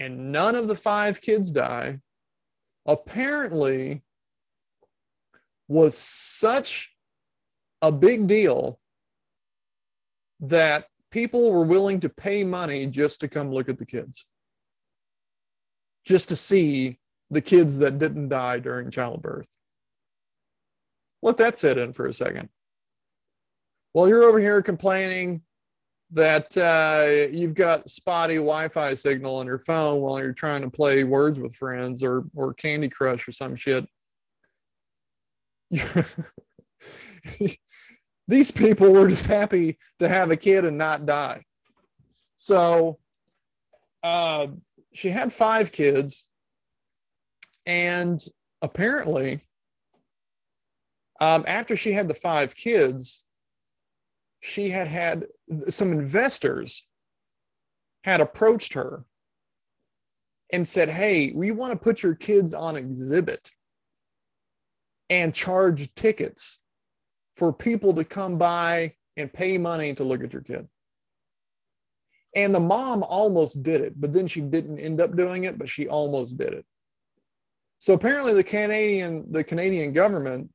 and 0.00 0.32
none 0.32 0.56
of 0.56 0.66
the 0.66 0.74
five 0.74 1.20
kids 1.20 1.52
die 1.52 2.00
apparently 2.84 4.02
was 5.68 5.96
such 5.96 6.90
a 7.80 7.92
big 7.92 8.26
deal 8.26 8.80
that 10.40 10.86
people 11.12 11.52
were 11.52 11.64
willing 11.64 12.00
to 12.00 12.08
pay 12.08 12.42
money 12.42 12.86
just 12.86 13.20
to 13.20 13.28
come 13.28 13.52
look 13.52 13.68
at 13.68 13.78
the 13.78 13.86
kids, 13.86 14.26
just 16.08 16.28
to 16.30 16.36
see 16.36 16.98
the 17.30 17.42
kids 17.42 17.78
that 17.78 17.98
didn't 17.98 18.30
die 18.30 18.58
during 18.58 18.90
childbirth. 18.90 19.46
Let 21.22 21.36
that 21.36 21.58
sit 21.58 21.76
in 21.76 21.92
for 21.92 22.06
a 22.06 22.14
second. 22.14 22.48
While 23.92 24.08
you're 24.08 24.24
over 24.24 24.40
here 24.40 24.62
complaining 24.62 25.42
that 26.12 26.56
uh, 26.56 27.28
you've 27.30 27.52
got 27.54 27.90
spotty 27.90 28.36
Wi-Fi 28.36 28.94
signal 28.94 29.36
on 29.36 29.44
your 29.46 29.58
phone 29.58 30.00
while 30.00 30.18
you're 30.18 30.32
trying 30.32 30.62
to 30.62 30.70
play 30.70 31.04
Words 31.04 31.38
with 31.38 31.54
Friends 31.54 32.02
or 32.02 32.24
or 32.34 32.54
Candy 32.54 32.88
Crush 32.88 33.28
or 33.28 33.32
some 33.32 33.54
shit. 33.54 33.86
these 38.28 38.50
people 38.50 38.90
were 38.90 39.08
just 39.08 39.26
happy 39.26 39.76
to 39.98 40.08
have 40.08 40.30
a 40.30 40.36
kid 40.36 40.64
and 40.64 40.78
not 40.78 41.04
die. 41.04 41.44
So 42.38 42.98
uh, 44.02 44.46
she 44.98 45.10
had 45.10 45.32
five 45.32 45.70
kids, 45.70 46.24
and 47.66 48.18
apparently, 48.62 49.46
um, 51.20 51.44
after 51.46 51.76
she 51.76 51.92
had 51.92 52.08
the 52.08 52.14
five 52.14 52.56
kids, 52.56 53.22
she 54.40 54.70
had 54.70 54.88
had 54.88 55.26
some 55.68 55.92
investors 55.92 56.84
had 58.02 58.20
approached 58.20 58.74
her 58.74 59.04
and 60.52 60.66
said, 60.66 60.90
Hey, 60.90 61.30
we 61.32 61.52
want 61.52 61.72
to 61.72 61.78
put 61.78 62.02
your 62.02 62.16
kids 62.16 62.52
on 62.52 62.74
exhibit 62.74 63.52
and 65.10 65.32
charge 65.32 65.94
tickets 65.94 66.58
for 67.36 67.52
people 67.52 67.94
to 67.94 68.04
come 68.04 68.36
by 68.36 68.94
and 69.16 69.32
pay 69.32 69.58
money 69.58 69.94
to 69.94 70.02
look 70.02 70.24
at 70.24 70.32
your 70.32 70.42
kid. 70.42 70.66
And 72.38 72.54
the 72.54 72.60
mom 72.60 73.02
almost 73.02 73.64
did 73.64 73.80
it, 73.80 74.00
but 74.00 74.12
then 74.12 74.28
she 74.28 74.40
didn't 74.40 74.78
end 74.78 75.00
up 75.00 75.16
doing 75.16 75.42
it, 75.42 75.58
but 75.58 75.68
she 75.68 75.88
almost 75.88 76.38
did 76.38 76.52
it. 76.52 76.64
So 77.80 77.94
apparently 77.94 78.32
the 78.32 78.44
Canadian 78.44 79.26
the 79.32 79.42
Canadian 79.42 79.92
government 79.92 80.48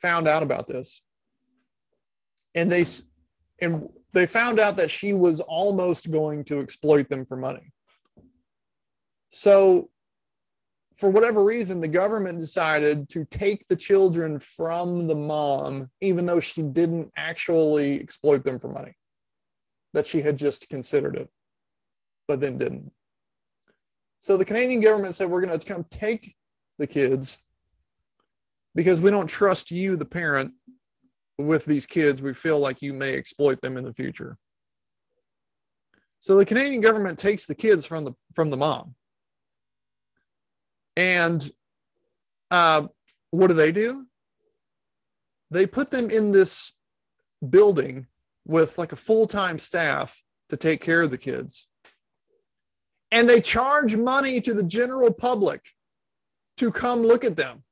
found 0.00 0.26
out 0.26 0.42
about 0.42 0.66
this. 0.66 1.00
And 2.56 2.72
they 2.72 2.84
and 3.60 3.88
they 4.14 4.26
found 4.26 4.58
out 4.58 4.76
that 4.78 4.90
she 4.90 5.12
was 5.12 5.38
almost 5.38 6.10
going 6.10 6.42
to 6.46 6.58
exploit 6.58 7.08
them 7.08 7.24
for 7.24 7.36
money. 7.36 7.70
So 9.30 9.88
for 10.96 11.08
whatever 11.08 11.44
reason, 11.44 11.80
the 11.80 11.86
government 12.02 12.40
decided 12.40 13.08
to 13.10 13.24
take 13.26 13.68
the 13.68 13.76
children 13.76 14.40
from 14.40 15.06
the 15.06 15.14
mom, 15.14 15.88
even 16.00 16.26
though 16.26 16.40
she 16.40 16.62
didn't 16.62 17.12
actually 17.16 18.00
exploit 18.00 18.42
them 18.42 18.58
for 18.58 18.72
money, 18.72 18.96
that 19.96 20.06
she 20.06 20.20
had 20.20 20.36
just 20.36 20.68
considered 20.68 21.16
it, 21.16 21.30
but 22.28 22.38
then 22.38 22.58
didn't. 22.58 22.92
So 24.18 24.36
the 24.36 24.44
Canadian 24.44 24.82
government 24.82 25.14
said, 25.14 25.30
We're 25.30 25.40
going 25.40 25.58
to 25.58 25.66
come 25.66 25.86
take 25.90 26.36
the 26.76 26.86
kids 26.86 27.38
because 28.74 29.00
we 29.00 29.10
don't 29.10 29.26
trust 29.26 29.70
you, 29.70 29.96
the 29.96 30.04
parent, 30.04 30.52
with 31.38 31.64
these 31.64 31.86
kids. 31.86 32.20
We 32.20 32.34
feel 32.34 32.58
like 32.58 32.82
you 32.82 32.92
may 32.92 33.14
exploit 33.14 33.58
them 33.62 33.78
in 33.78 33.84
the 33.84 33.94
future. 33.94 34.36
So 36.18 36.36
the 36.36 36.44
Canadian 36.44 36.82
government 36.82 37.18
takes 37.18 37.46
the 37.46 37.54
kids 37.54 37.86
from 37.86 38.04
the 38.04 38.12
from 38.34 38.50
the 38.50 38.58
mom 38.58 38.94
and 40.98 41.50
uh, 42.50 42.86
what 43.30 43.46
do 43.46 43.54
they 43.54 43.72
do? 43.72 44.04
They 45.50 45.64
put 45.64 45.90
them 45.90 46.10
in 46.10 46.32
this 46.32 46.74
building 47.48 48.06
with 48.46 48.78
like 48.78 48.92
a 48.92 48.96
full 48.96 49.26
time 49.26 49.58
staff 49.58 50.22
to 50.48 50.56
take 50.56 50.80
care 50.80 51.02
of 51.02 51.10
the 51.10 51.18
kids. 51.18 51.68
And 53.10 53.28
they 53.28 53.40
charge 53.40 53.96
money 53.96 54.40
to 54.40 54.54
the 54.54 54.62
general 54.62 55.12
public 55.12 55.64
to 56.56 56.72
come 56.72 57.02
look 57.02 57.24
at 57.24 57.36
them. 57.36 57.62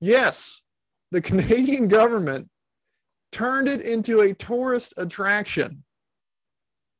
Yes, 0.00 0.62
the 1.10 1.20
Canadian 1.30 1.88
government 1.88 2.48
turned 3.32 3.68
it 3.68 3.82
into 3.82 4.20
a 4.20 4.34
tourist 4.34 4.94
attraction. 4.96 5.84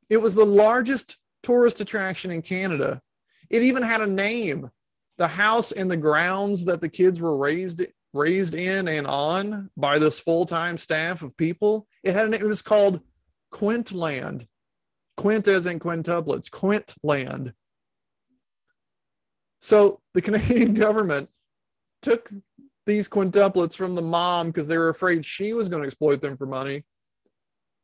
It 0.09 0.17
was 0.17 0.35
the 0.35 0.45
largest 0.45 1.17
tourist 1.43 1.81
attraction 1.81 2.31
in 2.31 2.41
Canada 2.41 3.01
it 3.49 3.63
even 3.63 3.83
had 3.83 4.01
a 4.01 4.07
name. 4.07 4.69
The 5.17 5.27
house 5.27 5.71
and 5.71 5.89
the 5.89 5.97
grounds 5.97 6.65
that 6.65 6.81
the 6.81 6.89
kids 6.89 7.19
were 7.19 7.35
raised 7.35 7.81
raised 8.13 8.55
in 8.55 8.87
and 8.87 9.07
on 9.07 9.69
by 9.77 9.99
this 9.99 10.19
full-time 10.19 10.77
staff 10.77 11.21
of 11.21 11.35
people. 11.37 11.87
It 12.03 12.13
had 12.13 12.33
it 12.33 12.43
was 12.43 12.61
called 12.61 13.01
Quintland. 13.53 14.47
Quint 15.17 15.47
as 15.47 15.65
in 15.65 15.79
quintuplets, 15.79 16.49
Quintland. 16.49 17.53
So 19.59 19.99
the 20.13 20.21
Canadian 20.27 20.73
government 20.73 21.29
took 22.01 22.29
these 22.85 23.09
quintuplets 23.09 23.75
from 23.75 23.95
the 23.95 24.01
mom 24.01 24.47
because 24.47 24.67
they 24.67 24.77
were 24.77 24.89
afraid 24.89 25.25
she 25.25 25.53
was 25.53 25.69
going 25.69 25.81
to 25.81 25.87
exploit 25.87 26.21
them 26.21 26.37
for 26.37 26.45
money 26.45 26.83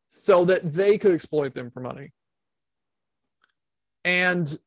so 0.10 0.46
that 0.46 0.62
they 0.64 0.98
could 0.98 1.12
exploit 1.12 1.54
them 1.56 1.72
for 1.72 1.80
money. 1.80 2.12
And 4.06 4.58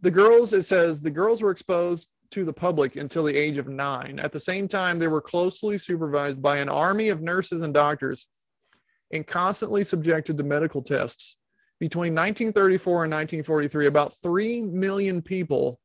the 0.00 0.10
girls, 0.10 0.52
it 0.52 0.64
says 0.64 1.00
the 1.00 1.10
girls 1.10 1.42
were 1.42 1.50
exposed 1.50 2.10
to 2.30 2.44
the 2.44 2.52
public 2.52 2.96
until 2.96 3.24
the 3.24 3.36
age 3.36 3.58
of 3.58 3.68
nine. 3.68 4.18
At 4.18 4.32
the 4.32 4.40
same 4.40 4.68
time, 4.68 4.98
they 4.98 5.08
were 5.08 5.20
closely 5.20 5.78
supervised 5.78 6.42
by 6.42 6.58
an 6.58 6.68
army 6.68 7.08
of 7.08 7.22
nurses 7.22 7.62
and 7.62 7.72
doctors 7.72 8.26
and 9.12 9.26
constantly 9.26 9.84
subjected 9.84 10.36
to 10.36 10.44
medical 10.44 10.82
tests. 10.82 11.36
Between 11.80 12.14
1934 12.14 13.04
and 13.04 13.12
1943, 13.12 13.86
about 13.86 14.12
3 14.12 14.62
million 14.62 15.22
people 15.22 15.78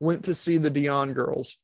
went 0.00 0.24
to 0.24 0.34
see 0.34 0.56
the 0.56 0.70
Dionne 0.70 1.14
girls. 1.14 1.58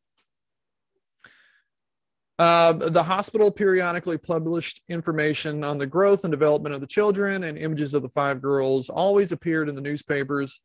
Uh, 2.38 2.72
the 2.72 3.02
hospital 3.02 3.50
periodically 3.50 4.16
published 4.16 4.80
information 4.88 5.62
on 5.62 5.76
the 5.76 5.86
growth 5.86 6.24
and 6.24 6.30
development 6.30 6.74
of 6.74 6.80
the 6.80 6.86
children, 6.86 7.44
and 7.44 7.58
images 7.58 7.92
of 7.92 8.02
the 8.02 8.08
five 8.08 8.40
girls 8.40 8.88
always 8.88 9.32
appeared 9.32 9.68
in 9.68 9.74
the 9.74 9.80
newspapers 9.82 10.62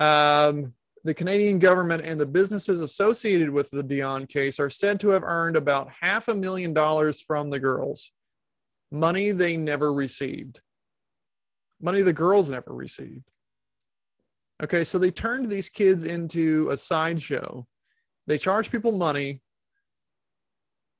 um, 0.00 0.72
the 1.04 1.14
Canadian 1.14 1.58
government 1.58 2.04
and 2.04 2.20
the 2.20 2.26
businesses 2.26 2.82
associated 2.82 3.48
with 3.48 3.70
the 3.70 3.82
Dionne 3.82 4.28
case 4.28 4.60
are 4.60 4.68
said 4.68 5.00
to 5.00 5.08
have 5.10 5.22
earned 5.24 5.56
about 5.56 5.90
half 6.00 6.28
a 6.28 6.34
million 6.34 6.74
dollars 6.74 7.20
from 7.20 7.48
the 7.48 7.58
girls, 7.58 8.12
money 8.90 9.30
they 9.30 9.56
never 9.56 9.92
received, 9.92 10.60
money 11.80 12.02
the 12.02 12.12
girls 12.12 12.50
never 12.50 12.72
received. 12.74 13.24
Okay, 14.62 14.84
so 14.84 14.98
they 14.98 15.10
turned 15.10 15.46
these 15.46 15.70
kids 15.70 16.04
into 16.04 16.68
a 16.70 16.76
sideshow. 16.76 17.66
They 18.26 18.36
charged 18.36 18.70
people 18.70 18.92
money 18.92 19.40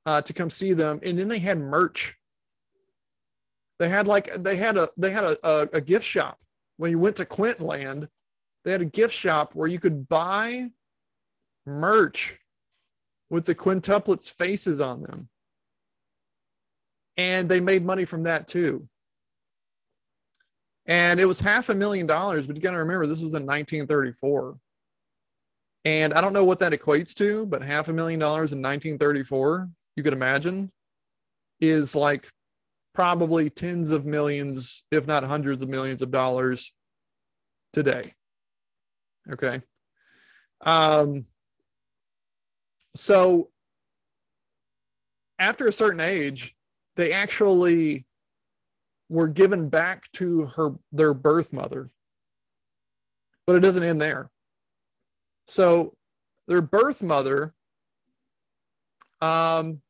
uh, 0.07 0.23
to 0.23 0.33
come 0.33 0.49
see 0.49 0.73
them, 0.73 0.99
and 1.03 1.17
then 1.17 1.27
they 1.27 1.37
had 1.37 1.59
merch. 1.59 2.15
They 3.77 3.87
had 3.87 4.07
like 4.07 4.43
they 4.43 4.55
had 4.55 4.77
a 4.77 4.89
they 4.97 5.11
had 5.11 5.23
a, 5.25 5.37
a, 5.47 5.69
a 5.73 5.81
gift 5.81 6.05
shop 6.05 6.39
when 6.77 6.89
you 6.89 6.97
went 6.97 7.17
to 7.17 7.25
Quintland 7.25 8.07
they 8.63 8.71
had 8.71 8.81
a 8.81 8.85
gift 8.85 9.13
shop 9.13 9.55
where 9.55 9.67
you 9.67 9.79
could 9.79 10.07
buy 10.07 10.67
merch 11.65 12.37
with 13.29 13.45
the 13.45 13.55
quintuplets 13.55 14.31
faces 14.31 14.81
on 14.81 15.01
them. 15.01 15.29
And 17.17 17.49
they 17.49 17.59
made 17.59 17.85
money 17.85 18.05
from 18.05 18.23
that 18.23 18.47
too. 18.47 18.87
And 20.85 21.19
it 21.19 21.25
was 21.25 21.39
half 21.39 21.69
a 21.69 21.75
million 21.75 22.07
dollars, 22.07 22.47
but 22.47 22.55
you 22.55 22.61
got 22.61 22.71
to 22.71 22.77
remember 22.77 23.05
this 23.05 23.21
was 23.21 23.33
in 23.33 23.45
1934. 23.45 24.57
And 25.85 26.13
I 26.13 26.21
don't 26.21 26.33
know 26.33 26.43
what 26.43 26.59
that 26.59 26.73
equates 26.73 27.13
to, 27.15 27.45
but 27.45 27.61
half 27.61 27.87
a 27.87 27.93
million 27.93 28.19
dollars 28.19 28.51
in 28.51 28.59
1934, 28.59 29.69
you 29.95 30.03
could 30.03 30.13
imagine, 30.13 30.71
is 31.59 31.95
like 31.95 32.27
probably 32.93 33.49
tens 33.49 33.91
of 33.91 34.05
millions, 34.05 34.83
if 34.91 35.07
not 35.07 35.23
hundreds 35.23 35.63
of 35.63 35.69
millions 35.69 36.01
of 36.01 36.11
dollars 36.11 36.73
today. 37.73 38.13
Okay. 39.29 39.61
Um, 40.61 41.25
so 42.95 43.49
after 45.39 45.67
a 45.67 45.71
certain 45.71 45.99
age, 45.99 46.55
they 46.95 47.11
actually 47.11 48.05
were 49.09 49.27
given 49.27 49.69
back 49.69 50.11
to 50.13 50.45
her 50.55 50.71
their 50.91 51.13
birth 51.13 51.51
mother. 51.51 51.89
But 53.45 53.55
it 53.55 53.61
doesn't 53.61 53.83
end 53.83 54.01
there. 54.01 54.29
So 55.47 55.95
their 56.47 56.61
birth 56.61 57.01
mother 57.01 57.53
um, 59.21 59.81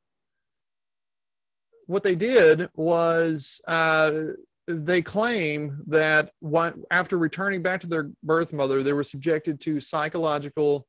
what 1.88 2.04
they 2.04 2.16
did 2.16 2.70
was 2.76 3.62
uh, 3.68 4.12
they 4.68 5.02
claim 5.02 5.82
that 5.88 6.32
one, 6.40 6.84
after 6.92 7.18
returning 7.18 7.62
back 7.62 7.82
to 7.82 7.88
their 7.88 8.12
birth 8.24 8.54
mother, 8.54 8.84
they 8.84 8.94
were 8.94 9.04
subjected 9.04 9.60
to 9.62 9.80
psychological, 9.80 10.88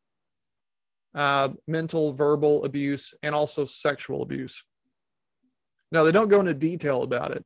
uh, 1.14 1.50
mental, 1.66 2.12
verbal 2.12 2.64
abuse, 2.64 3.14
and 3.22 3.34
also 3.34 3.64
sexual 3.64 4.22
abuse. 4.22 4.62
Now, 5.90 6.04
they 6.04 6.12
don't 6.12 6.28
go 6.28 6.40
into 6.40 6.54
detail 6.54 7.02
about 7.02 7.32
it, 7.32 7.44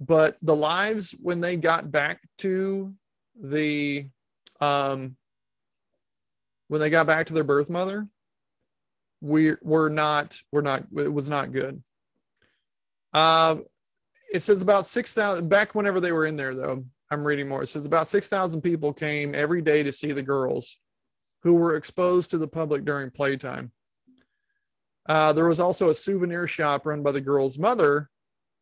but 0.00 0.36
the 0.42 0.56
lives 0.56 1.14
when 1.20 1.40
they 1.40 1.56
got 1.56 1.90
back 1.90 2.20
to 2.38 2.94
the, 3.40 4.08
um, 4.60 5.16
when 6.68 6.80
they 6.80 6.90
got 6.90 7.06
back 7.06 7.26
to 7.26 7.34
their 7.34 7.44
birth 7.44 7.70
mother, 7.70 8.06
we 9.20 9.54
were 9.62 9.88
not, 9.88 10.38
we're 10.52 10.60
not, 10.60 10.84
it 10.96 11.12
was 11.12 11.28
not 11.28 11.52
good. 11.52 11.82
Uh, 13.12 13.56
it 14.32 14.40
says 14.40 14.62
about 14.62 14.86
6,000 14.86 15.48
back 15.48 15.74
whenever 15.74 16.00
they 16.00 16.12
were 16.12 16.26
in 16.26 16.36
there 16.36 16.54
though. 16.54 16.84
I'm 17.10 17.24
reading 17.24 17.48
more. 17.48 17.62
It 17.62 17.68
says 17.68 17.86
about 17.86 18.08
6,000 18.08 18.60
people 18.60 18.92
came 18.92 19.34
every 19.34 19.62
day 19.62 19.82
to 19.82 19.92
see 19.92 20.12
the 20.12 20.22
girls 20.22 20.78
who 21.42 21.54
were 21.54 21.76
exposed 21.76 22.30
to 22.30 22.38
the 22.38 22.48
public 22.48 22.84
during 22.84 23.10
playtime. 23.10 23.70
Uh, 25.08 25.32
there 25.32 25.46
was 25.46 25.60
also 25.60 25.90
a 25.90 25.94
souvenir 25.94 26.48
shop 26.48 26.84
run 26.84 27.02
by 27.02 27.12
the 27.12 27.20
girl's 27.20 27.58
mother 27.58 28.10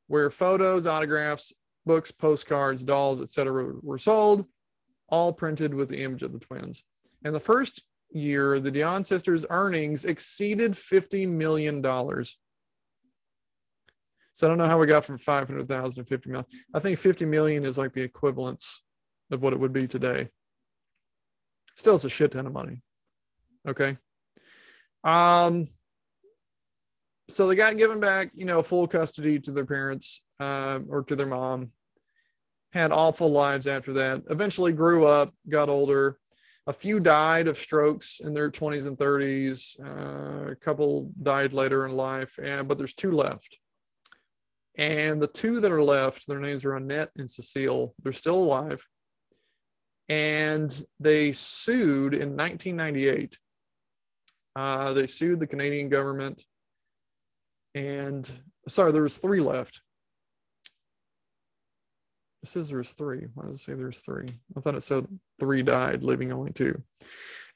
where 0.09 0.31
photos, 0.31 0.87
autographs, 0.87 1.55
books, 1.87 2.11
postcards, 2.11 2.85
dolls, 2.85 3.23
etc. 3.23 3.75
were 3.83 3.99
sold, 3.99 4.47
all 5.09 5.33
printed 5.33 5.73
with 5.73 5.89
the 5.89 6.03
image 6.03 6.23
of 6.23 6.33
the 6.33 6.39
twins. 6.39 6.85
In 7.25 7.33
the 7.33 7.41
first 7.41 7.83
year, 8.11 8.61
the 8.61 8.71
Dionne 8.71 9.05
sisters' 9.05 9.47
earnings 9.49 10.05
exceeded 10.05 10.73
$50 10.73 11.29
million. 11.29 11.83
So 14.35 14.49
I 14.49 14.49
don't 14.49 14.59
know 14.59 14.66
how 14.66 14.78
we 14.78 14.89
got 14.89 15.05
from 15.05 15.16
500,000 15.16 15.95
to 15.95 16.05
50 16.05 16.28
million. 16.28 16.47
I 16.74 16.80
think 16.80 16.99
50 16.99 17.24
million 17.24 17.64
is 17.64 17.78
like 17.78 17.93
the 17.93 18.03
equivalence 18.03 18.82
of 19.30 19.41
what 19.41 19.53
it 19.53 19.61
would 19.61 19.72
be 19.72 19.87
today. 19.87 20.28
Still, 21.76 21.95
it's 21.95 22.05
a 22.05 22.09
shit 22.09 22.32
ton 22.32 22.45
of 22.45 22.53
money. 22.53 22.82
Okay. 23.66 23.97
Um, 25.05 25.66
so 27.28 27.47
they 27.47 27.55
got 27.55 27.78
given 27.78 28.01
back, 28.01 28.32
you 28.35 28.45
know, 28.45 28.61
full 28.61 28.89
custody 28.89 29.39
to 29.39 29.53
their 29.53 29.64
parents 29.64 30.20
uh, 30.41 30.80
or 30.89 31.05
to 31.05 31.14
their 31.14 31.26
mom. 31.26 31.70
Had 32.72 32.91
awful 32.91 33.30
lives 33.30 33.68
after 33.68 33.93
that. 33.93 34.24
Eventually 34.30 34.72
grew 34.72 35.07
up, 35.07 35.32
got 35.49 35.68
older. 35.68 36.18
A 36.66 36.72
few 36.72 36.99
died 36.99 37.47
of 37.47 37.57
strokes 37.57 38.18
in 38.18 38.35
their 38.35 38.51
20s 38.51 38.87
and 38.87 38.99
30s. 38.99 39.78
Uh, 39.80 40.51
a 40.51 40.57
couple 40.57 41.12
died 41.22 41.53
later 41.53 41.87
in 41.87 41.93
life, 41.93 42.37
and, 42.43 42.66
but 42.66 42.78
there's 42.78 42.95
two 42.95 43.12
left. 43.12 43.61
And 44.77 45.22
the 45.22 45.29
two 45.29 45.61
that 45.61 45.70
are 45.70 45.83
left, 45.83 46.27
their 46.27 46.41
names 46.41 46.64
are 46.64 46.75
Annette 46.75 47.11
and 47.16 47.31
Cecile. 47.31 47.95
They're 48.03 48.12
still 48.12 48.35
alive. 48.35 48.85
And 50.09 50.85
they 50.99 51.33
sued 51.33 52.12
in 52.14 52.37
1998. 52.37 53.39
Uh, 54.57 54.93
they 54.93 55.07
sued 55.07 55.41
the 55.41 55.47
Canadian 55.47 55.89
government. 55.89 56.45
And 57.75 58.29
sorry, 58.68 58.93
there 58.93 59.03
was 59.03 59.16
three 59.16 59.41
left. 59.41 59.81
It 62.43 62.49
says 62.49 62.68
there's 62.68 62.93
three. 62.93 63.27
Why 63.35 63.47
does 63.47 63.57
it 63.57 63.64
say 63.64 63.75
there's 63.75 64.01
three? 64.01 64.29
I 64.57 64.61
thought 64.61 64.75
it 64.75 64.83
said 64.83 65.07
three 65.41 65.62
died, 65.62 66.03
leaving 66.03 66.31
only 66.31 66.53
two. 66.53 66.83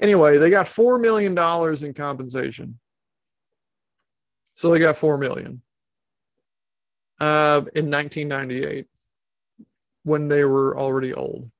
Anyway, 0.00 0.38
they 0.38 0.50
got 0.50 0.66
$4 0.66 1.00
million 1.00 1.36
in 1.84 1.94
compensation. 1.94 2.78
So 4.54 4.70
they 4.70 4.78
got 4.78 4.94
$4 4.94 5.18
million 5.20 5.62
uh, 7.20 7.62
in 7.74 7.90
1998 7.90 8.86
when 10.04 10.28
they 10.28 10.44
were 10.44 10.76
already 10.78 11.12
old. 11.14 11.50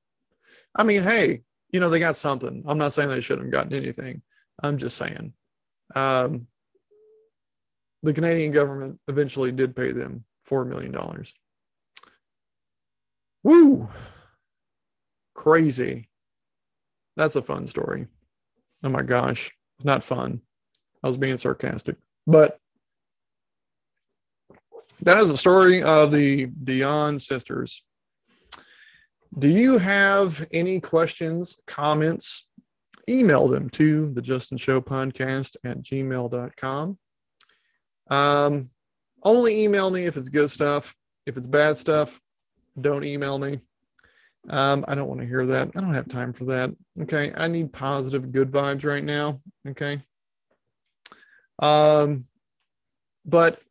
I 0.75 0.83
mean, 0.83 1.03
hey, 1.03 1.41
you 1.71 1.79
know, 1.79 1.89
they 1.89 1.99
got 1.99 2.15
something. 2.15 2.63
I'm 2.67 2.77
not 2.77 2.93
saying 2.93 3.09
they 3.09 3.21
shouldn't 3.21 3.47
have 3.47 3.51
gotten 3.51 3.73
anything. 3.73 4.21
I'm 4.61 4.77
just 4.77 4.97
saying. 4.97 5.33
Um, 5.95 6.47
the 8.03 8.13
Canadian 8.13 8.51
government 8.51 8.99
eventually 9.07 9.51
did 9.51 9.75
pay 9.75 9.91
them 9.91 10.23
$4 10.49 10.67
million. 10.67 10.95
Woo! 13.43 13.89
Crazy. 15.33 16.09
That's 17.15 17.35
a 17.35 17.41
fun 17.41 17.67
story. 17.67 18.07
Oh 18.83 18.89
my 18.89 19.01
gosh. 19.01 19.51
Not 19.83 20.03
fun. 20.03 20.41
I 21.03 21.07
was 21.07 21.17
being 21.17 21.37
sarcastic. 21.37 21.97
But 22.27 22.59
that 25.01 25.17
is 25.17 25.29
the 25.31 25.37
story 25.37 25.81
of 25.81 26.11
the 26.11 26.47
Dionne 26.47 27.21
sisters. 27.21 27.83
Do 29.37 29.47
you 29.47 29.77
have 29.77 30.45
any 30.51 30.79
questions, 30.79 31.61
comments? 31.67 32.47
Email 33.07 33.47
them 33.47 33.69
to 33.71 34.09
the 34.09 34.21
Justin 34.21 34.57
Show 34.57 34.81
podcast 34.81 35.55
at 35.63 35.81
gmail.com. 35.81 36.97
Um, 38.09 38.69
only 39.23 39.63
email 39.63 39.89
me 39.91 40.05
if 40.05 40.17
it's 40.17 40.29
good 40.29 40.49
stuff. 40.49 40.95
If 41.25 41.37
it's 41.37 41.47
bad 41.47 41.77
stuff, 41.77 42.19
don't 42.79 43.03
email 43.03 43.37
me. 43.37 43.59
Um, 44.49 44.85
I 44.87 44.95
don't 44.95 45.07
want 45.07 45.21
to 45.21 45.27
hear 45.27 45.45
that. 45.47 45.69
I 45.75 45.81
don't 45.81 45.93
have 45.93 46.07
time 46.07 46.33
for 46.33 46.45
that. 46.45 46.71
Okay. 47.01 47.31
I 47.35 47.47
need 47.47 47.73
positive, 47.73 48.31
good 48.31 48.51
vibes 48.51 48.85
right 48.85 49.03
now. 49.03 49.41
Okay. 49.67 50.01
Um, 51.59 52.25
but 53.25 53.61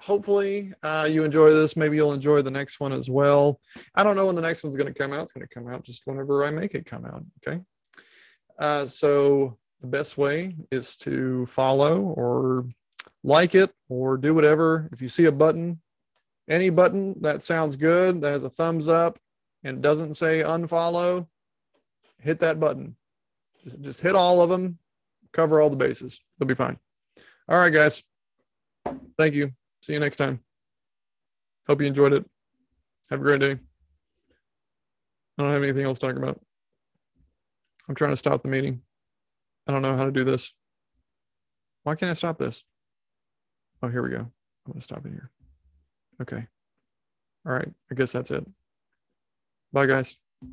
hopefully 0.00 0.72
uh, 0.82 1.08
you 1.10 1.24
enjoy 1.24 1.50
this. 1.50 1.76
Maybe 1.76 1.96
you'll 1.96 2.12
enjoy 2.12 2.42
the 2.42 2.50
next 2.50 2.80
one 2.80 2.92
as 2.92 3.10
well. 3.10 3.60
I 3.94 4.02
don't 4.02 4.16
know 4.16 4.26
when 4.26 4.36
the 4.36 4.42
next 4.42 4.62
one's 4.62 4.76
going 4.76 4.92
to 4.92 4.98
come 4.98 5.12
out. 5.12 5.22
It's 5.22 5.32
going 5.32 5.46
to 5.46 5.54
come 5.54 5.68
out 5.68 5.84
just 5.84 6.06
whenever 6.06 6.44
I 6.44 6.50
make 6.50 6.74
it 6.74 6.86
come 6.86 7.04
out. 7.04 7.24
Okay. 7.46 7.60
Uh, 8.58 8.86
so 8.86 9.58
the 9.80 9.86
best 9.86 10.18
way 10.18 10.56
is 10.70 10.96
to 10.96 11.46
follow 11.46 12.00
or 12.00 12.66
like 13.22 13.54
it 13.54 13.70
or 13.88 14.16
do 14.16 14.34
whatever. 14.34 14.88
If 14.92 15.02
you 15.02 15.08
see 15.08 15.26
a 15.26 15.32
button, 15.32 15.80
any 16.48 16.70
button 16.70 17.20
that 17.20 17.42
sounds 17.42 17.76
good, 17.76 18.20
that 18.20 18.30
has 18.30 18.44
a 18.44 18.50
thumbs 18.50 18.88
up 18.88 19.18
and 19.64 19.82
doesn't 19.82 20.14
say 20.14 20.40
unfollow, 20.40 21.26
hit 22.20 22.40
that 22.40 22.58
button. 22.58 22.96
Just, 23.62 23.80
just 23.80 24.00
hit 24.00 24.14
all 24.14 24.40
of 24.40 24.50
them, 24.50 24.78
cover 25.32 25.60
all 25.60 25.70
the 25.70 25.76
bases. 25.76 26.20
It'll 26.38 26.48
be 26.48 26.54
fine. 26.54 26.78
All 27.48 27.58
right, 27.58 27.72
guys. 27.72 28.02
Thank 29.16 29.34
you. 29.34 29.52
See 29.82 29.92
you 29.92 30.00
next 30.00 30.16
time. 30.16 30.40
Hope 31.66 31.80
you 31.80 31.86
enjoyed 31.86 32.12
it. 32.12 32.24
Have 33.10 33.20
a 33.20 33.22
great 33.22 33.40
day. 33.40 33.58
I 35.38 35.42
don't 35.42 35.52
have 35.52 35.62
anything 35.62 35.84
else 35.84 35.98
to 35.98 36.06
talk 36.06 36.16
about. 36.16 36.40
I'm 37.88 37.94
trying 37.94 38.10
to 38.10 38.16
stop 38.16 38.42
the 38.42 38.48
meeting. 38.48 38.82
I 39.66 39.72
don't 39.72 39.82
know 39.82 39.96
how 39.96 40.04
to 40.04 40.10
do 40.10 40.24
this. 40.24 40.52
Why 41.84 41.94
can't 41.94 42.10
I 42.10 42.14
stop 42.14 42.38
this? 42.38 42.64
Oh, 43.82 43.88
here 43.88 44.02
we 44.02 44.10
go. 44.10 44.18
I'm 44.18 44.72
going 44.72 44.80
to 44.80 44.82
stop 44.82 45.06
it 45.06 45.10
here. 45.10 45.30
Okay. 46.20 46.46
All 47.46 47.52
right. 47.52 47.68
I 47.90 47.94
guess 47.94 48.12
that's 48.12 48.30
it. 48.30 48.46
Bye, 49.72 49.86
guys. 49.86 50.16